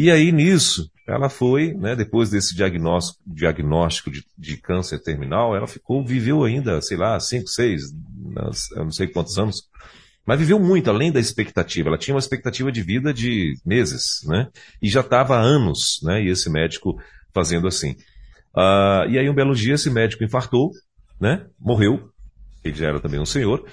E 0.00 0.12
aí 0.12 0.30
nisso, 0.30 0.88
ela 1.08 1.28
foi, 1.28 1.74
né, 1.74 1.96
depois 1.96 2.30
desse 2.30 2.54
diagnóstico, 2.54 3.20
diagnóstico 3.26 4.12
de, 4.12 4.24
de, 4.38 4.56
câncer 4.56 5.02
terminal, 5.02 5.56
ela 5.56 5.66
ficou, 5.66 6.06
viveu 6.06 6.44
ainda, 6.44 6.80
sei 6.80 6.96
lá, 6.96 7.18
cinco, 7.18 7.48
seis, 7.48 7.92
eu 8.76 8.84
não 8.84 8.92
sei 8.92 9.08
quantos 9.08 9.36
anos, 9.40 9.68
mas 10.24 10.38
viveu 10.38 10.60
muito, 10.60 10.88
além 10.88 11.10
da 11.10 11.18
expectativa. 11.18 11.88
Ela 11.88 11.98
tinha 11.98 12.14
uma 12.14 12.20
expectativa 12.20 12.70
de 12.70 12.80
vida 12.80 13.12
de 13.12 13.54
meses, 13.66 14.20
né? 14.24 14.46
E 14.80 14.88
já 14.88 15.00
estava 15.00 15.36
há 15.36 15.40
anos, 15.40 15.98
né? 16.04 16.22
E 16.22 16.28
esse 16.28 16.48
médico 16.48 16.96
fazendo 17.34 17.66
assim. 17.66 17.96
Uh, 18.54 19.10
e 19.10 19.18
aí 19.18 19.28
um 19.28 19.34
belo 19.34 19.52
dia 19.52 19.74
esse 19.74 19.90
médico 19.90 20.22
infartou, 20.22 20.70
né? 21.20 21.44
Morreu. 21.58 22.08
Ele 22.62 22.76
já 22.76 22.86
era 22.86 23.00
também 23.00 23.18
um 23.18 23.26
senhor. 23.26 23.66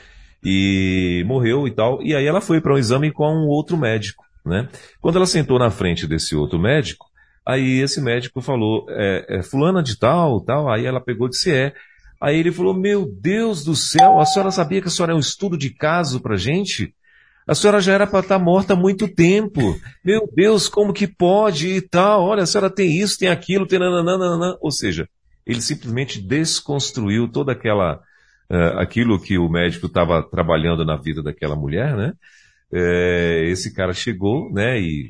E 0.43 1.23
morreu 1.27 1.67
e 1.67 1.71
tal. 1.71 2.01
E 2.01 2.15
aí 2.15 2.25
ela 2.25 2.41
foi 2.41 2.59
para 2.59 2.73
um 2.73 2.79
exame 2.79 3.11
com 3.11 3.31
um 3.31 3.47
outro 3.47 3.77
médico. 3.77 4.24
Né? 4.45 4.69
Quando 5.01 5.15
ela 5.15 5.25
sentou 5.25 5.57
na 5.57 5.71
frente 5.71 6.05
desse 6.05 6.35
outro 6.35 6.59
médico, 6.59 7.07
aí 7.45 7.79
esse 7.81 7.99
médico 7.99 8.41
falou, 8.41 8.85
é, 8.89 9.39
é 9.39 9.43
fulana 9.43 9.81
de 9.81 9.97
tal, 9.97 10.39
tal, 10.41 10.69
aí 10.69 10.85
ela 10.85 11.01
pegou 11.01 11.27
e 11.27 11.31
disse, 11.31 11.51
é. 11.51 11.73
Aí 12.21 12.37
ele 12.37 12.51
falou, 12.51 12.73
meu 12.73 13.05
Deus 13.05 13.63
do 13.63 13.75
céu, 13.75 14.19
a 14.19 14.25
senhora 14.25 14.51
sabia 14.51 14.81
que 14.81 14.87
a 14.87 14.91
senhora 14.91 15.13
é 15.13 15.15
um 15.15 15.19
estudo 15.19 15.57
de 15.57 15.69
caso 15.69 16.21
pra 16.21 16.37
gente? 16.37 16.93
A 17.47 17.53
senhora 17.53 17.79
já 17.79 17.93
era 17.93 18.07
para 18.07 18.21
estar 18.21 18.39
tá 18.39 18.43
morta 18.43 18.73
há 18.73 18.75
muito 18.75 19.07
tempo. 19.07 19.79
Meu 20.03 20.27
Deus, 20.33 20.67
como 20.67 20.93
que 20.93 21.05
pode 21.05 21.67
e 21.67 21.81
tal? 21.81 22.23
Olha, 22.23 22.43
a 22.43 22.45
senhora 22.47 22.71
tem 22.71 22.99
isso, 22.99 23.19
tem 23.19 23.29
aquilo, 23.29 23.67
tem 23.67 23.77
nananana. 23.77 24.57
Ou 24.61 24.71
seja, 24.71 25.07
ele 25.45 25.61
simplesmente 25.61 26.19
desconstruiu 26.19 27.27
toda 27.27 27.51
aquela, 27.51 28.01
uh, 28.49 28.79
aquilo 28.79 29.21
que 29.21 29.37
o 29.37 29.47
médico 29.47 29.85
estava 29.85 30.23
trabalhando 30.23 30.83
na 30.83 30.97
vida 30.97 31.21
daquela 31.21 31.55
mulher, 31.55 31.95
né? 31.95 32.13
É, 32.75 33.49
esse 33.49 33.73
cara 33.73 33.93
chegou, 33.93 34.51
né, 34.51 34.79
e 34.81 35.09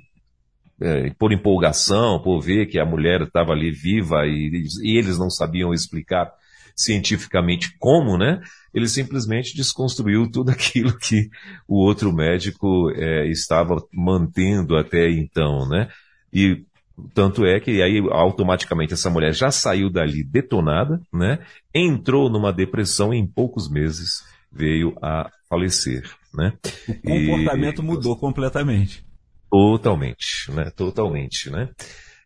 é, 0.80 1.10
por 1.18 1.34
empolgação, 1.34 2.22
por 2.22 2.40
ver 2.42 2.68
que 2.68 2.80
a 2.80 2.86
mulher 2.86 3.22
estava 3.22 3.54
ali 3.54 3.72
viva 3.72 4.26
e, 4.26 4.68
e, 4.84 4.98
eles 4.98 5.18
não 5.18 5.30
sabiam 5.30 5.74
explicar 5.74 6.32
cientificamente 6.76 7.76
como, 7.80 8.18
né? 8.18 8.42
Ele 8.74 8.88
simplesmente 8.88 9.56
desconstruiu 9.56 10.30
tudo 10.30 10.50
aquilo 10.52 10.96
que 10.98 11.30
o 11.68 11.78
outro 11.78 12.14
médico 12.14 12.92
é, 12.92 13.26
estava 13.30 13.82
mantendo 13.94 14.76
até 14.76 15.10
então, 15.10 15.68
né? 15.68 15.88
E 16.34 16.66
tanto 17.14 17.46
é 17.46 17.60
que 17.60 17.82
aí 17.82 18.00
automaticamente 18.12 18.94
essa 18.94 19.10
mulher 19.10 19.34
já 19.34 19.52
saiu 19.52 19.90
dali 19.90 20.24
detonada, 20.24 21.00
né? 21.14 21.40
Entrou 21.74 22.30
numa 22.30 22.52
depressão 22.52 23.14
em 23.14 23.26
poucos 23.26 23.70
meses 23.70 24.24
veio 24.56 24.96
a 25.02 25.30
falecer 25.50 26.04
né? 26.36 26.54
O 26.88 26.94
comportamento 26.94 27.82
e, 27.82 27.86
mudou 27.86 28.16
completamente. 28.18 29.06
Totalmente, 29.50 30.52
né? 30.52 30.70
Totalmente, 30.76 31.50
né? 31.50 31.70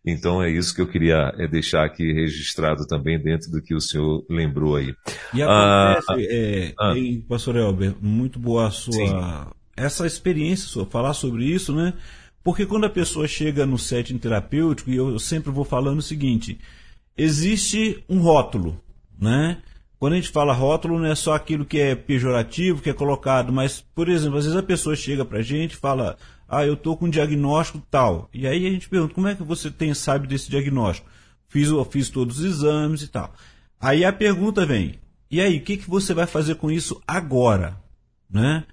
Então 0.05 0.41
é 0.41 0.49
isso 0.49 0.73
que 0.73 0.81
eu 0.81 0.87
queria 0.87 1.33
é, 1.37 1.47
deixar 1.47 1.85
aqui 1.85 2.11
registrado 2.13 2.87
também 2.87 3.21
dentro 3.21 3.51
do 3.51 3.61
que 3.61 3.75
o 3.75 3.81
senhor 3.81 4.25
lembrou 4.29 4.75
aí. 4.75 4.93
E 5.33 5.41
acontece, 5.41 6.07
ah, 6.09 6.15
é, 6.19 6.73
ah, 6.79 6.93
pastor 7.27 7.57
Elber, 7.57 7.95
muito 8.01 8.39
boa 8.39 8.67
a 8.67 8.71
sua 8.71 8.93
sim. 8.93 9.51
essa 9.75 10.07
experiência 10.07 10.67
sua, 10.67 10.85
falar 10.85 11.13
sobre 11.13 11.45
isso, 11.45 11.75
né? 11.75 11.93
Porque 12.41 12.65
quando 12.65 12.85
a 12.85 12.89
pessoa 12.89 13.27
chega 13.27 13.65
no 13.65 13.77
setting 13.77 14.17
terapêutico, 14.17 14.89
e 14.89 14.95
eu 14.95 15.19
sempre 15.19 15.51
vou 15.51 15.65
falando 15.65 15.99
o 15.99 16.03
seguinte, 16.03 16.57
existe 17.17 18.01
um 18.07 18.21
rótulo, 18.21 18.81
né? 19.19 19.57
Quando 19.99 20.13
a 20.13 20.15
gente 20.15 20.29
fala 20.29 20.53
rótulo, 20.53 20.97
não 20.97 21.05
é 21.05 21.15
só 21.15 21.33
aquilo 21.33 21.65
que 21.65 21.77
é 21.77 21.93
pejorativo, 21.93 22.81
que 22.81 22.89
é 22.89 22.93
colocado, 22.93 23.51
mas, 23.51 23.81
por 23.93 24.07
exemplo, 24.07 24.37
às 24.37 24.45
vezes 24.45 24.57
a 24.57 24.63
pessoa 24.63 24.95
chega 24.95 25.25
pra 25.25 25.41
gente 25.41 25.73
e 25.73 25.77
fala, 25.77 26.17
ah, 26.47 26.65
eu 26.65 26.77
tô 26.77 26.95
com 26.95 27.05
um 27.05 27.09
diagnóstico 27.09 27.83
tal. 27.91 28.29
E 28.33 28.47
aí 28.47 28.65
a 28.65 28.69
gente 28.69 28.87
pergunta, 28.87 29.13
como 29.13 29.27
é 29.27 29.35
que 29.35 29.43
você 29.43 29.69
tem, 29.69 29.93
sabe 29.93 30.25
desse 30.25 30.49
diagnóstico? 30.49 31.09
Fiz, 31.49 31.67
fiz 31.91 32.09
todos 32.09 32.39
os 32.39 32.45
exames 32.45 33.01
e 33.01 33.07
tal. 33.09 33.33
Aí 33.79 34.05
a 34.05 34.13
pergunta 34.13 34.65
vem: 34.65 34.95
e 35.31 35.39
aí, 35.39 35.57
o 35.57 35.61
que, 35.61 35.77
que 35.77 35.89
você 35.89 36.13
vai 36.13 36.25
fazer 36.25 36.55
com 36.55 36.71
isso 36.71 37.01
agora? 37.07 37.77
Né? 38.29 38.63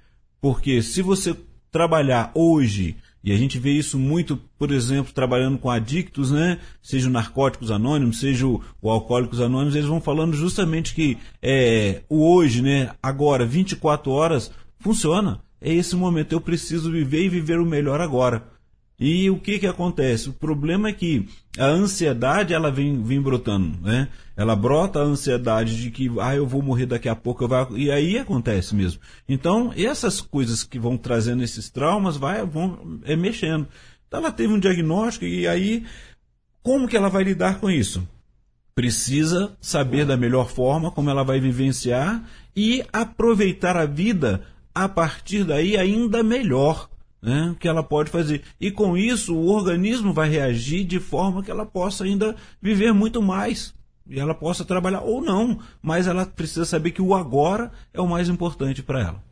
Porque 0.41 0.83
se 0.83 1.03
você 1.03 1.37
trabalhar 1.71 2.31
hoje, 2.35 2.97
e 3.27 3.33
a 3.33 3.37
gente 3.37 3.59
vê 3.59 3.73
isso 3.73 3.99
muito, 3.99 4.39
por 4.57 4.71
exemplo, 4.71 5.13
trabalhando 5.13 5.59
com 5.59 5.69
adictos, 5.69 6.31
né? 6.31 6.61
Seja 6.81 7.09
o 7.09 7.11
Narcóticos 7.11 7.73
Anônimos, 7.73 8.21
seja 8.21 8.47
o, 8.47 8.63
o 8.81 8.89
Alcoólicos 8.89 9.41
Anônimos, 9.41 9.75
eles 9.75 9.89
vão 9.89 10.01
falando 10.01 10.37
justamente 10.37 10.95
que 10.95 11.19
é, 11.43 12.03
o 12.09 12.25
hoje, 12.25 12.63
né? 12.63 12.93
Agora, 13.03 13.45
24 13.45 14.13
horas, 14.13 14.53
funciona. 14.79 15.41
É 15.61 15.75
esse 15.75 15.97
momento, 15.97 16.35
eu 16.35 16.41
preciso 16.41 16.93
viver 16.93 17.25
e 17.25 17.29
viver 17.29 17.59
o 17.59 17.67
melhor 17.67 18.01
agora. 18.01 18.47
E 18.99 19.29
o 19.29 19.39
que 19.39 19.59
que 19.59 19.67
acontece? 19.67 20.31
O 20.31 20.33
problema 20.33 20.89
é 20.89 20.93
que 20.93 21.29
a 21.59 21.67
ansiedade 21.67 22.55
ela 22.55 22.71
vem, 22.71 23.03
vem 23.03 23.21
brotando, 23.21 23.79
né? 23.83 24.09
Ela 24.35 24.57
brota 24.57 25.01
a 25.01 25.03
ansiedade 25.03 25.81
de 25.83 25.91
que 25.91 26.11
ah, 26.21 26.35
eu 26.35 26.47
vou 26.47 26.63
morrer 26.63 26.87
daqui 26.87 27.09
a 27.09 27.15
pouco, 27.15 27.45
eu 27.45 27.49
vou... 27.49 27.77
e 27.77 27.91
aí 27.91 28.19
acontece 28.19 28.75
mesmo. 28.75 29.01
Então, 29.29 29.73
essas 29.77 30.21
coisas 30.21 30.65
que 30.65 30.79
vão 30.79 30.97
trazendo 30.97 31.43
esses 31.43 31.69
traumas 31.69 32.17
vai, 32.17 32.45
vão 32.45 33.01
é, 33.05 33.15
mexendo. 33.15 33.67
Então, 34.09 34.21
ela 34.21 34.33
teve 34.33 34.53
um 34.53 34.59
diagnóstico 34.59 35.27
e 35.27 35.47
aí 35.47 35.85
como 36.63 36.89
que 36.89 36.97
ela 36.97 37.09
vai 37.09 37.23
lidar 37.23 37.61
com 37.61 37.71
isso? 37.71 38.03
Precisa 38.75 39.57
saber 39.61 40.05
da 40.05 40.17
melhor 40.17 40.49
forma 40.49 40.91
como 40.91 41.09
ela 41.09 41.23
vai 41.23 41.39
vivenciar 41.39 42.25
e 42.57 42.85
aproveitar 42.93 43.77
a 43.77 43.87
vida 43.87 44.43
a 44.75 44.89
partir 44.89 45.45
daí 45.45 45.77
ainda 45.77 46.23
melhor 46.23 46.89
né, 47.27 47.57
que 47.59 47.67
ela 47.67 47.83
pode 47.83 48.09
fazer. 48.09 48.45
E 48.61 48.71
com 48.71 48.97
isso, 48.97 49.35
o 49.35 49.49
organismo 49.49 50.13
vai 50.13 50.29
reagir 50.29 50.85
de 50.85 51.01
forma 51.01 51.43
que 51.43 51.51
ela 51.51 51.67
possa 51.67 52.05
ainda 52.05 52.37
viver 52.63 52.93
muito 52.93 53.21
mais. 53.21 53.75
E 54.09 54.21
ela 54.21 54.33
possa 54.33 54.65
trabalhar 54.65 55.01
ou 55.01 55.21
não, 55.21 55.59
mas 55.83 56.07
ela 56.07 56.25
precisa 56.25 56.65
saber 56.65 56.93
que 56.93 57.03
o 57.03 57.17
agora 57.17 57.73
é 57.93 58.01
o 58.01 58.07
mais 58.07 58.29
importante 58.29 58.81
para 58.81 59.01
ela. 59.01 59.25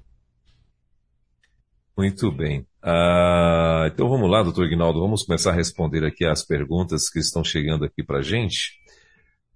Muito 1.97 2.33
bem. 2.33 2.67
Uh, 2.83 3.87
então 3.87 4.09
vamos 4.09 4.29
lá, 4.29 4.43
doutor 4.43 4.67
Ignaldo, 4.67 4.99
vamos 4.99 5.23
começar 5.23 5.53
a 5.53 5.55
responder 5.55 6.05
aqui 6.05 6.25
as 6.25 6.45
perguntas 6.45 7.09
que 7.09 7.21
estão 7.21 7.45
chegando 7.45 7.85
aqui 7.85 8.03
para 8.03 8.19
a 8.19 8.23
gente. 8.23 8.73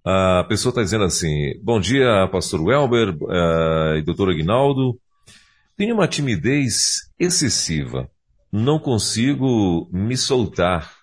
Uh, 0.05 0.39
a 0.39 0.45
pessoa 0.45 0.71
está 0.71 0.81
dizendo 0.81 1.03
assim: 1.03 1.59
Bom 1.61 1.81
dia, 1.81 2.25
pastor 2.31 2.61
Welber 2.61 3.09
uh, 3.09 3.97
e 3.97 4.01
doutor 4.01 4.31
Ignaldo. 4.31 4.97
Tenho 5.75 5.95
uma 5.95 6.07
timidez 6.07 7.11
excessiva 7.19 8.09
não 8.51 8.79
consigo 8.79 9.89
me 9.91 10.17
soltar. 10.17 10.97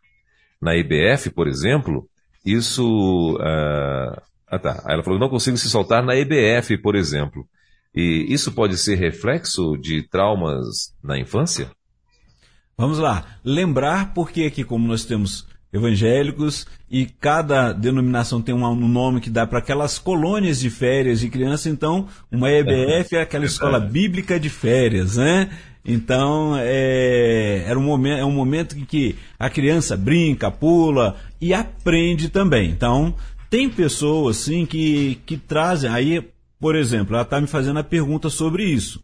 Na 0.60 0.74
EBF, 0.74 1.30
por 1.30 1.46
exemplo, 1.46 2.08
isso. 2.44 3.36
Uh... 3.36 4.20
Ah, 4.48 4.58
tá. 4.58 4.82
Aí 4.86 4.94
ela 4.94 5.02
falou: 5.02 5.18
não 5.18 5.28
consigo 5.28 5.56
se 5.56 5.68
soltar 5.68 6.02
na 6.02 6.16
EBF, 6.16 6.78
por 6.78 6.94
exemplo. 6.94 7.46
E 7.94 8.26
isso 8.28 8.52
pode 8.52 8.76
ser 8.76 8.96
reflexo 8.96 9.76
de 9.76 10.02
traumas 10.02 10.94
na 11.02 11.18
infância? 11.18 11.70
Vamos 12.76 12.98
lá. 12.98 13.24
Lembrar 13.42 14.12
porque 14.12 14.42
aqui, 14.42 14.64
como 14.64 14.86
nós 14.86 15.04
temos 15.04 15.46
evangélicos 15.72 16.66
e 16.90 17.06
cada 17.06 17.72
denominação 17.72 18.40
tem 18.40 18.54
um 18.54 18.88
nome 18.88 19.20
que 19.20 19.30
dá 19.30 19.46
para 19.46 19.58
aquelas 19.58 19.98
colônias 19.98 20.60
de 20.60 20.70
férias 20.70 21.20
de 21.20 21.28
criança, 21.28 21.68
então 21.68 22.06
uma 22.30 22.50
EBF 22.50 23.16
é 23.16 23.22
aquela 23.22 23.44
escola 23.44 23.80
bíblica 23.80 24.38
de 24.38 24.48
férias, 24.48 25.16
né? 25.16 25.50
Então, 25.86 26.56
é, 26.58 27.64
era 27.64 27.78
um 27.78 27.82
momento, 27.82 28.18
é 28.18 28.24
um 28.24 28.32
momento 28.32 28.76
em 28.76 28.84
que 28.84 29.14
a 29.38 29.48
criança 29.48 29.96
brinca, 29.96 30.50
pula 30.50 31.16
e 31.40 31.54
aprende 31.54 32.28
também. 32.28 32.70
Então, 32.70 33.14
tem 33.48 33.70
pessoas 33.70 34.38
assim 34.38 34.66
que, 34.66 35.20
que 35.24 35.36
trazem. 35.36 35.88
Aí, 35.88 36.28
por 36.58 36.74
exemplo, 36.74 37.14
ela 37.14 37.22
está 37.22 37.40
me 37.40 37.46
fazendo 37.46 37.78
a 37.78 37.84
pergunta 37.84 38.28
sobre 38.28 38.64
isso. 38.64 39.00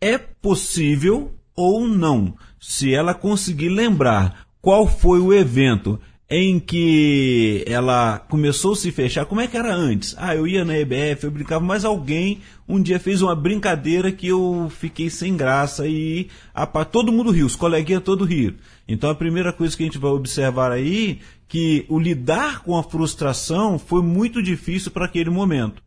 É 0.00 0.18
possível 0.18 1.32
ou 1.54 1.86
não, 1.86 2.34
se 2.60 2.92
ela 2.92 3.14
conseguir 3.14 3.68
lembrar 3.68 4.46
qual 4.60 4.88
foi 4.88 5.20
o 5.20 5.32
evento 5.32 6.00
em 6.28 6.58
que 6.58 7.62
ela 7.66 8.18
começou 8.18 8.72
a 8.72 8.76
se 8.76 8.90
fechar, 8.90 9.26
como 9.26 9.40
é 9.40 9.46
que 9.46 9.56
era 9.56 9.74
antes? 9.74 10.14
Ah, 10.16 10.34
eu 10.34 10.46
ia 10.46 10.64
na 10.64 10.76
EBF, 10.76 11.24
eu 11.24 11.30
brincava, 11.30 11.64
mas 11.64 11.84
alguém 11.84 12.40
um 12.66 12.80
dia 12.80 12.98
fez 12.98 13.20
uma 13.20 13.36
brincadeira 13.36 14.10
que 14.10 14.28
eu 14.28 14.72
fiquei 14.74 15.10
sem 15.10 15.36
graça 15.36 15.86
e 15.86 16.28
a, 16.54 16.66
todo 16.84 17.12
mundo 17.12 17.30
riu, 17.30 17.44
os 17.44 17.56
coleguinhas 17.56 18.02
todos 18.02 18.26
riram. 18.26 18.56
Então 18.88 19.10
a 19.10 19.14
primeira 19.14 19.52
coisa 19.52 19.76
que 19.76 19.82
a 19.82 19.86
gente 19.86 19.98
vai 19.98 20.10
observar 20.10 20.72
aí 20.72 21.20
que 21.46 21.84
o 21.88 21.98
lidar 21.98 22.62
com 22.62 22.76
a 22.76 22.82
frustração 22.82 23.78
foi 23.78 24.02
muito 24.02 24.42
difícil 24.42 24.90
para 24.90 25.04
aquele 25.04 25.30
momento. 25.30 25.82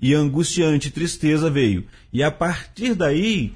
E 0.00 0.14
angustiante 0.14 0.90
tristeza 0.90 1.50
veio. 1.50 1.84
E 2.12 2.22
a 2.22 2.30
partir 2.30 2.94
daí, 2.94 3.52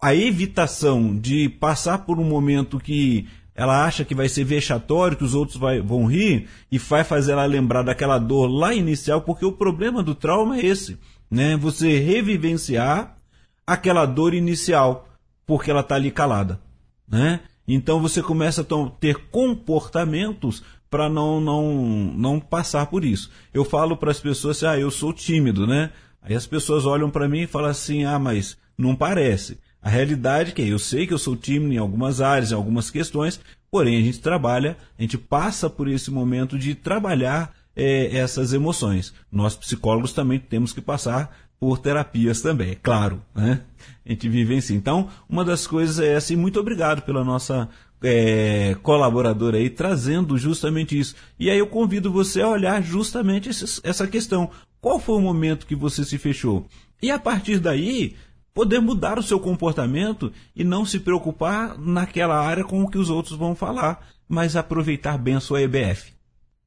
a 0.00 0.14
evitação 0.14 1.16
de 1.16 1.48
passar 1.48 1.98
por 1.98 2.18
um 2.18 2.24
momento 2.24 2.78
que 2.78 3.26
ela 3.60 3.84
acha 3.84 4.06
que 4.06 4.14
vai 4.14 4.26
ser 4.26 4.42
vexatório, 4.42 5.18
que 5.18 5.22
os 5.22 5.34
outros 5.34 5.58
vai, 5.58 5.82
vão 5.82 6.06
rir, 6.06 6.48
e 6.72 6.78
vai 6.78 7.04
fazer 7.04 7.32
ela 7.32 7.44
lembrar 7.44 7.82
daquela 7.82 8.16
dor 8.16 8.46
lá 8.46 8.72
inicial, 8.72 9.20
porque 9.20 9.44
o 9.44 9.52
problema 9.52 10.02
do 10.02 10.14
trauma 10.14 10.56
é 10.56 10.64
esse, 10.64 10.96
né? 11.30 11.58
Você 11.58 11.98
revivenciar 11.98 13.18
aquela 13.66 14.06
dor 14.06 14.32
inicial, 14.32 15.06
porque 15.44 15.70
ela 15.70 15.80
está 15.80 15.96
ali 15.96 16.10
calada, 16.10 16.58
né? 17.06 17.40
Então 17.68 18.00
você 18.00 18.22
começa 18.22 18.62
a 18.62 18.90
ter 18.98 19.28
comportamentos 19.30 20.62
para 20.88 21.10
não, 21.10 21.38
não, 21.38 21.74
não 22.16 22.40
passar 22.40 22.86
por 22.86 23.04
isso. 23.04 23.30
Eu 23.52 23.62
falo 23.62 23.94
para 23.94 24.10
as 24.10 24.20
pessoas 24.20 24.56
assim, 24.56 24.74
ah, 24.74 24.80
eu 24.80 24.90
sou 24.90 25.12
tímido, 25.12 25.66
né? 25.66 25.92
Aí 26.22 26.34
as 26.34 26.46
pessoas 26.46 26.86
olham 26.86 27.10
para 27.10 27.28
mim 27.28 27.40
e 27.40 27.46
falam 27.46 27.68
assim, 27.68 28.06
ah, 28.06 28.18
mas 28.18 28.56
não 28.78 28.96
parece. 28.96 29.58
A 29.82 29.88
realidade 29.88 30.50
é 30.50 30.52
que 30.54 30.68
eu 30.68 30.78
sei 30.78 31.06
que 31.06 31.14
eu 31.14 31.18
sou 31.18 31.36
tímido 31.36 31.72
em 31.72 31.78
algumas 31.78 32.20
áreas, 32.20 32.52
em 32.52 32.54
algumas 32.54 32.90
questões, 32.90 33.40
porém 33.70 33.96
a 33.96 34.02
gente 34.02 34.20
trabalha, 34.20 34.76
a 34.98 35.02
gente 35.02 35.16
passa 35.16 35.70
por 35.70 35.88
esse 35.88 36.10
momento 36.10 36.58
de 36.58 36.74
trabalhar 36.74 37.54
é, 37.74 38.16
essas 38.16 38.52
emoções. 38.52 39.14
Nós 39.30 39.56
psicólogos 39.56 40.12
também 40.12 40.38
temos 40.38 40.72
que 40.72 40.80
passar 40.80 41.34
por 41.58 41.78
terapias 41.78 42.40
também, 42.40 42.72
é 42.72 42.74
claro. 42.74 43.22
Né? 43.34 43.60
A 44.04 44.10
gente 44.10 44.28
vive 44.28 44.56
assim. 44.56 44.74
Então, 44.74 45.08
uma 45.28 45.44
das 45.44 45.66
coisas 45.66 45.98
é 45.98 46.16
assim, 46.16 46.36
muito 46.36 46.58
obrigado 46.58 47.02
pela 47.02 47.22
nossa 47.22 47.68
é, 48.02 48.76
colaboradora 48.82 49.58
aí, 49.58 49.68
trazendo 49.68 50.38
justamente 50.38 50.98
isso. 50.98 51.14
E 51.38 51.50
aí 51.50 51.58
eu 51.58 51.66
convido 51.66 52.10
você 52.10 52.40
a 52.40 52.48
olhar 52.48 52.82
justamente 52.82 53.50
essa 53.50 54.06
questão. 54.06 54.50
Qual 54.80 54.98
foi 54.98 55.16
o 55.16 55.20
momento 55.20 55.66
que 55.66 55.74
você 55.74 56.04
se 56.04 56.16
fechou? 56.16 56.66
E 57.02 57.10
a 57.10 57.18
partir 57.18 57.58
daí, 57.58 58.14
poder 58.54 58.80
mudar 58.80 59.18
o 59.18 59.22
seu 59.22 59.38
comportamento 59.38 60.32
e 60.54 60.64
não 60.64 60.84
se 60.84 61.00
preocupar 61.00 61.78
naquela 61.78 62.38
área 62.38 62.64
com 62.64 62.82
o 62.82 62.90
que 62.90 62.98
os 62.98 63.10
outros 63.10 63.36
vão 63.36 63.54
falar, 63.54 64.06
mas 64.28 64.56
aproveitar 64.56 65.18
bem 65.18 65.36
a 65.36 65.40
sua 65.40 65.62
EBF. 65.62 66.12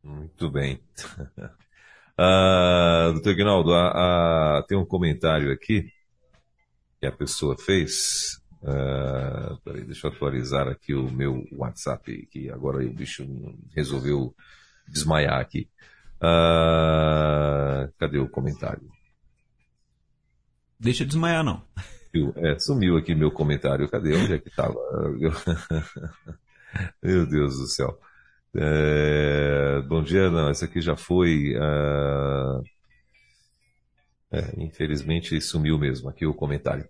Muito 0.03 0.49
bem. 0.49 0.79
uh, 2.19 3.13
doutor 3.23 3.36
uh, 3.69 4.67
tem 4.67 4.77
um 4.77 4.86
comentário 4.86 5.51
aqui 5.51 5.89
que 6.99 7.07
a 7.07 7.11
pessoa 7.11 7.57
fez. 7.57 8.41
Uh, 8.61 9.57
peraí, 9.63 9.84
deixa 9.84 10.07
eu 10.07 10.11
atualizar 10.11 10.67
aqui 10.67 10.93
o 10.93 11.11
meu 11.11 11.45
WhatsApp, 11.51 12.27
que 12.27 12.49
agora 12.49 12.77
o 12.77 12.93
bicho 12.93 13.25
resolveu 13.75 14.34
desmaiar 14.88 15.39
aqui. 15.39 15.69
cadê 17.97 18.19
o 18.19 18.29
comentário? 18.29 18.93
Deixa 20.84 21.05
desmaiar, 21.05 21.45
não. 21.45 21.61
É, 22.36 22.59
sumiu 22.59 22.97
aqui 22.97 23.15
meu 23.15 23.31
comentário. 23.31 23.89
Cadê? 23.89 24.13
Onde 24.15 24.34
é 24.34 24.38
que 24.38 24.49
estava? 24.49 24.75
meu 27.01 27.25
Deus 27.25 27.57
do 27.57 27.67
céu. 27.67 27.97
É, 28.53 29.81
bom 29.88 30.03
dia, 30.03 30.29
não. 30.29 30.49
Essa 30.49 30.65
aqui 30.65 30.81
já 30.81 30.97
foi. 30.97 31.55
Uh... 31.55 32.61
É, 34.29 34.53
infelizmente 34.57 35.39
sumiu 35.39 35.77
mesmo 35.77 36.09
aqui 36.09 36.25
o 36.25 36.34
comentário. 36.34 36.86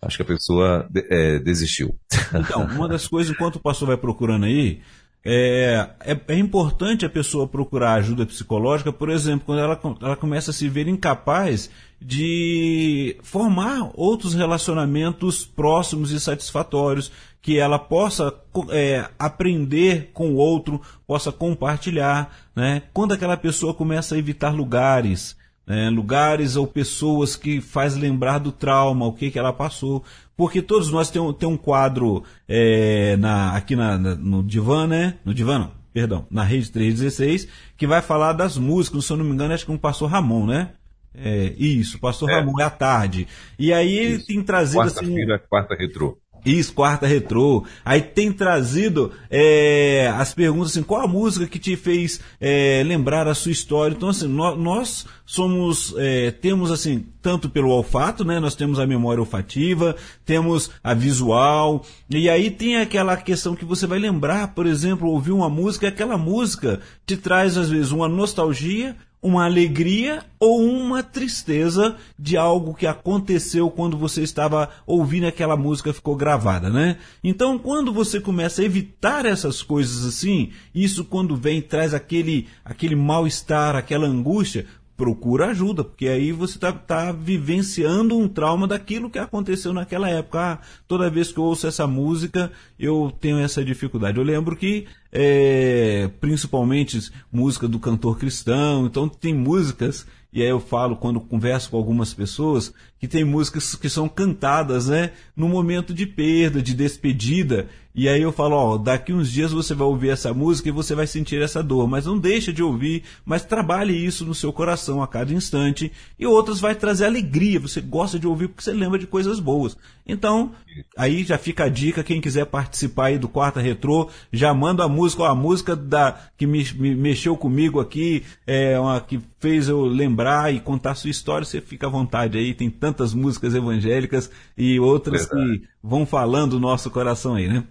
Acho 0.00 0.18
que 0.18 0.22
a 0.22 0.26
pessoa 0.26 0.88
é, 0.94 1.40
desistiu. 1.40 1.98
Então, 2.32 2.64
uma 2.66 2.86
das 2.86 3.08
coisas, 3.08 3.32
enquanto 3.32 3.56
o 3.56 3.60
pastor 3.60 3.88
vai 3.88 3.96
procurando 3.96 4.44
aí, 4.44 4.82
é, 5.28 5.90
é, 6.04 6.20
é, 6.28 6.38
importante 6.38 7.04
a 7.04 7.10
pessoa 7.10 7.48
procurar 7.48 7.94
ajuda 7.94 8.24
psicológica, 8.24 8.92
por 8.92 9.10
exemplo, 9.10 9.46
quando 9.46 9.58
ela, 9.58 9.80
ela 10.00 10.16
começa 10.16 10.52
a 10.52 10.54
se 10.54 10.68
ver 10.68 10.86
incapaz 10.86 11.68
de 12.00 13.16
formar 13.22 13.90
outros 13.94 14.34
relacionamentos 14.34 15.44
próximos 15.44 16.12
e 16.12 16.20
satisfatórios, 16.20 17.10
que 17.42 17.58
ela 17.58 17.78
possa 17.78 18.32
é, 18.70 19.08
aprender 19.18 20.10
com 20.12 20.30
o 20.30 20.36
outro, 20.36 20.80
possa 21.06 21.32
compartilhar. 21.32 22.32
Né? 22.54 22.82
Quando 22.92 23.12
aquela 23.12 23.36
pessoa 23.36 23.74
começa 23.74 24.14
a 24.14 24.18
evitar 24.18 24.54
lugares, 24.54 25.36
né? 25.66 25.90
lugares 25.90 26.54
ou 26.54 26.66
pessoas 26.66 27.34
que 27.34 27.60
faz 27.60 27.96
lembrar 27.96 28.38
do 28.38 28.52
trauma, 28.52 29.06
o 29.06 29.12
que, 29.12 29.30
que 29.30 29.38
ela 29.38 29.52
passou. 29.52 30.04
Porque 30.36 30.60
todos 30.60 30.90
nós 30.90 31.10
temos 31.10 31.36
tem 31.36 31.48
um 31.48 31.56
quadro 31.56 32.22
é, 32.46 33.16
na, 33.16 33.56
aqui 33.56 33.74
na, 33.74 33.96
na, 33.96 34.14
no 34.14 34.42
divã, 34.42 34.86
né? 34.86 35.14
No 35.24 35.32
divã 35.32 35.58
não. 35.58 35.72
perdão, 35.92 36.26
na 36.30 36.42
Rede 36.44 36.70
316, 36.70 37.48
que 37.76 37.86
vai 37.86 38.02
falar 38.02 38.34
das 38.34 38.58
músicas, 38.58 39.06
se 39.06 39.12
eu 39.12 39.16
não 39.16 39.24
me 39.24 39.32
engano, 39.32 39.54
acho 39.54 39.64
que 39.64 39.70
é 39.70 39.74
um 39.74 39.78
pastor 39.78 40.10
Ramon, 40.10 40.46
né? 40.46 40.72
É, 41.14 41.54
isso, 41.56 41.98
pastor 41.98 42.28
é. 42.28 42.34
Ramon, 42.34 42.60
é 42.60 42.64
à 42.64 42.70
tarde. 42.70 43.26
E 43.58 43.72
aí 43.72 43.96
ele 43.96 44.22
tem 44.22 44.42
trazido 44.42 44.80
quarta 44.82 45.00
assim. 45.00 45.06
Quarta-feira, 45.06 45.38
quarta 45.48 45.74
retrô. 45.74 46.18
Isso, 46.46 46.72
quarta 46.72 47.08
retrô. 47.08 47.64
Aí 47.84 48.00
tem 48.00 48.32
trazido 48.32 49.10
é, 49.28 50.12
as 50.16 50.32
perguntas 50.32 50.70
assim, 50.70 50.82
qual 50.84 51.02
a 51.02 51.08
música 51.08 51.44
que 51.44 51.58
te 51.58 51.74
fez 51.74 52.20
é, 52.40 52.84
lembrar 52.86 53.26
a 53.26 53.34
sua 53.34 53.50
história? 53.50 53.96
Então, 53.96 54.08
assim, 54.08 54.28
nós, 54.28 54.56
nós 54.56 55.06
somos, 55.24 55.92
é, 55.98 56.30
temos 56.30 56.70
assim, 56.70 57.04
tanto 57.20 57.50
pelo 57.50 57.70
olfato, 57.70 58.24
né? 58.24 58.38
Nós 58.38 58.54
temos 58.54 58.78
a 58.78 58.86
memória 58.86 59.20
olfativa, 59.20 59.96
temos 60.24 60.70
a 60.84 60.94
visual, 60.94 61.84
e 62.08 62.30
aí 62.30 62.48
tem 62.48 62.76
aquela 62.76 63.16
questão 63.16 63.56
que 63.56 63.64
você 63.64 63.84
vai 63.84 63.98
lembrar, 63.98 64.54
por 64.54 64.66
exemplo, 64.66 65.10
ouvir 65.10 65.32
uma 65.32 65.50
música, 65.50 65.88
aquela 65.88 66.16
música 66.16 66.80
te 67.04 67.16
traz 67.16 67.56
às 67.56 67.68
vezes 67.68 67.90
uma 67.90 68.08
nostalgia, 68.08 68.94
uma 69.26 69.44
alegria 69.44 70.24
ou 70.38 70.62
uma 70.62 71.02
tristeza 71.02 71.96
de 72.16 72.36
algo 72.36 72.74
que 72.74 72.86
aconteceu 72.86 73.68
quando 73.68 73.96
você 73.98 74.22
estava 74.22 74.70
ouvindo 74.86 75.26
aquela 75.26 75.56
música 75.56 75.92
ficou 75.92 76.14
gravada, 76.14 76.70
né? 76.70 76.98
Então, 77.24 77.58
quando 77.58 77.92
você 77.92 78.20
começa 78.20 78.62
a 78.62 78.64
evitar 78.64 79.26
essas 79.26 79.62
coisas 79.62 80.06
assim, 80.06 80.52
isso 80.72 81.04
quando 81.04 81.34
vem 81.34 81.60
traz 81.60 81.92
aquele 81.92 82.46
aquele 82.64 82.94
mal-estar, 82.94 83.74
aquela 83.74 84.06
angústia, 84.06 84.64
procura 84.96 85.48
ajuda, 85.48 85.84
porque 85.84 86.08
aí 86.08 86.32
você 86.32 86.56
está 86.56 86.72
tá 86.72 87.12
vivenciando 87.12 88.16
um 88.16 88.26
trauma 88.26 88.66
daquilo 88.66 89.10
que 89.10 89.18
aconteceu 89.18 89.72
naquela 89.72 90.08
época. 90.08 90.38
Ah, 90.38 90.58
toda 90.88 91.10
vez 91.10 91.30
que 91.30 91.38
eu 91.38 91.44
ouço 91.44 91.66
essa 91.66 91.86
música, 91.86 92.50
eu 92.78 93.12
tenho 93.20 93.38
essa 93.38 93.64
dificuldade. 93.64 94.18
Eu 94.18 94.24
lembro 94.24 94.56
que, 94.56 94.86
é, 95.12 96.10
principalmente, 96.20 97.10
música 97.30 97.68
do 97.68 97.78
cantor 97.78 98.18
cristão, 98.18 98.86
então 98.86 99.08
tem 99.08 99.34
músicas 99.34 100.06
e 100.36 100.42
aí 100.42 100.48
eu 100.48 100.60
falo 100.60 100.96
quando 100.96 101.18
converso 101.18 101.70
com 101.70 101.78
algumas 101.78 102.12
pessoas 102.12 102.70
que 102.98 103.06
tem 103.06 103.24
músicas 103.24 103.74
que 103.74 103.88
são 103.88 104.08
cantadas, 104.08 104.88
né, 104.88 105.12
no 105.36 105.48
momento 105.48 105.92
de 105.92 106.06
perda, 106.06 106.62
de 106.62 106.74
despedida, 106.74 107.68
e 107.98 108.10
aí 108.10 108.20
eu 108.20 108.30
falo, 108.30 108.56
ó, 108.56 108.76
daqui 108.76 109.10
uns 109.10 109.32
dias 109.32 109.52
você 109.52 109.74
vai 109.74 109.86
ouvir 109.86 110.10
essa 110.10 110.34
música 110.34 110.68
e 110.68 110.72
você 110.72 110.94
vai 110.94 111.06
sentir 111.06 111.40
essa 111.40 111.62
dor, 111.62 111.88
mas 111.88 112.04
não 112.04 112.18
deixa 112.18 112.52
de 112.52 112.62
ouvir, 112.62 113.04
mas 113.24 113.42
trabalhe 113.42 113.94
isso 113.94 114.22
no 114.26 114.34
seu 114.34 114.52
coração 114.52 115.02
a 115.02 115.08
cada 115.08 115.32
instante, 115.32 115.90
e 116.18 116.26
outras 116.26 116.60
vai 116.60 116.74
trazer 116.74 117.06
alegria, 117.06 117.58
você 117.58 117.80
gosta 117.80 118.18
de 118.18 118.26
ouvir 118.26 118.48
porque 118.48 118.62
você 118.62 118.72
lembra 118.74 118.98
de 118.98 119.06
coisas 119.06 119.40
boas. 119.40 119.78
Então, 120.06 120.52
aí 120.94 121.24
já 121.24 121.38
fica 121.38 121.64
a 121.64 121.68
dica, 121.70 122.04
quem 122.04 122.20
quiser 122.20 122.44
participar 122.44 123.06
aí 123.06 123.18
do 123.18 123.28
Quarta 123.28 123.62
Retrô, 123.62 124.10
já 124.30 124.52
manda 124.52 124.84
a 124.84 124.88
música, 124.88 125.22
ó, 125.22 125.26
a 125.26 125.34
música 125.34 125.74
da, 125.74 126.20
que 126.36 126.46
me, 126.46 126.62
me 126.74 126.94
mexeu 126.94 127.34
comigo 127.34 127.80
aqui, 127.80 128.24
é 128.46 128.78
uma 128.78 129.00
que 129.00 129.18
fez 129.40 129.68
eu 129.68 129.86
lembrar 129.86 130.52
e 130.52 130.60
contar 130.60 130.96
sua 130.96 131.08
história, 131.08 131.46
você 131.46 131.62
fica 131.62 131.86
à 131.86 131.90
vontade 131.90 132.36
aí, 132.36 132.52
tem 132.52 132.68
tantas 132.86 133.12
músicas 133.12 133.52
evangélicas 133.52 134.30
e 134.56 134.78
outras 134.78 135.26
que 135.26 135.62
vão 135.82 136.06
falando 136.06 136.52
o 136.52 136.60
nosso 136.60 136.88
coração 136.88 137.34
aí, 137.34 137.48
né? 137.48 137.64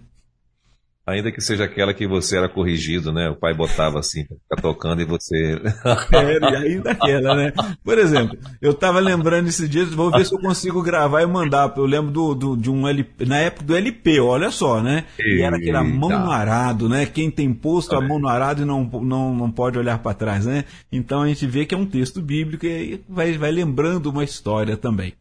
Ainda 1.06 1.30
que 1.30 1.40
seja 1.40 1.62
aquela 1.62 1.94
que 1.94 2.04
você 2.04 2.36
era 2.36 2.48
corrigido, 2.48 3.12
né? 3.12 3.30
O 3.30 3.36
pai 3.36 3.54
botava 3.54 4.00
assim, 4.00 4.24
ficar 4.24 4.60
tocando 4.60 5.00
e 5.00 5.04
você. 5.04 5.56
É, 6.12 6.38
e 6.38 6.56
ainda 6.56 6.90
aquela, 6.92 7.34
né? 7.34 7.52
Por 7.84 7.98
exemplo, 7.98 8.36
eu 8.60 8.74
tava 8.74 8.98
lembrando 8.98 9.48
esses 9.48 9.68
dias, 9.68 9.92
vou 9.92 10.10
ver 10.10 10.24
se 10.24 10.34
eu 10.34 10.40
consigo 10.40 10.82
gravar 10.82 11.22
e 11.22 11.26
mandar. 11.26 11.72
Eu 11.76 11.84
lembro 11.84 12.10
do, 12.10 12.34
do, 12.34 12.56
de 12.56 12.70
um 12.70 12.88
LP, 12.88 13.24
na 13.24 13.38
época 13.38 13.64
do 13.64 13.76
LP, 13.76 14.18
olha 14.20 14.50
só, 14.50 14.82
né? 14.82 15.04
E 15.18 15.42
era 15.42 15.56
aquele 15.56 15.80
mão 15.82 16.10
no 16.10 16.30
arado, 16.30 16.88
né? 16.88 17.06
Quem 17.06 17.30
tem 17.30 17.52
posto 17.52 17.94
a 17.94 18.00
mão 18.00 18.18
no 18.18 18.28
arado 18.28 18.62
e 18.62 18.64
não, 18.64 18.84
não, 18.84 19.34
não 19.34 19.50
pode 19.50 19.78
olhar 19.78 19.98
para 19.98 20.14
trás, 20.14 20.44
né? 20.44 20.64
Então 20.90 21.22
a 21.22 21.28
gente 21.28 21.46
vê 21.46 21.64
que 21.64 21.74
é 21.74 21.78
um 21.78 21.86
texto 21.86 22.20
bíblico 22.20 22.66
e 22.66 23.00
vai, 23.08 23.38
vai 23.38 23.52
lembrando 23.52 24.10
uma 24.10 24.24
história 24.24 24.76
também. 24.76 25.14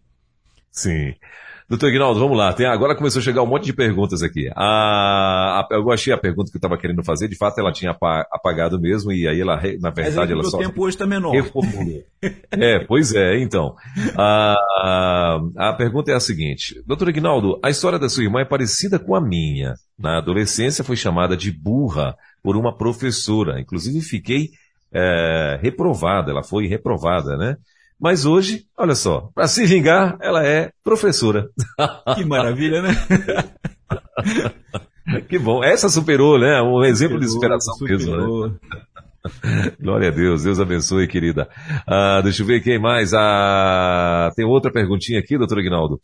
Sim. 0.71 1.13
Doutor 1.67 1.89
Ignaldo, 1.89 2.19
vamos 2.19 2.37
lá. 2.37 2.53
Tem, 2.53 2.67
agora 2.67 2.95
começou 2.95 3.19
a 3.19 3.23
chegar 3.23 3.41
um 3.41 3.47
monte 3.47 3.65
de 3.65 3.73
perguntas 3.73 4.21
aqui. 4.21 4.47
A, 4.55 5.61
a, 5.61 5.67
eu 5.71 5.91
achei 5.91 6.13
a 6.13 6.17
pergunta 6.17 6.51
que 6.51 6.57
eu 6.57 6.59
estava 6.59 6.77
querendo 6.77 7.03
fazer, 7.03 7.27
de 7.27 7.35
fato 7.35 7.59
ela 7.59 7.71
tinha 7.71 7.89
apagado 8.31 8.79
mesmo, 8.79 9.11
e 9.11 9.27
aí 9.27 9.41
ela, 9.41 9.59
na 9.79 9.89
verdade, 9.89 10.31
ela 10.31 10.43
só. 10.43 10.57
O 10.57 10.59
tempo 10.59 10.83
hoje 10.83 10.95
está 10.95 11.07
menor. 11.07 11.31
Reformulou. 11.31 12.03
é, 12.51 12.79
pois 12.85 13.15
é, 13.15 13.39
então. 13.39 13.75
A, 14.15 15.39
a 15.57 15.73
pergunta 15.73 16.11
é 16.11 16.15
a 16.15 16.19
seguinte: 16.19 16.83
Doutor 16.85 17.09
Ignaldo, 17.09 17.59
a 17.63 17.71
história 17.71 17.97
da 17.97 18.09
sua 18.09 18.23
irmã 18.23 18.41
é 18.41 18.45
parecida 18.45 18.99
com 18.99 19.15
a 19.15 19.21
minha. 19.21 19.73
Na 19.97 20.19
adolescência 20.19 20.83
foi 20.83 20.95
chamada 20.95 21.35
de 21.35 21.51
burra 21.51 22.15
por 22.43 22.55
uma 22.55 22.77
professora. 22.77 23.59
Inclusive 23.59 24.01
fiquei 24.01 24.51
é, 24.93 25.59
reprovada, 25.63 26.29
ela 26.29 26.43
foi 26.43 26.67
reprovada, 26.67 27.35
né? 27.35 27.57
Mas 27.99 28.25
hoje, 28.25 28.65
olha 28.77 28.93
só, 28.93 29.29
para 29.33 29.47
se 29.47 29.65
vingar, 29.65 30.17
ela 30.21 30.45
é 30.45 30.71
professora. 30.83 31.49
Que 32.15 32.25
maravilha, 32.25 32.81
né? 32.81 32.91
que 35.29 35.39
bom. 35.39 35.63
Essa 35.63 35.87
superou, 35.89 36.37
né? 36.37 36.61
Um 36.61 36.83
exemplo 36.83 37.15
superou, 37.15 37.19
de 37.19 37.29
superação 37.29 37.73
superou. 37.75 37.99
mesmo, 37.99 38.47
né? 38.47 38.59
Glória 39.79 40.09
a 40.09 40.11
Deus, 40.11 40.43
Deus 40.43 40.59
abençoe, 40.59 41.07
querida. 41.07 41.49
Ah, 41.87 42.21
deixa 42.21 42.43
eu 42.43 42.47
ver 42.47 42.61
quem 42.61 42.79
mais. 42.79 43.13
Ah, 43.13 44.29
tem 44.35 44.45
outra 44.45 44.71
perguntinha 44.71 45.19
aqui, 45.19 45.37
doutor 45.37 45.59
Aguinaldo. 45.59 45.99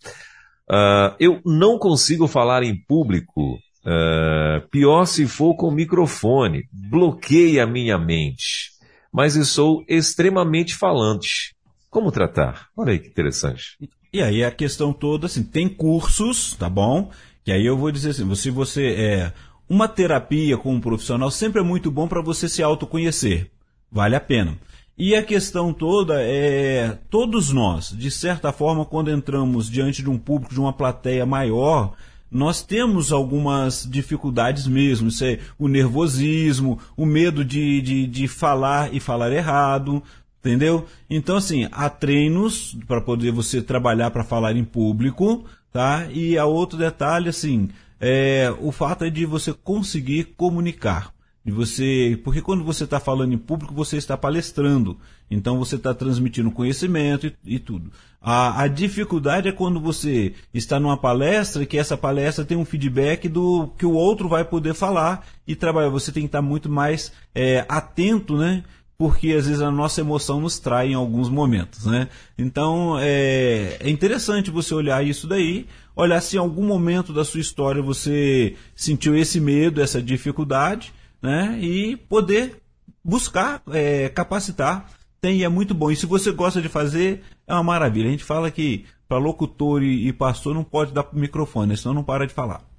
Ah, 0.69 1.15
eu 1.19 1.41
não 1.45 1.77
consigo 1.77 2.27
falar 2.27 2.63
em 2.63 2.75
público. 2.75 3.57
Ah, 3.85 4.63
pior 4.71 5.05
se 5.05 5.27
for 5.27 5.55
com 5.55 5.71
microfone. 5.71 6.63
Bloqueia 6.71 7.63
a 7.63 7.67
minha 7.67 7.97
mente. 7.97 8.71
Mas 9.13 9.35
eu 9.35 9.43
sou 9.43 9.83
extremamente 9.87 10.73
falante. 10.75 11.53
Como 11.91 12.09
tratar? 12.09 12.69
Olha 12.75 12.93
aí 12.93 12.99
que 12.99 13.09
interessante. 13.09 13.77
E 14.13 14.21
aí 14.21 14.45
a 14.45 14.49
questão 14.49 14.93
toda, 14.93 15.25
assim, 15.25 15.43
tem 15.43 15.67
cursos, 15.67 16.55
tá 16.55 16.69
bom? 16.69 17.11
Que 17.43 17.51
aí 17.51 17.65
eu 17.65 17.77
vou 17.77 17.91
dizer 17.91 18.11
assim, 18.11 18.33
se 18.33 18.49
você 18.49 18.93
é 18.93 19.33
uma 19.69 19.89
terapia 19.89 20.57
com 20.57 20.73
um 20.73 20.79
profissional 20.79 21.29
sempre 21.29 21.59
é 21.59 21.63
muito 21.63 21.91
bom 21.91 22.07
para 22.07 22.21
você 22.21 22.47
se 22.47 22.63
autoconhecer. 22.63 23.51
Vale 23.91 24.15
a 24.15 24.21
pena. 24.21 24.57
E 24.97 25.15
a 25.15 25.23
questão 25.23 25.73
toda 25.73 26.21
é, 26.21 26.97
todos 27.09 27.51
nós, 27.51 27.89
de 27.89 28.09
certa 28.09 28.53
forma, 28.53 28.85
quando 28.85 29.11
entramos 29.11 29.69
diante 29.69 30.01
de 30.01 30.09
um 30.09 30.17
público, 30.17 30.53
de 30.53 30.59
uma 30.61 30.71
plateia 30.71 31.25
maior, 31.25 31.93
nós 32.31 32.63
temos 32.63 33.11
algumas 33.11 33.85
dificuldades 33.89 34.65
mesmo. 34.65 35.09
Isso 35.09 35.25
é 35.25 35.39
o 35.59 35.67
nervosismo, 35.67 36.79
o 36.95 37.05
medo 37.05 37.43
de, 37.43 37.81
de, 37.81 38.07
de 38.07 38.27
falar 38.29 38.93
e 38.93 38.99
falar 39.01 39.33
errado, 39.33 40.01
Entendeu? 40.41 40.87
Então, 41.07 41.37
assim, 41.37 41.67
há 41.71 41.87
treinos 41.87 42.75
para 42.87 42.99
poder 42.99 43.31
você 43.31 43.61
trabalhar 43.61 44.09
para 44.09 44.23
falar 44.23 44.55
em 44.55 44.63
público, 44.63 45.45
tá? 45.71 46.07
E 46.11 46.35
a 46.35 46.45
outro 46.45 46.79
detalhe, 46.79 47.29
assim, 47.29 47.69
é 47.99 48.51
o 48.59 48.71
fato 48.71 49.05
é 49.05 49.09
de 49.11 49.23
você 49.23 49.53
conseguir 49.53 50.33
comunicar. 50.35 51.13
De 51.45 51.51
você, 51.51 52.19
porque 52.23 52.41
quando 52.41 52.63
você 52.63 52.83
está 52.83 52.99
falando 52.99 53.33
em 53.33 53.37
público, 53.37 53.73
você 53.73 53.97
está 53.97 54.17
palestrando. 54.17 54.97
Então 55.29 55.57
você 55.57 55.75
está 55.75 55.93
transmitindo 55.93 56.51
conhecimento 56.51 57.27
e, 57.27 57.35
e 57.45 57.59
tudo. 57.59 57.91
A, 58.21 58.63
a, 58.63 58.67
dificuldade 58.67 59.47
é 59.47 59.51
quando 59.51 59.79
você 59.79 60.33
está 60.53 60.79
numa 60.79 60.97
palestra 60.97 61.63
e 61.63 61.65
que 61.65 61.77
essa 61.77 61.97
palestra 61.97 62.45
tem 62.45 62.55
um 62.55 62.65
feedback 62.65 63.27
do 63.27 63.69
que 63.75 63.85
o 63.85 63.93
outro 63.93 64.29
vai 64.29 64.45
poder 64.45 64.75
falar 64.75 65.25
e 65.47 65.55
trabalhar. 65.55 65.89
Você 65.89 66.11
tem 66.11 66.23
que 66.23 66.27
estar 66.27 66.41
muito 66.43 66.69
mais 66.69 67.11
é, 67.33 67.65
atento, 67.67 68.37
né? 68.37 68.63
Porque 69.01 69.33
às 69.33 69.47
vezes 69.47 69.63
a 69.63 69.71
nossa 69.71 69.99
emoção 69.99 70.39
nos 70.39 70.59
trai 70.59 70.89
em 70.89 70.93
alguns 70.93 71.27
momentos, 71.27 71.87
né? 71.87 72.07
Então 72.37 72.99
é, 72.99 73.77
é 73.79 73.89
interessante 73.89 74.51
você 74.51 74.75
olhar 74.75 75.03
isso 75.03 75.25
daí, 75.25 75.65
olhar 75.95 76.21
se 76.21 76.35
em 76.35 76.39
algum 76.39 76.63
momento 76.63 77.11
da 77.11 77.25
sua 77.25 77.39
história 77.39 77.81
você 77.81 78.55
sentiu 78.75 79.15
esse 79.15 79.39
medo, 79.39 79.81
essa 79.81 79.99
dificuldade, 79.99 80.93
né? 81.19 81.57
E 81.59 81.97
poder 81.97 82.61
buscar 83.03 83.63
é, 83.71 84.07
capacitar. 84.07 84.87
Tem, 85.19 85.43
é 85.43 85.49
muito 85.49 85.73
bom. 85.73 85.89
E 85.89 85.95
se 85.95 86.05
você 86.05 86.31
gosta 86.31 86.61
de 86.61 86.69
fazer, 86.69 87.23
é 87.47 87.55
uma 87.55 87.63
maravilha. 87.63 88.07
A 88.07 88.11
gente 88.11 88.23
fala 88.23 88.51
que 88.51 88.85
para 89.07 89.17
locutor 89.17 89.81
e, 89.81 90.09
e 90.09 90.13
pastor 90.13 90.53
não 90.53 90.63
pode 90.63 90.93
dar 90.93 91.07
microfone, 91.11 91.75
senão 91.75 91.95
não 91.95 92.03
para 92.03 92.27
de 92.27 92.35
falar. 92.35 92.70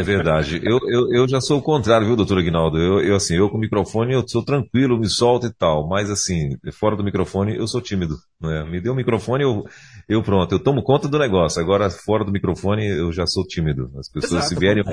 É 0.00 0.02
verdade. 0.02 0.60
Eu, 0.64 0.78
eu, 0.86 1.12
eu 1.12 1.28
já 1.28 1.40
sou 1.40 1.58
o 1.58 1.62
contrário, 1.62 2.06
viu, 2.06 2.16
doutor 2.16 2.38
Aguinaldo? 2.38 2.78
Eu, 2.78 3.00
eu, 3.00 3.16
assim, 3.16 3.36
eu 3.36 3.48
com 3.48 3.56
o 3.56 3.60
microfone 3.60 4.14
eu 4.14 4.26
sou 4.26 4.44
tranquilo, 4.44 4.98
me 4.98 5.08
solto 5.08 5.46
e 5.46 5.52
tal, 5.52 5.88
mas 5.88 6.10
assim, 6.10 6.56
fora 6.72 6.96
do 6.96 7.04
microfone 7.04 7.56
eu 7.56 7.66
sou 7.66 7.80
tímido. 7.80 8.16
Né? 8.40 8.64
Me 8.64 8.80
deu 8.80 8.92
o 8.92 8.96
microfone, 8.96 9.42
eu, 9.42 9.64
eu 10.08 10.22
pronto, 10.22 10.52
eu 10.52 10.58
tomo 10.58 10.82
conta 10.82 11.08
do 11.08 11.18
negócio. 11.18 11.60
Agora, 11.60 11.90
fora 11.90 12.24
do 12.24 12.32
microfone, 12.32 12.86
eu 12.86 13.12
já 13.12 13.26
sou 13.26 13.44
tímido. 13.44 13.90
As 13.98 14.10
pessoas 14.10 14.44
Exato, 14.44 14.48
se 14.48 14.60
vierem, 14.60 14.84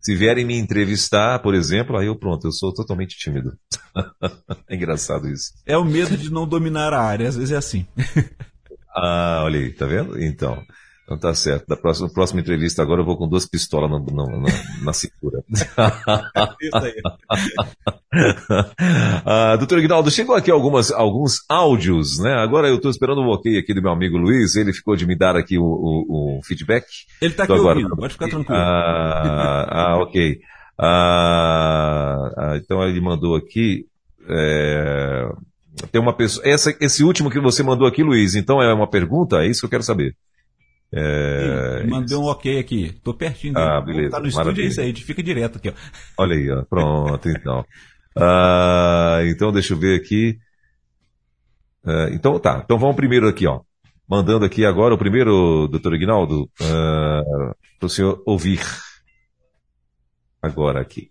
se 0.00 0.14
vierem 0.14 0.44
me 0.44 0.58
entrevistar, 0.58 1.38
por 1.40 1.54
exemplo, 1.54 1.96
aí 1.96 2.06
eu 2.06 2.16
pronto, 2.16 2.46
eu 2.46 2.52
sou 2.52 2.72
totalmente 2.72 3.16
tímido. 3.16 3.52
é 4.68 4.74
engraçado 4.74 5.28
isso. 5.28 5.52
É 5.66 5.76
o 5.76 5.84
medo 5.84 6.16
de 6.16 6.30
não 6.30 6.46
dominar 6.46 6.92
a 6.92 7.00
área, 7.00 7.28
às 7.28 7.36
vezes 7.36 7.52
é 7.52 7.56
assim. 7.56 7.86
ah, 8.94 9.42
olha 9.44 9.60
aí, 9.60 9.72
tá 9.72 9.86
vendo? 9.86 10.22
Então. 10.22 10.62
Então 11.08 11.16
tá 11.16 11.34
certo. 11.34 11.66
Da 11.66 11.74
próxima, 11.74 12.06
próxima 12.12 12.42
entrevista 12.42 12.82
agora 12.82 13.00
eu 13.00 13.04
vou 13.04 13.16
com 13.16 13.26
duas 13.26 13.46
pistolas 13.46 13.90
na, 13.90 13.98
na, 13.98 14.26
na, 14.26 14.48
na 14.84 14.92
cintura. 14.92 15.42
Aí. 16.74 17.00
ah, 19.24 19.56
doutor 19.56 19.78
Ignaldo, 19.78 20.10
chegou 20.10 20.36
aqui 20.36 20.50
algumas, 20.50 20.92
alguns 20.92 21.38
áudios, 21.48 22.18
né? 22.18 22.34
Agora 22.34 22.68
eu 22.68 22.76
estou 22.76 22.90
esperando 22.90 23.22
um 23.22 23.28
ok 23.28 23.58
aqui 23.58 23.72
do 23.72 23.80
meu 23.80 23.90
amigo 23.90 24.18
Luiz, 24.18 24.54
ele 24.54 24.74
ficou 24.74 24.94
de 24.96 25.06
me 25.06 25.16
dar 25.16 25.34
aqui 25.34 25.56
o, 25.56 25.64
o, 25.64 26.36
o 26.36 26.42
feedback. 26.44 26.84
Ele 27.22 27.30
está 27.30 27.44
aqui 27.44 27.54
agora... 27.54 27.78
ouvindo, 27.78 27.96
pode 27.96 28.12
ficar 28.12 28.28
tranquilo. 28.28 28.60
Ah, 28.60 29.66
ah 29.70 30.02
ok. 30.02 30.38
Ah, 30.78 32.32
ah, 32.36 32.56
então 32.58 32.86
ele 32.86 33.00
mandou 33.00 33.34
aqui. 33.34 33.86
É, 34.28 35.26
tem 35.90 36.02
uma 36.02 36.12
pessoa. 36.12 36.46
Essa, 36.46 36.76
esse 36.82 37.02
último 37.02 37.30
que 37.30 37.40
você 37.40 37.62
mandou 37.62 37.88
aqui, 37.88 38.02
Luiz, 38.02 38.34
então 38.34 38.60
é 38.62 38.74
uma 38.74 38.86
pergunta? 38.86 39.38
É 39.38 39.46
isso 39.46 39.60
que 39.60 39.66
eu 39.66 39.70
quero 39.70 39.82
saber. 39.82 40.14
É... 40.92 41.84
Mandei 41.86 42.16
um 42.16 42.24
ok 42.24 42.58
aqui. 42.58 42.98
Tô 43.04 43.12
pertinho 43.12 43.54
dele. 43.54 43.66
Ah, 43.66 43.80
beleza. 43.80 44.10
Tá 44.10 44.20
no 44.20 44.26
estúdio, 44.26 44.46
Maravilha. 44.46 44.66
é 44.66 44.68
isso 44.68 44.80
aí. 44.80 44.86
A 44.86 44.88
gente 44.88 45.04
fica 45.04 45.22
direto 45.22 45.58
aqui, 45.58 45.68
ó. 45.68 45.72
Olha 46.16 46.34
aí, 46.34 46.50
ó. 46.50 46.64
Pronto, 46.64 47.28
então. 47.28 47.64
Ah, 48.16 49.20
então, 49.24 49.52
deixa 49.52 49.74
eu 49.74 49.78
ver 49.78 50.00
aqui. 50.00 50.38
Ah, 51.84 52.08
então, 52.10 52.38
tá. 52.38 52.62
Então, 52.64 52.78
vamos 52.78 52.96
primeiro 52.96 53.28
aqui, 53.28 53.46
ó. 53.46 53.60
Mandando 54.08 54.46
aqui 54.46 54.64
agora 54.64 54.94
o 54.94 54.98
primeiro, 54.98 55.68
doutor 55.68 55.94
Ignaldo, 55.94 56.48
ah, 56.62 57.52
para 57.78 57.86
o 57.86 57.90
senhor 57.90 58.22
ouvir. 58.24 58.60
Agora 60.40 60.80
aqui. 60.80 61.10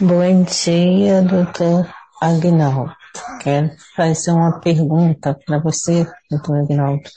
Bom 0.00 0.44
dia, 0.44 1.22
doutor 1.22 1.88
Agnaldo. 2.20 2.94
Quero 3.42 3.70
fazer 3.96 4.30
uma 4.30 4.60
pergunta 4.60 5.36
para 5.44 5.58
você, 5.58 6.06
doutor 6.30 6.58
Agnaldo 6.58 7.10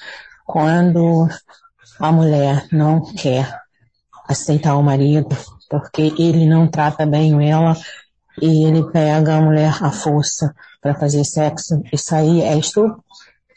quando 0.45 1.27
a 1.99 2.11
mulher 2.11 2.67
não 2.71 3.01
quer 3.13 3.59
aceitar 4.27 4.75
o 4.75 4.83
marido 4.83 5.35
porque 5.69 6.13
ele 6.17 6.45
não 6.45 6.67
trata 6.67 7.05
bem 7.05 7.49
ela 7.49 7.75
e 8.41 8.67
ele 8.67 8.83
pega 8.91 9.35
a 9.35 9.41
mulher 9.41 9.73
à 9.81 9.91
força 9.91 10.53
para 10.81 10.95
fazer 10.95 11.23
sexo, 11.23 11.81
isso 11.91 12.13
aí 12.13 12.41
é 12.41 12.57
estupro, 12.57 13.03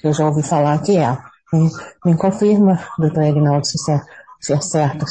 eu 0.03 0.12
já 0.12 0.26
ouvi 0.26 0.43
falar 0.43 0.78
que 0.78 0.97
é. 0.97 1.18
Me, 1.53 1.70
me 2.05 2.16
confirma, 2.16 2.78
doutor 2.99 3.24
Aguinaldo, 3.24 3.66
se 3.66 3.91
é, 3.91 4.01
se 4.41 4.53
é 4.53 4.61
certo. 4.61 5.05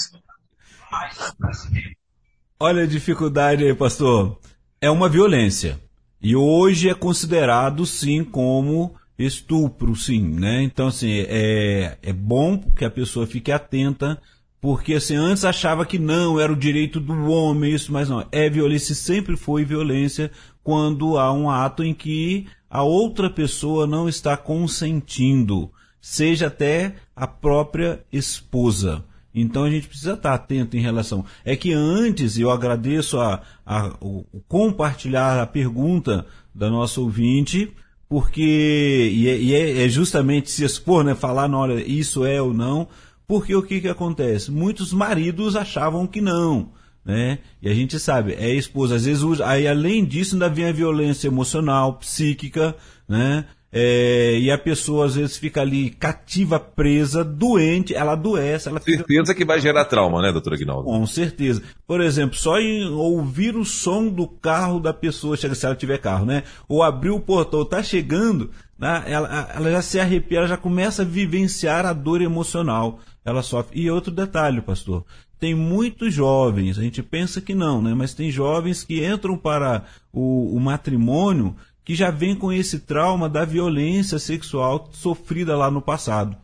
Olha 2.59 2.84
a 2.84 2.88
dificuldade 2.88 3.63
aí, 3.63 3.75
pastor. 3.75 4.39
É 4.80 4.89
uma 4.89 5.09
violência. 5.09 5.80
E 6.21 6.36
hoje 6.36 6.89
é 6.89 6.93
considerado, 6.93 7.86
sim, 7.86 8.23
como 8.23 8.95
estupro, 9.18 9.95
sim, 9.95 10.22
né? 10.22 10.61
Então, 10.63 10.88
assim, 10.88 11.26
é, 11.28 11.97
é 12.01 12.13
bom 12.13 12.57
que 12.57 12.86
a 12.86 12.89
pessoa 12.89 13.26
fique 13.26 13.51
atenta, 13.51 14.22
porque, 14.61 14.95
assim, 14.95 15.15
antes 15.15 15.45
achava 15.45 15.86
que 15.86 15.97
não, 15.97 16.39
era 16.39 16.51
o 16.51 16.55
direito 16.55 16.99
do 16.99 17.13
homem, 17.32 17.74
isso, 17.74 17.91
mas 17.91 18.09
não. 18.09 18.26
É 18.32 18.49
violência, 18.49 18.93
sempre 18.93 19.36
foi 19.36 19.65
violência 19.65 20.32
quando 20.63 21.18
há 21.18 21.32
um 21.32 21.49
ato 21.49 21.84
em 21.84 21.93
que 21.93 22.47
a 22.70 22.84
outra 22.84 23.30
pessoa 23.30 23.88
não 23.88 24.09
está 24.09 24.36
consentindo, 24.36 25.72
seja 26.01 26.47
até 26.47 26.95
a 27.15 27.26
própria 27.26 28.03
esposa. 28.11 29.03
Então 29.34 29.63
a 29.63 29.70
gente 29.70 29.88
precisa 29.88 30.13
estar 30.13 30.34
atento 30.34 30.76
em 30.76 30.82
relação. 30.82 31.24
É 31.45 31.55
que 31.55 31.72
antes, 31.72 32.39
eu 32.39 32.49
agradeço 32.49 33.20
a, 33.20 33.41
a, 33.65 33.95
o 34.01 34.26
compartilhar 34.47 35.39
a 35.39 35.45
pergunta 35.45 36.26
da 36.53 36.70
nossa 36.70 36.99
ouvinte, 36.99 37.72
porque 38.10 39.12
e 39.14 39.28
é, 39.28 39.38
e 39.38 39.53
é, 39.53 39.86
é 39.86 39.89
justamente 39.89 40.49
se 40.49 40.64
expor, 40.64 41.03
né, 41.03 41.16
falar 41.16 41.47
na 41.47 41.58
hora 41.58 41.82
isso 41.82 42.26
é 42.26 42.41
ou 42.41 42.53
não, 42.53 42.88
porque 43.28 43.55
o 43.55 43.64
que 43.64 43.82
que 43.82 43.89
acontece? 43.89 44.51
Muitos 44.51 44.93
maridos 44.93 45.55
achavam 45.55 46.08
que 46.08 46.22
não, 46.22 46.72
né? 47.03 47.39
E 47.62 47.70
a 47.70 47.74
gente 47.74 47.99
sabe, 47.99 48.34
é 48.34 48.53
esposa, 48.53 48.95
às 48.95 49.05
vezes 49.05 49.41
aí 49.41 49.68
além 49.68 50.05
disso 50.05 50.36
ainda 50.36 50.49
vem 50.49 50.66
a 50.66 50.72
violência 50.72 51.28
emocional, 51.28 51.95
psíquica, 51.95 52.76
né? 53.08 53.45
É, 53.72 54.39
e 54.39 54.49
a 54.49 54.57
pessoa 54.57 55.05
às 55.05 55.15
vezes 55.15 55.38
fica 55.38 55.61
ali 55.61 55.89
cativa, 55.89 56.57
presa, 56.59 57.24
doente, 57.24 57.93
ela 57.93 58.13
adoece. 58.13 58.70
Ela 58.70 58.80
fica... 58.80 58.97
Certeza 58.97 59.36
que 59.36 59.43
vai 59.43 59.59
gerar 59.59 59.86
trauma, 59.86 60.22
né, 60.22 60.32
doutora 60.32 60.55
Aguinaldo? 60.55 60.84
Com 60.84 61.05
certeza. 61.05 61.61
Por 61.86 61.99
exemplo, 61.99 62.38
só 62.38 62.59
em 62.59 62.88
ouvir 62.89 63.55
o 63.57 63.65
som 63.65 64.07
do 64.07 64.28
carro 64.28 64.80
da 64.80 64.93
pessoa, 64.93 65.36
se 65.36 65.45
ela 65.65 65.76
tiver 65.76 65.97
carro, 65.97 66.26
né? 66.26 66.43
Ou 66.68 66.82
abrir 66.82 67.09
o 67.09 67.20
portão, 67.20 67.65
tá 67.65 67.84
chegando, 67.84 68.49
né? 68.80 69.03
ela, 69.05 69.49
ela 69.53 69.72
já 69.72 69.82
se 69.82 69.99
arrepia, 69.99 70.39
ela 70.39 70.47
já 70.47 70.57
começa 70.57 71.01
a 71.01 71.05
vivenciar 71.05 71.86
a 71.86 71.93
dor 71.93 72.22
emocional. 72.22 72.99
Ela 73.26 73.41
sofre. 73.41 73.82
E 73.82 73.91
outro 73.91 74.11
detalhe, 74.11 74.61
pastor, 74.61 75.03
tem 75.38 75.53
muitos 75.53 76.13
jovens, 76.13 76.80
a 76.80 76.82
gente 76.82 77.03
pensa 77.03 77.41
que 77.41 77.53
não, 77.53 77.82
né? 77.82 77.93
Mas 77.93 78.13
tem 78.13 78.32
jovens 78.32 78.84
que 78.84 79.05
entram 79.05 79.38
para 79.38 79.84
o, 80.11 80.55
o 80.55 80.59
matrimônio 80.59 81.53
que 81.88 81.95
já 81.95 82.11
vem 82.11 82.35
com 82.35 82.51
esse 82.51 82.79
trauma 82.79 83.29
da 83.29 83.45
violência 83.45 84.19
sexual 84.19 84.89
sofrida 84.91 85.55
lá 85.55 85.71
no 85.71 85.81
passado. 85.81 86.35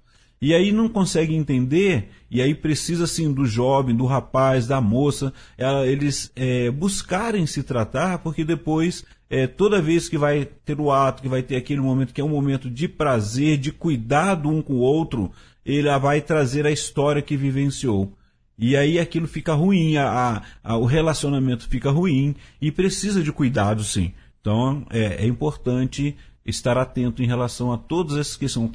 E 0.42 0.54
aí 0.54 0.72
não 0.72 0.88
consegue 0.88 1.36
entender, 1.36 2.12
e 2.32 2.42
aí 2.42 2.56
precisa 2.56 3.04
assim 3.04 3.30
do 3.30 3.46
jovem, 3.46 3.94
do 3.94 4.06
rapaz, 4.06 4.68
da 4.68 4.80
moça, 4.80 5.34
ela, 5.58 5.86
eles 5.86 6.32
é, 6.34 6.72
buscarem 6.72 7.46
se 7.46 7.62
tratar, 7.62 8.20
porque 8.20 8.46
depois, 8.46 9.04
é, 9.30 9.46
toda 9.46 9.82
vez 9.82 10.08
que 10.08 10.18
vai 10.18 10.46
ter 10.46 10.80
o 10.80 10.90
ato, 10.90 11.22
que 11.22 11.28
vai 11.28 11.44
ter 11.44 11.58
aquele 11.58 11.82
momento 11.82 12.14
que 12.14 12.22
é 12.22 12.24
um 12.24 12.30
momento 12.30 12.70
de 12.70 12.88
prazer, 12.88 13.58
de 13.58 13.74
cuidado 13.74 14.48
um 14.48 14.62
com 14.62 14.76
o 14.76 14.80
outro, 14.80 15.30
ele 15.66 15.90
vai 16.00 16.22
trazer 16.22 16.66
a 16.66 16.72
história 16.72 17.22
que 17.22 17.36
vivenciou. 17.36 18.14
E 18.58 18.78
aí 18.78 18.98
aquilo 18.98 19.28
fica 19.28 19.54
ruim, 19.54 19.98
a, 19.98 20.42
a, 20.64 20.78
o 20.78 20.86
relacionamento 20.86 21.68
fica 21.68 21.92
ruim 21.92 22.34
e 22.62 22.72
precisa 22.72 23.22
de 23.22 23.30
cuidado 23.34 23.84
sim. 23.84 24.14
Então 24.44 24.86
é, 24.90 25.24
é 25.24 25.26
importante 25.26 26.18
estar 26.46 26.78
atento 26.78 27.24
em 27.24 27.26
relação 27.26 27.72
a 27.72 27.78
todas 27.78 28.18
essas 28.18 28.36
questões. 28.36 28.72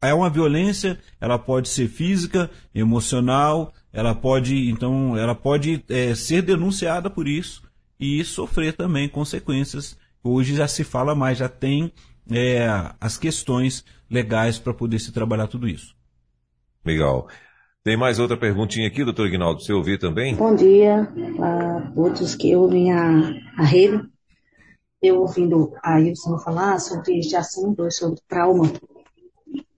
É 0.00 0.14
uma 0.14 0.30
violência, 0.30 0.98
ela 1.20 1.38
pode 1.38 1.68
ser 1.68 1.86
física, 1.86 2.50
emocional, 2.74 3.74
ela 3.92 4.14
pode, 4.14 4.70
então, 4.70 5.14
ela 5.18 5.34
pode 5.34 5.84
é, 5.90 6.14
ser 6.14 6.40
denunciada 6.40 7.10
por 7.10 7.28
isso 7.28 7.62
e 7.98 8.24
sofrer 8.24 8.72
também 8.72 9.06
consequências. 9.06 9.98
Hoje 10.24 10.54
já 10.56 10.66
se 10.66 10.82
fala 10.82 11.14
mais, 11.14 11.36
já 11.36 11.50
tem 11.50 11.92
é, 12.30 12.66
as 12.98 13.18
questões 13.18 13.84
legais 14.10 14.58
para 14.58 14.72
poder 14.72 14.98
se 14.98 15.12
trabalhar 15.12 15.48
tudo 15.48 15.68
isso. 15.68 15.94
Legal. 16.82 17.28
Tem 17.84 17.98
mais 17.98 18.18
outra 18.18 18.38
perguntinha 18.38 18.88
aqui, 18.88 19.04
doutor 19.04 19.26
Ignaldo, 19.26 19.60
você 19.60 19.74
ouvir 19.74 19.98
também? 19.98 20.34
Bom 20.34 20.54
dia 20.54 21.12
a 21.42 21.92
todos 21.94 22.34
que 22.34 22.56
ouvem 22.56 22.90
a, 22.90 23.34
a 23.58 23.64
rede 23.64 24.08
eu 25.02 25.20
ouvindo 25.20 25.72
a 25.82 25.96
Wilson 25.96 26.38
falar 26.38 26.78
sobre 26.78 27.18
este 27.18 27.36
assunto, 27.36 27.90
sobre 27.90 28.20
trauma, 28.28 28.70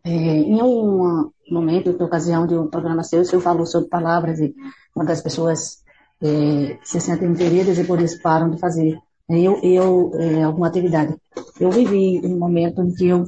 é, 0.05 0.11
em 0.11 0.61
um 0.62 1.31
momento, 1.51 1.91
em 1.91 2.03
ocasião 2.03 2.47
de 2.47 2.55
um 2.55 2.66
programa 2.66 3.05
seu, 3.05 3.20
o 3.20 3.25
senhor 3.25 3.41
falou 3.41 3.64
sobre 3.64 3.89
palavras 3.89 4.41
e 4.41 4.55
uma 4.97 5.05
das 5.05 5.20
pessoas 5.23 5.83
é, 6.20 6.79
se 6.83 7.01
sentem 7.01 7.35
feridas 7.35 7.79
e 7.79 7.85
por 7.85 8.01
isso 8.01 8.20
param 8.20 8.51
de 8.51 8.59
fazer 8.59 8.99
é, 9.29 9.41
eu, 9.41 9.61
eu 9.62 10.12
é, 10.14 10.43
alguma 10.43 10.66
atividade. 10.66 11.16
Eu 11.61 11.70
vivi 11.70 12.20
um 12.25 12.39
momento 12.39 12.83
em 12.83 12.93
que 12.93 13.09
eu 13.09 13.25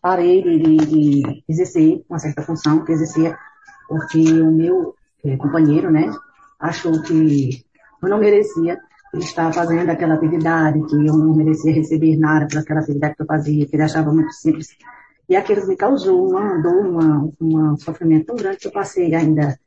parei 0.00 0.42
de, 0.42 0.76
de 0.76 1.44
exercer 1.48 2.04
uma 2.08 2.18
certa 2.18 2.42
função 2.42 2.84
que 2.84 2.92
exercia 2.92 3.36
porque 3.88 4.18
o 4.18 4.50
meu 4.50 4.94
é, 5.24 5.36
companheiro, 5.36 5.90
né, 5.90 6.10
achou 6.58 7.02
que 7.02 7.64
eu 8.02 8.08
não 8.08 8.18
merecia 8.18 8.78
estar 9.18 9.52
fazendo 9.52 9.90
aquela 9.90 10.14
atividade 10.14 10.80
que 10.86 10.94
eu 10.94 11.16
não 11.16 11.34
merecia 11.34 11.72
receber 11.72 12.16
nada 12.16 12.46
por 12.46 12.58
aquela 12.58 12.80
atividade 12.80 13.16
que 13.16 13.22
eu 13.22 13.26
fazia, 13.26 13.66
que 13.66 13.76
ele 13.76 13.82
achava 13.82 14.12
muito 14.12 14.32
simples. 14.32 14.68
E 15.28 15.36
aquilo 15.36 15.66
me 15.66 15.76
causou 15.76 16.30
uma 16.30 16.58
dor, 16.60 17.32
um 17.40 17.76
sofrimento 17.76 18.26
tão 18.26 18.36
grande 18.36 18.58
que 18.58 18.66
eu 18.66 18.72
passei 18.72 19.14
ainda, 19.14 19.58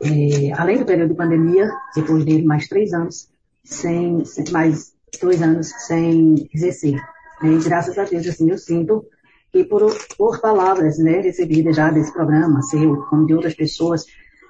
é, 0.00 0.52
além 0.56 0.78
do 0.78 0.86
período 0.86 1.10
de 1.10 1.16
pandemia, 1.16 1.70
depois 1.94 2.24
dele 2.24 2.44
mais 2.44 2.68
três 2.68 2.92
anos, 2.92 3.28
sem, 3.62 4.24
sem 4.24 4.44
mais 4.50 4.94
dois 5.20 5.42
anos 5.42 5.68
sem 5.86 6.48
exercer. 6.54 7.00
E 7.42 7.64
graças 7.64 7.98
a 7.98 8.04
Deus, 8.04 8.26
assim, 8.26 8.50
eu 8.50 8.58
sinto 8.58 9.04
que 9.52 9.64
por, 9.64 9.94
por 10.16 10.40
palavras, 10.40 10.98
né, 10.98 11.20
recebidas 11.20 11.76
já 11.76 11.90
desse 11.90 12.12
programa, 12.12 12.62
seu, 12.62 12.96
como 13.04 13.26
de 13.26 13.34
outras 13.34 13.54
pessoas, 13.54 14.04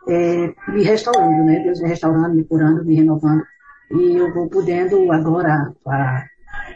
é, 0.08 0.54
me 0.68 0.82
restaurando, 0.82 1.44
né, 1.44 1.60
Deus 1.64 1.80
me 1.80 1.88
restaurando, 1.88 2.34
me 2.34 2.44
curando, 2.44 2.84
me 2.84 2.94
renovando, 2.94 3.42
e 3.90 4.16
eu 4.16 4.32
vou 4.32 4.48
podendo 4.48 5.12
agora, 5.12 5.72
há 5.86 6.24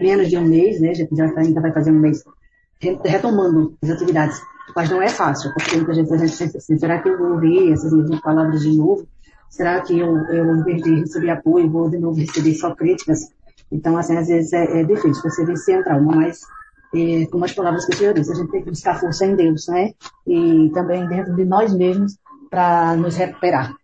menos 0.01 0.29
de 0.29 0.37
um 0.37 0.47
mês, 0.47 0.81
né, 0.81 0.95
já, 0.95 1.07
já 1.11 1.33
tá, 1.33 1.41
ainda 1.41 1.61
vai 1.61 1.73
fazer 1.73 1.91
um 1.91 1.99
mês, 1.99 2.23
retomando 3.05 3.77
as 3.83 3.91
atividades. 3.91 4.41
Mas 4.77 4.91
não 4.91 5.01
é 5.01 5.09
fácil, 5.09 5.53
porque 5.55 5.77
muita 5.77 5.95
gente, 5.95 6.13
a 6.13 6.19
gente 6.19 6.37
pensa 6.37 6.59
assim, 6.59 6.79
será 6.79 7.01
que 7.01 7.09
eu 7.09 7.19
vou 7.19 7.33
ouvir 7.33 7.73
essas 7.73 7.93
mesmas 7.93 8.21
palavras 8.21 8.61
de 8.61 8.77
novo? 8.77 9.09
Será 9.49 9.81
que 9.81 9.99
eu, 9.99 10.17
eu 10.27 10.57
em 10.57 10.63
vez 10.63 10.83
de 10.83 10.95
receber 11.01 11.31
apoio, 11.31 11.71
vou 11.71 11.89
de 11.89 11.99
novo 11.99 12.21
receber 12.21 12.55
só 12.55 12.75
críticas? 12.75 13.33
Então, 13.73 13.97
assim, 13.97 14.17
às 14.17 14.29
vezes 14.29 14.53
é, 14.53 14.81
é 14.81 14.85
difícil 14.85 15.23
você 15.23 15.45
vencer 15.45 15.79
a 15.79 15.83
trauma, 15.83 16.15
mas 16.15 16.41
E, 16.95 17.27
como 17.27 17.45
as 17.45 17.53
palavras 17.53 17.85
que 17.85 17.95
o 17.95 17.97
senhor 17.97 18.15
disse, 18.15 18.33
a 18.33 18.35
gente 18.35 18.51
tem 18.51 18.63
que 18.63 18.71
buscar 18.71 18.99
força 18.99 19.27
em 19.27 19.37
Deus, 19.37 19.69
né? 19.69 19.93
E 20.27 20.71
também 20.73 21.07
dentro 21.07 21.35
de 21.35 21.45
nós 21.45 21.75
mesmos 21.75 22.17
para 22.51 22.97
nos 22.97 23.17
recuperar. 23.17 23.75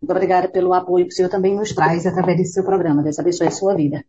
Muito 0.00 0.10
obrigada 0.12 0.48
pelo 0.48 0.72
apoio 0.72 1.06
que 1.06 1.12
o 1.12 1.16
senhor 1.16 1.28
também 1.28 1.54
nos 1.54 1.72
traz 1.72 2.06
através 2.06 2.38
desse 2.38 2.54
seu 2.54 2.64
programa. 2.64 3.02
Deus 3.02 3.18
abençoe 3.18 3.48
a 3.48 3.50
sua 3.50 3.74
vida. 3.74 4.04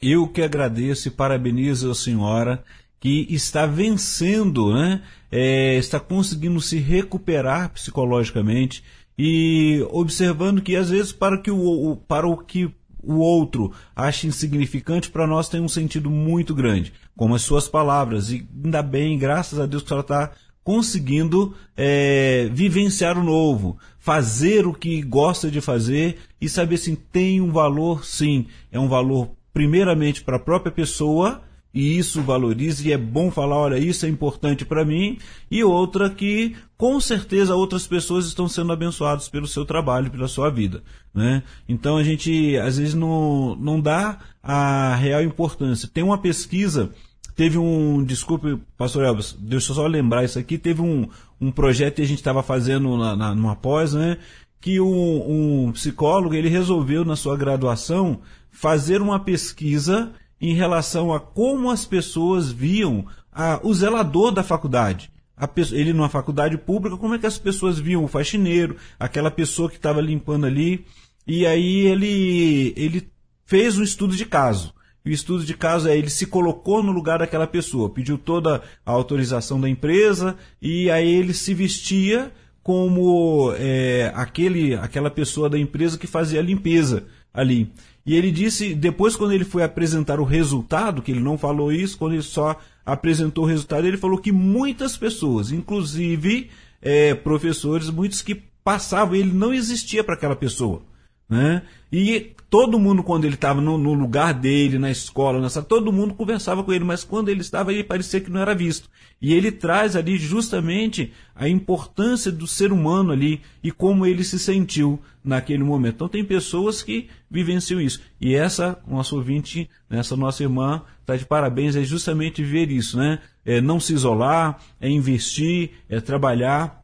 Eu 0.00 0.28
que 0.28 0.42
agradeço 0.42 1.08
e 1.08 1.10
parabenizo 1.10 1.90
a 1.90 1.94
senhora 1.94 2.62
que 3.00 3.26
está 3.30 3.66
vencendo, 3.66 4.72
né? 4.72 5.02
É, 5.30 5.76
está 5.76 5.98
conseguindo 5.98 6.60
se 6.60 6.78
recuperar 6.78 7.70
psicologicamente 7.70 8.84
e 9.18 9.84
observando 9.90 10.62
que 10.62 10.76
às 10.76 10.90
vezes 10.90 11.12
para 11.12 11.38
que 11.38 11.50
o, 11.50 11.96
para 12.06 12.26
o 12.26 12.36
que 12.36 12.72
o 13.02 13.14
outro 13.14 13.72
acha 13.96 14.26
insignificante, 14.26 15.10
para 15.10 15.26
nós 15.26 15.48
tem 15.48 15.60
um 15.60 15.68
sentido 15.68 16.08
muito 16.08 16.54
grande, 16.54 16.92
como 17.16 17.34
as 17.34 17.42
suas 17.42 17.66
palavras. 17.66 18.30
E 18.30 18.46
ainda 18.64 18.82
bem, 18.82 19.18
graças 19.18 19.58
a 19.58 19.66
Deus, 19.66 19.82
que 19.82 19.92
ela 19.92 20.02
está 20.02 20.30
conseguindo 20.62 21.54
é, 21.76 22.48
vivenciar 22.52 23.18
o 23.18 23.24
novo, 23.24 23.78
fazer 24.02 24.66
o 24.66 24.74
que 24.74 25.00
gosta 25.00 25.48
de 25.48 25.60
fazer 25.60 26.18
e 26.40 26.48
saber 26.48 26.76
se 26.76 26.96
tem 26.96 27.40
um 27.40 27.52
valor, 27.52 28.04
sim, 28.04 28.46
é 28.72 28.78
um 28.78 28.88
valor 28.88 29.30
primeiramente 29.54 30.24
para 30.24 30.36
a 30.36 30.40
própria 30.40 30.72
pessoa 30.72 31.40
e 31.72 31.96
isso 31.96 32.20
valoriza 32.20 32.86
e 32.86 32.92
é 32.92 32.98
bom 32.98 33.30
falar, 33.30 33.56
olha, 33.56 33.78
isso 33.78 34.04
é 34.04 34.08
importante 34.08 34.64
para 34.64 34.84
mim, 34.84 35.18
e 35.48 35.62
outra 35.62 36.10
que 36.10 36.54
com 36.76 37.00
certeza 37.00 37.54
outras 37.54 37.86
pessoas 37.86 38.26
estão 38.26 38.48
sendo 38.48 38.72
abençoadas 38.72 39.28
pelo 39.28 39.46
seu 39.46 39.64
trabalho, 39.64 40.10
pela 40.10 40.26
sua 40.26 40.50
vida, 40.50 40.82
né? 41.14 41.44
Então 41.68 41.96
a 41.96 42.02
gente 42.02 42.58
às 42.58 42.78
vezes 42.78 42.94
não, 42.94 43.54
não 43.54 43.80
dá 43.80 44.18
a 44.42 44.96
real 44.96 45.22
importância. 45.22 45.88
Tem 45.88 46.02
uma 46.02 46.18
pesquisa, 46.18 46.90
teve 47.34 47.58
um, 47.58 48.04
desculpe, 48.04 48.58
pastor 48.76 49.04
Elvis, 49.04 49.36
deixa 49.38 49.70
eu 49.70 49.76
só 49.76 49.86
lembrar 49.86 50.24
isso 50.24 50.38
aqui, 50.38 50.58
teve 50.58 50.82
um, 50.82 51.08
um 51.40 51.50
projeto 51.50 51.96
que 51.96 52.02
a 52.02 52.06
gente 52.06 52.18
estava 52.18 52.42
fazendo 52.42 52.96
na, 52.96 53.16
na, 53.16 53.34
numa 53.34 53.56
pós, 53.56 53.94
né? 53.94 54.18
Que 54.60 54.80
um, 54.80 55.66
um 55.66 55.72
psicólogo, 55.72 56.34
ele 56.34 56.48
resolveu 56.48 57.04
na 57.04 57.16
sua 57.16 57.36
graduação 57.36 58.20
fazer 58.50 59.00
uma 59.00 59.18
pesquisa 59.18 60.12
em 60.40 60.54
relação 60.54 61.12
a 61.12 61.20
como 61.20 61.70
as 61.70 61.84
pessoas 61.84 62.50
viam 62.50 63.06
a, 63.32 63.60
o 63.62 63.72
zelador 63.72 64.30
da 64.30 64.42
faculdade. 64.42 65.10
Pessoa, 65.54 65.80
ele 65.80 65.92
numa 65.92 66.08
faculdade 66.08 66.56
pública, 66.56 66.96
como 66.96 67.14
é 67.14 67.18
que 67.18 67.26
as 67.26 67.38
pessoas 67.38 67.78
viam 67.78 68.04
o 68.04 68.08
faxineiro, 68.08 68.76
aquela 68.98 69.30
pessoa 69.30 69.68
que 69.68 69.76
estava 69.76 70.00
limpando 70.00 70.46
ali. 70.46 70.84
E 71.26 71.46
aí 71.46 71.86
ele, 71.86 72.72
ele 72.76 73.08
fez 73.44 73.76
um 73.76 73.82
estudo 73.82 74.14
de 74.14 74.24
caso. 74.24 74.72
O 75.04 75.08
estudo 75.08 75.44
de 75.44 75.54
caso 75.54 75.88
é 75.88 75.96
ele 75.96 76.10
se 76.10 76.26
colocou 76.26 76.82
no 76.82 76.92
lugar 76.92 77.18
daquela 77.18 77.46
pessoa, 77.46 77.90
pediu 77.90 78.16
toda 78.16 78.62
a 78.86 78.90
autorização 78.92 79.60
da 79.60 79.68
empresa 79.68 80.36
e 80.60 80.90
aí 80.90 81.12
ele 81.12 81.34
se 81.34 81.52
vestia 81.54 82.32
como 82.62 83.52
é, 83.58 84.12
aquele, 84.14 84.74
aquela 84.76 85.10
pessoa 85.10 85.50
da 85.50 85.58
empresa 85.58 85.98
que 85.98 86.06
fazia 86.06 86.38
a 86.38 86.42
limpeza 86.42 87.04
ali. 87.34 87.72
E 88.06 88.14
ele 88.14 88.30
disse, 88.30 88.74
depois 88.74 89.16
quando 89.16 89.32
ele 89.32 89.44
foi 89.44 89.64
apresentar 89.64 90.20
o 90.20 90.24
resultado, 90.24 91.02
que 91.02 91.10
ele 91.10 91.20
não 91.20 91.36
falou 91.36 91.72
isso, 91.72 91.98
quando 91.98 92.12
ele 92.12 92.22
só 92.22 92.56
apresentou 92.86 93.44
o 93.44 93.46
resultado, 93.46 93.86
ele 93.86 93.96
falou 93.96 94.18
que 94.18 94.30
muitas 94.30 94.96
pessoas, 94.96 95.50
inclusive 95.50 96.50
é, 96.80 97.14
professores, 97.14 97.90
muitos 97.90 98.22
que 98.22 98.40
passavam, 98.64 99.16
ele 99.16 99.32
não 99.32 99.52
existia 99.52 100.04
para 100.04 100.14
aquela 100.14 100.36
pessoa. 100.36 100.82
Né? 101.28 101.62
E 101.90 102.34
todo 102.50 102.78
mundo, 102.78 103.02
quando 103.02 103.24
ele 103.24 103.34
estava 103.34 103.62
no, 103.62 103.78
no, 103.78 103.94
lugar 103.94 104.34
dele, 104.34 104.78
na 104.78 104.90
escola, 104.90 105.40
nessa, 105.40 105.62
todo 105.62 105.90
mundo 105.90 106.12
conversava 106.12 106.62
com 106.62 106.70
ele, 106.70 106.84
mas 106.84 107.02
quando 107.02 107.30
ele 107.30 107.40
estava, 107.40 107.72
ele 107.72 107.82
parecia 107.82 108.20
que 108.20 108.30
não 108.30 108.40
era 108.40 108.54
visto. 108.54 108.90
E 109.22 109.32
ele 109.32 109.50
traz 109.50 109.96
ali 109.96 110.18
justamente 110.18 111.12
a 111.34 111.48
importância 111.48 112.30
do 112.30 112.46
ser 112.46 112.70
humano 112.70 113.10
ali 113.10 113.40
e 113.62 113.70
como 113.70 114.04
ele 114.04 114.22
se 114.22 114.38
sentiu 114.38 115.00
naquele 115.24 115.64
momento. 115.64 115.94
Então 115.94 116.08
tem 116.08 116.22
pessoas 116.24 116.82
que 116.82 117.08
vivenciam 117.30 117.80
isso. 117.80 118.02
E 118.20 118.34
essa, 118.34 118.78
nossa 118.86 119.14
ouvinte, 119.14 119.70
essa 119.88 120.14
nossa 120.14 120.42
irmã, 120.42 120.82
está 121.00 121.16
de 121.16 121.24
parabéns, 121.24 121.74
é 121.74 121.84
justamente 121.84 122.42
ver 122.42 122.70
isso, 122.70 122.98
né? 122.98 123.20
É 123.46 123.62
não 123.62 123.80
se 123.80 123.94
isolar, 123.94 124.60
é 124.78 124.90
investir, 124.90 125.70
é 125.88 126.00
trabalhar. 126.00 126.82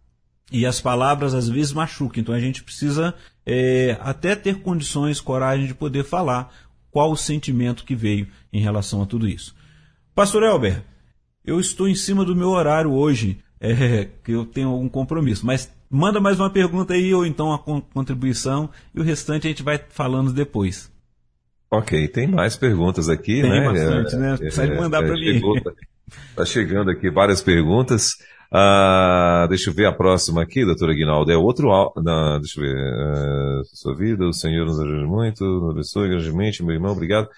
E 0.51 0.64
as 0.64 0.80
palavras 0.80 1.34
às 1.34 1.47
vezes 1.47 1.74
machucam. 1.74 2.22
Então 2.22 2.34
a 2.34 2.41
gente 2.41 2.62
precisa 2.64 3.14
é, 3.51 3.97
até 4.03 4.37
ter 4.37 4.61
condições, 4.61 5.23
coragem 5.23 5.67
de 5.67 5.75
poder 5.75 6.05
falar 6.05 6.53
qual 6.91 7.11
o 7.11 7.17
sentimento 7.17 7.83
que 7.83 7.95
veio 7.95 8.29
em 8.53 8.61
relação 8.61 9.03
a 9.03 9.07
tudo 9.07 9.27
isso. 9.27 9.57
Pastor 10.15 10.43
Elber, 10.43 10.83
eu 11.43 11.59
estou 11.59 11.89
em 11.89 11.95
cima 11.95 12.27
do 12.27 12.37
meu 12.37 12.51
horário 12.51 12.93
hoje, 12.93 13.39
é, 13.59 14.09
que 14.23 14.33
eu 14.33 14.45
tenho 14.45 14.69
algum 14.69 14.89
compromisso, 14.89 15.47
mas 15.47 15.73
manda 15.91 16.21
mais 16.21 16.39
uma 16.39 16.51
pergunta 16.51 16.93
aí 16.93 17.15
ou 17.15 17.25
então 17.25 17.51
a 17.51 17.59
contribuição 17.59 18.69
e 18.95 19.01
o 19.01 19.03
restante 19.03 19.47
a 19.47 19.51
gente 19.51 19.63
vai 19.63 19.81
falando 19.89 20.31
depois. 20.31 20.93
Ok, 21.71 22.07
tem 22.09 22.27
mais 22.27 22.55
perguntas 22.55 23.09
aqui, 23.09 23.41
tem 23.41 23.51
né? 23.51 23.65
Bastante, 23.65 24.17
né? 24.17 24.37
Precisa 24.37 24.65
é, 24.67 24.79
mandar 24.79 25.03
é, 25.03 25.07
para 25.07 25.15
mim. 25.15 25.41
Está 26.31 26.45
chegando 26.45 26.91
aqui 26.91 27.11
várias 27.11 27.41
perguntas. 27.41 28.17
Ah, 28.51 29.47
deixa 29.49 29.71
eu 29.71 29.75
ver 29.75 29.87
a 29.87 29.93
próxima 29.93 30.43
aqui, 30.43 30.65
doutora 30.65 30.93
Aguinaldo. 30.93 31.31
É 31.31 31.37
outro. 31.37 31.69
Não, 31.97 32.41
deixa 32.41 32.61
eu 32.61 32.65
ver. 32.65 32.77
Uh, 32.77 33.63
sua 33.65 33.95
vida, 33.95 34.25
o 34.25 34.33
Senhor 34.33 34.65
nos 34.65 34.81
ajude 34.81 35.05
muito, 35.05 35.45
nos 35.45 35.71
abençoe 35.71 36.09
grandemente, 36.09 36.63
meu 36.63 36.75
irmão, 36.75 36.93
obrigado. 36.93 37.29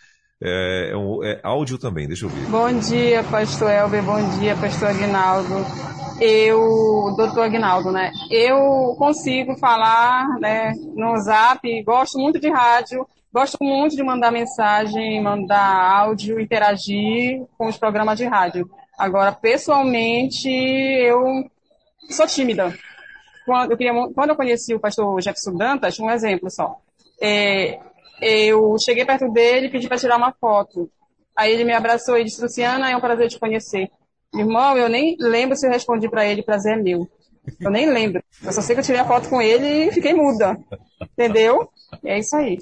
É, 0.43 0.91
é, 0.93 0.97
um, 0.97 1.23
é, 1.23 1.39
áudio 1.43 1.77
também, 1.77 2.07
deixa 2.07 2.25
eu 2.25 2.31
ver. 2.31 2.49
Bom 2.49 2.73
dia, 2.79 3.23
pastor 3.25 3.71
Elber, 3.71 4.03
bom 4.03 4.39
dia, 4.39 4.57
pastor 4.57 4.89
Aguinaldo. 4.89 5.55
Eu, 6.21 7.15
doutor 7.17 7.45
Aguinaldo, 7.45 7.91
né? 7.91 8.11
Eu 8.31 8.95
consigo 8.99 9.57
falar 9.59 10.39
né, 10.39 10.73
no 10.95 11.17
zap, 11.19 11.61
gosto 11.83 12.19
muito 12.19 12.39
de 12.39 12.49
rádio, 12.51 13.07
gosto 13.33 13.59
muito 13.61 13.97
de 13.97 14.03
mandar 14.03 14.31
mensagem, 14.31 15.23
mandar 15.23 16.01
áudio, 16.01 16.41
interagir 16.41 17.43
com 17.59 17.69
os 17.69 17.77
programas 17.77 18.17
de 18.19 18.25
rádio. 18.25 18.69
Agora, 19.01 19.33
pessoalmente, 19.33 20.47
eu 20.47 21.51
sou 22.11 22.27
tímida. 22.27 22.71
Quando 23.47 23.71
eu, 23.71 23.77
queria, 23.79 23.95
quando 24.15 24.29
eu 24.29 24.37
conheci 24.37 24.75
o 24.75 24.79
pastor 24.79 25.23
Jefferson 25.23 25.57
Dantas, 25.57 25.99
um 25.99 26.11
exemplo 26.11 26.51
só. 26.51 26.77
É, 27.19 27.81
eu 28.21 28.77
cheguei 28.79 29.07
perto 29.07 29.33
dele 29.33 29.69
e 29.69 29.71
pedi 29.71 29.89
para 29.89 29.97
tirar 29.97 30.19
uma 30.19 30.35
foto. 30.39 30.91
Aí 31.35 31.51
ele 31.51 31.65
me 31.65 31.73
abraçou 31.73 32.19
e 32.19 32.25
disse, 32.25 32.43
Luciana, 32.43 32.91
é 32.91 32.97
um 32.97 33.01
prazer 33.01 33.31
te 33.31 33.39
conhecer. 33.39 33.89
Irmão, 34.35 34.77
eu 34.77 34.91
nem 34.91 35.17
lembro 35.19 35.57
se 35.57 35.67
eu 35.67 35.71
respondi 35.71 36.07
para 36.07 36.27
ele, 36.27 36.43
prazer 36.43 36.79
é 36.79 36.83
meu. 36.83 37.09
Eu 37.59 37.71
nem 37.71 37.91
lembro. 37.91 38.23
Eu 38.45 38.53
só 38.53 38.61
sei 38.61 38.77
que 38.77 38.81
eu 38.81 38.85
tirei 38.85 39.01
a 39.01 39.07
foto 39.07 39.31
com 39.31 39.41
ele 39.41 39.87
e 39.87 39.93
fiquei 39.93 40.13
muda. 40.13 40.59
Entendeu? 41.01 41.71
E 42.05 42.11
é 42.11 42.19
isso 42.19 42.37
aí. 42.37 42.59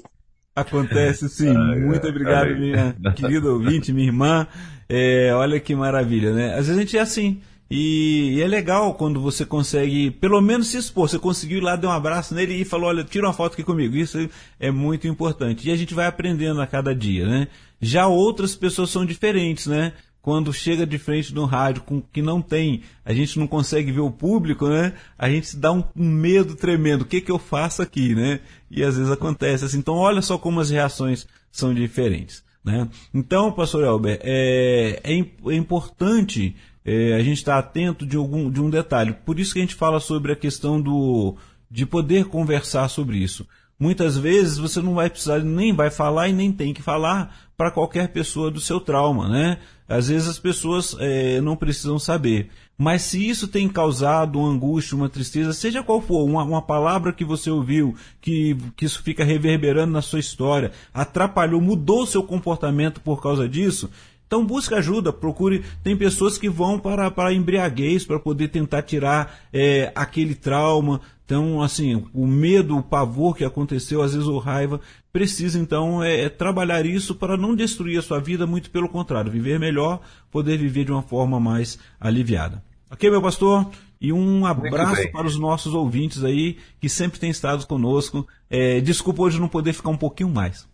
Acontece 0.59 1.29
sim. 1.29 1.53
Muito 1.53 2.07
obrigado, 2.07 2.55
minha 2.55 2.95
querida 3.15 3.51
ouvinte, 3.51 3.91
minha 3.93 4.07
irmã. 4.07 4.47
É, 4.87 5.31
olha 5.33 5.59
que 5.59 5.75
maravilha, 5.75 6.33
né? 6.33 6.55
Às 6.55 6.67
vezes 6.67 6.77
a 6.77 6.79
gente 6.79 6.97
é 6.97 7.01
assim. 7.01 7.41
E, 7.69 8.33
e, 8.37 8.41
é 8.41 8.47
legal 8.47 8.95
quando 8.95 9.21
você 9.21 9.45
consegue, 9.45 10.09
pelo 10.09 10.41
menos 10.41 10.67
se 10.67 10.77
expor. 10.77 11.07
Você 11.07 11.19
conseguiu 11.19 11.59
ir 11.59 11.61
lá, 11.61 11.75
dar 11.75 11.89
um 11.89 11.91
abraço 11.91 12.33
nele 12.33 12.55
e 12.55 12.65
falou: 12.65 12.87
Olha, 12.87 13.03
tira 13.03 13.27
uma 13.27 13.33
foto 13.33 13.53
aqui 13.53 13.63
comigo. 13.63 13.95
Isso 13.95 14.27
é 14.59 14.71
muito 14.71 15.07
importante. 15.07 15.69
E 15.69 15.71
a 15.71 15.75
gente 15.75 15.93
vai 15.93 16.07
aprendendo 16.07 16.59
a 16.61 16.67
cada 16.67 16.95
dia, 16.95 17.27
né? 17.27 17.47
Já 17.79 18.07
outras 18.07 18.55
pessoas 18.55 18.89
são 18.89 19.05
diferentes, 19.05 19.67
né? 19.67 19.93
Quando 20.21 20.53
chega 20.53 20.85
de 20.85 20.97
frente 20.97 21.33
no 21.33 21.45
rádio 21.45 21.83
com 21.83 22.01
que 22.01 22.21
não 22.21 22.41
tem, 22.41 22.81
a 23.05 23.13
gente 23.13 23.39
não 23.39 23.47
consegue 23.47 23.91
ver 23.91 24.01
o 24.01 24.11
público, 24.11 24.67
né? 24.67 24.93
A 25.17 25.29
gente 25.29 25.55
dá 25.55 25.71
um, 25.71 25.83
um 25.95 26.09
medo 26.09 26.55
tremendo. 26.55 27.01
O 27.01 27.05
que 27.05 27.21
que 27.21 27.31
eu 27.31 27.39
faço 27.39 27.81
aqui, 27.81 28.13
né? 28.13 28.41
E 28.69 28.83
às 28.83 28.97
vezes 28.97 29.11
acontece 29.11 29.65
assim. 29.65 29.79
Então, 29.79 29.95
olha 29.95 30.21
só 30.21 30.37
como 30.37 30.59
as 30.59 30.69
reações 30.69 31.25
são 31.51 31.73
diferentes. 31.73 32.43
Né? 32.63 32.87
Então, 33.13 33.51
pastor 33.51 33.83
Elber, 33.85 34.19
é, 34.21 34.99
é, 35.03 35.19
é 35.19 35.55
importante 35.55 36.55
é, 36.83 37.13
a 37.13 37.23
gente 37.23 37.37
estar 37.37 37.57
atento 37.57 38.05
de, 38.05 38.17
algum, 38.17 38.49
de 38.51 38.61
um 38.61 38.69
detalhe. 38.69 39.13
Por 39.25 39.39
isso 39.39 39.53
que 39.53 39.59
a 39.59 39.61
gente 39.61 39.75
fala 39.75 39.99
sobre 39.99 40.31
a 40.33 40.35
questão 40.35 40.81
do, 40.81 41.37
de 41.69 41.85
poder 41.85 42.25
conversar 42.25 42.89
sobre 42.89 43.17
isso. 43.17 43.47
Muitas 43.79 44.17
vezes 44.17 44.57
você 44.57 44.81
não 44.81 44.93
vai 44.93 45.09
precisar, 45.09 45.39
nem 45.39 45.73
vai 45.73 45.89
falar 45.89 46.27
e 46.27 46.33
nem 46.33 46.51
tem 46.51 46.73
que 46.73 46.81
falar 46.81 47.33
para 47.55 47.71
qualquer 47.71 48.09
pessoa 48.09 48.51
do 48.51 48.59
seu 48.59 48.79
trauma, 48.79 49.29
né? 49.29 49.57
Às 49.87 50.09
vezes 50.09 50.27
as 50.27 50.37
pessoas 50.37 50.95
é, 50.99 51.39
não 51.41 51.55
precisam 51.55 51.97
saber. 51.97 52.49
Mas 52.77 53.01
se 53.03 53.27
isso 53.27 53.47
tem 53.47 53.67
causado 53.67 54.39
uma 54.39 54.49
angústia, 54.49 54.95
uma 54.95 55.09
tristeza, 55.09 55.51
seja 55.53 55.83
qual 55.83 56.01
for, 56.01 56.23
uma, 56.23 56.43
uma 56.43 56.61
palavra 56.61 57.11
que 57.11 57.25
você 57.25 57.49
ouviu, 57.49 57.95
que, 58.21 58.55
que 58.75 58.85
isso 58.85 59.01
fica 59.01 59.23
reverberando 59.23 59.91
na 59.91 60.01
sua 60.01 60.19
história, 60.19 60.71
atrapalhou, 60.93 61.59
mudou 61.59 62.05
seu 62.05 62.23
comportamento 62.23 63.01
por 63.01 63.21
causa 63.21 63.49
disso, 63.49 63.89
então 64.29 64.45
busque 64.45 64.75
ajuda, 64.75 65.11
procure. 65.11 65.65
Tem 65.83 65.97
pessoas 65.97 66.37
que 66.37 66.47
vão 66.47 66.77
para, 66.77 67.09
para 67.09 67.33
embriaguez 67.33 68.05
para 68.05 68.19
poder 68.19 68.49
tentar 68.49 68.83
tirar 68.83 69.39
é, 69.51 69.91
aquele 69.95 70.35
trauma. 70.35 71.01
Então, 71.29 71.61
assim, 71.61 72.03
o 72.11 72.25
medo, 72.25 72.75
o 72.75 72.81
pavor 72.81 73.37
que 73.37 73.45
aconteceu, 73.45 74.01
às 74.01 74.13
vezes 74.13 74.27
o 74.27 74.39
raiva, 74.39 74.81
precisa 75.13 75.59
então 75.59 76.03
é, 76.03 76.21
é, 76.21 76.29
trabalhar 76.29 76.87
isso 76.87 77.13
para 77.13 77.37
não 77.37 77.55
destruir 77.55 77.99
a 77.99 78.01
sua 78.01 78.19
vida, 78.19 78.47
muito 78.47 78.71
pelo 78.71 78.89
contrário, 78.89 79.31
viver 79.31 79.59
melhor, 79.59 80.01
poder 80.31 80.57
viver 80.57 80.85
de 80.85 80.91
uma 80.91 81.03
forma 81.03 81.39
mais 81.39 81.77
aliviada. 81.99 82.63
Ok, 82.89 83.11
meu 83.11 83.21
pastor? 83.21 83.69
E 84.01 84.11
um 84.11 84.43
abraço 84.43 85.11
para 85.11 85.27
os 85.27 85.37
nossos 85.37 85.71
ouvintes 85.71 86.23
aí, 86.23 86.57
que 86.81 86.89
sempre 86.89 87.19
têm 87.19 87.29
estado 87.29 87.67
conosco. 87.67 88.27
É, 88.49 88.81
desculpa 88.81 89.21
hoje 89.21 89.39
não 89.39 89.47
poder 89.47 89.73
ficar 89.73 89.91
um 89.91 89.97
pouquinho 89.97 90.29
mais. 90.29 90.67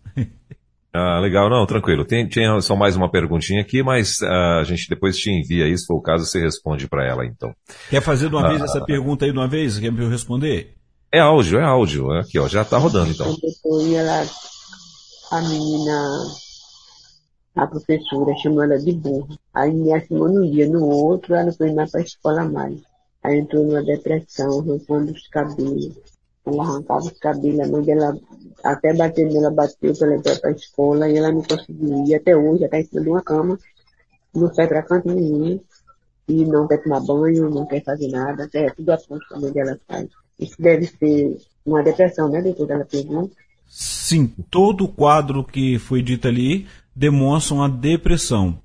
Ah, 0.96 1.20
legal, 1.20 1.50
não, 1.50 1.66
tranquilo. 1.66 2.06
Tem, 2.06 2.26
tinha 2.26 2.58
só 2.62 2.74
mais 2.74 2.96
uma 2.96 3.10
perguntinha 3.10 3.60
aqui, 3.60 3.82
mas 3.82 4.18
uh, 4.22 4.60
a 4.60 4.64
gente 4.64 4.88
depois 4.88 5.18
te 5.18 5.30
envia 5.30 5.68
isso, 5.68 5.82
se 5.82 5.86
for 5.86 5.96
o 5.96 6.00
caso, 6.00 6.24
você 6.24 6.40
responde 6.40 6.88
para 6.88 7.06
ela, 7.06 7.26
então. 7.26 7.54
Quer 7.90 8.00
fazer 8.00 8.30
de 8.30 8.34
uma 8.34 8.48
vez 8.48 8.62
ah. 8.62 8.64
essa 8.64 8.82
pergunta 8.82 9.26
aí 9.26 9.30
de 9.30 9.38
uma 9.38 9.46
vez? 9.46 9.78
Quer 9.78 9.92
eu 9.92 10.08
responder? 10.08 10.74
É 11.12 11.20
áudio, 11.20 11.58
é 11.58 11.64
áudio. 11.64 12.10
É 12.14 12.20
aqui, 12.20 12.38
ó, 12.38 12.48
já 12.48 12.64
tá 12.64 12.78
rodando, 12.78 13.10
então. 13.10 13.26
Depois 13.34 13.92
ela, 13.92 14.24
a 15.32 15.42
menina, 15.42 16.08
a 17.56 17.66
professora 17.66 18.34
chamou 18.42 18.62
ela 18.62 18.78
de 18.78 18.92
burra. 18.92 19.36
Aí 19.54 19.74
me 19.74 19.92
assinou 19.92 20.30
num 20.30 20.50
dia, 20.50 20.66
no 20.66 20.82
outro, 20.82 21.34
ela 21.34 21.44
não 21.44 21.52
foi 21.52 21.74
mais 21.74 21.90
pra 21.90 22.00
escola 22.00 22.42
mais. 22.44 22.80
Aí 23.22 23.38
entrou 23.38 23.64
numa 23.64 23.82
depressão, 23.82 24.60
arrancando 24.60 25.12
os 25.12 25.28
cabelos. 25.28 26.15
Ela 26.46 26.62
arrancava 26.62 27.00
os 27.00 27.18
cabelos, 27.18 27.60
a 27.60 27.68
mãe 27.68 27.82
dela 27.82 28.18
até 28.62 28.94
bater 28.94 29.30
nela, 29.30 29.50
bateu 29.50 29.94
para 29.94 30.08
levar 30.08 30.40
para 30.40 30.50
a 30.50 30.52
escola 30.52 31.08
e 31.08 31.16
ela 31.16 31.32
não 31.32 31.42
conseguiu 31.42 32.04
ir. 32.06 32.14
Até 32.14 32.36
hoje, 32.36 32.64
ela 32.64 32.66
está 32.66 32.80
em 32.80 32.84
cima 32.84 33.02
de 33.02 33.08
uma 33.08 33.22
cama, 33.22 33.58
não 34.34 34.54
sai 34.54 34.68
para 34.68 34.82
canto 34.82 35.08
nenhum 35.08 35.60
e 36.28 36.44
não 36.44 36.66
quer 36.66 36.82
tomar 36.82 37.00
banho, 37.00 37.50
não 37.50 37.66
quer 37.66 37.82
fazer 37.82 38.08
nada, 38.08 38.44
até 38.44 38.70
tudo 38.70 38.90
a 38.90 38.96
ponto 38.96 39.26
que 39.26 39.34
a 39.34 39.40
mãe 39.40 39.52
dela 39.52 39.78
faz. 39.86 40.08
Isso 40.38 40.60
deve 40.60 40.86
ser 40.86 41.36
uma 41.64 41.82
depressão, 41.82 42.28
né, 42.28 42.42
doutor? 42.42 42.70
Ela 42.70 42.84
pergunta. 42.84 43.34
Sim, 43.66 44.28
todo 44.50 44.84
o 44.84 44.88
quadro 44.88 45.42
que 45.42 45.78
foi 45.78 46.02
dito 46.02 46.28
ali 46.28 46.66
demonstra 46.94 47.54
uma 47.54 47.68
depressão. 47.68 48.60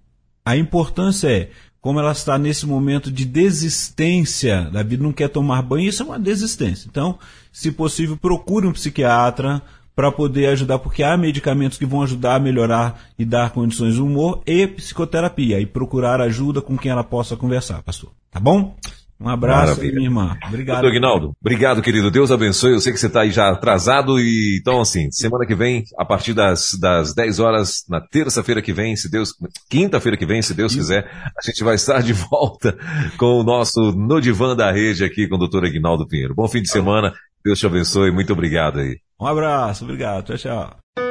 A 0.46 0.56
importância 0.56 1.28
é 1.30 1.50
como 1.82 2.00
ela 2.00 2.12
está 2.12 2.38
nesse 2.38 2.68
momento 2.68 3.12
de 3.12 3.26
desistência 3.26 4.70
da 4.72 4.84
vida, 4.84 5.04
não 5.04 5.12
quer 5.12 5.30
tomar 5.30 5.64
banho, 5.64 5.90
isso 5.90 6.04
é 6.04 6.06
uma 6.06 6.20
desistência. 6.20 6.88
Então, 6.88 7.18
se 7.52 7.72
possível, 7.72 8.16
procure 8.16 8.68
um 8.68 8.72
psiquiatra 8.72 9.62
para 9.96 10.12
poder 10.12 10.48
ajudar, 10.48 10.80
porque 10.80 11.04
há 11.04 11.18
medicamentos 11.18 11.78
que 11.78 11.86
vão 11.86 12.04
ajudar 12.04 12.36
a 12.36 12.40
melhorar 12.40 13.02
e 13.18 13.26
dar 13.26 13.50
condições 13.50 13.96
de 13.96 14.02
humor 14.02 14.42
e 14.46 14.68
psicoterapia, 14.68 15.60
e 15.60 15.66
procurar 15.66 16.22
ajuda 16.22 16.62
com 16.62 16.78
quem 16.78 16.92
ela 16.92 17.04
possa 17.04 17.36
conversar, 17.36 17.82
pastor. 17.82 18.12
Tá 18.30 18.40
bom? 18.40 18.76
Um 19.22 19.30
abraço, 19.30 19.74
Maravilha. 19.74 19.94
minha 19.94 20.08
irmã. 20.08 20.38
Obrigado. 20.48 20.78
Doutor 20.78 20.90
Aguinaldo, 20.90 21.36
obrigado, 21.40 21.82
querido. 21.82 22.10
Deus 22.10 22.32
abençoe. 22.32 22.72
Eu 22.74 22.80
sei 22.82 22.92
que 22.92 23.00
você 23.00 23.06
está 23.06 23.22
aí 23.22 23.30
já 23.30 23.50
atrasado 23.50 24.20
e 24.20 24.58
então 24.60 24.82
assim, 24.82 25.12
semana 25.12 25.46
que 25.46 25.54
vem, 25.54 25.84
a 25.98 26.04
partir 26.04 26.34
das, 26.34 26.72
das 26.80 27.14
10 27.14 27.40
horas, 27.40 27.84
na 27.88 28.02
terça-feira 28.02 28.62
que 28.62 28.74
vem, 28.74 28.96
se 28.96 29.10
Deus, 29.12 29.34
quinta-feira 29.70 30.18
que 30.18 30.26
vem, 30.26 30.42
se 30.42 30.56
Deus 30.56 30.74
quiser, 30.74 31.06
a 31.38 31.42
gente 31.46 31.64
vai 31.64 31.76
estar 31.76 32.02
de 32.02 32.14
volta 32.32 32.76
com 33.18 33.40
o 33.40 33.44
nosso 33.44 33.92
No 33.92 34.20
Divã 34.20 34.56
da 34.56 34.72
Rede 34.72 35.04
aqui 35.04 35.28
com 35.28 35.36
o 35.36 35.40
doutor 35.40 35.66
Aguinaldo 35.66 36.08
Pinheiro. 36.08 36.34
Bom 36.34 36.48
fim 36.48 36.62
de 36.62 36.70
semana. 36.70 37.14
Deus 37.46 37.60
te 37.60 37.66
abençoe. 37.68 38.12
Muito 38.12 38.34
obrigado 38.34 38.80
aí. 38.80 38.98
Um 39.20 39.28
abraço. 39.28 39.84
Obrigado. 39.84 40.26
Tchau, 40.26 40.38
tchau. 40.38 41.11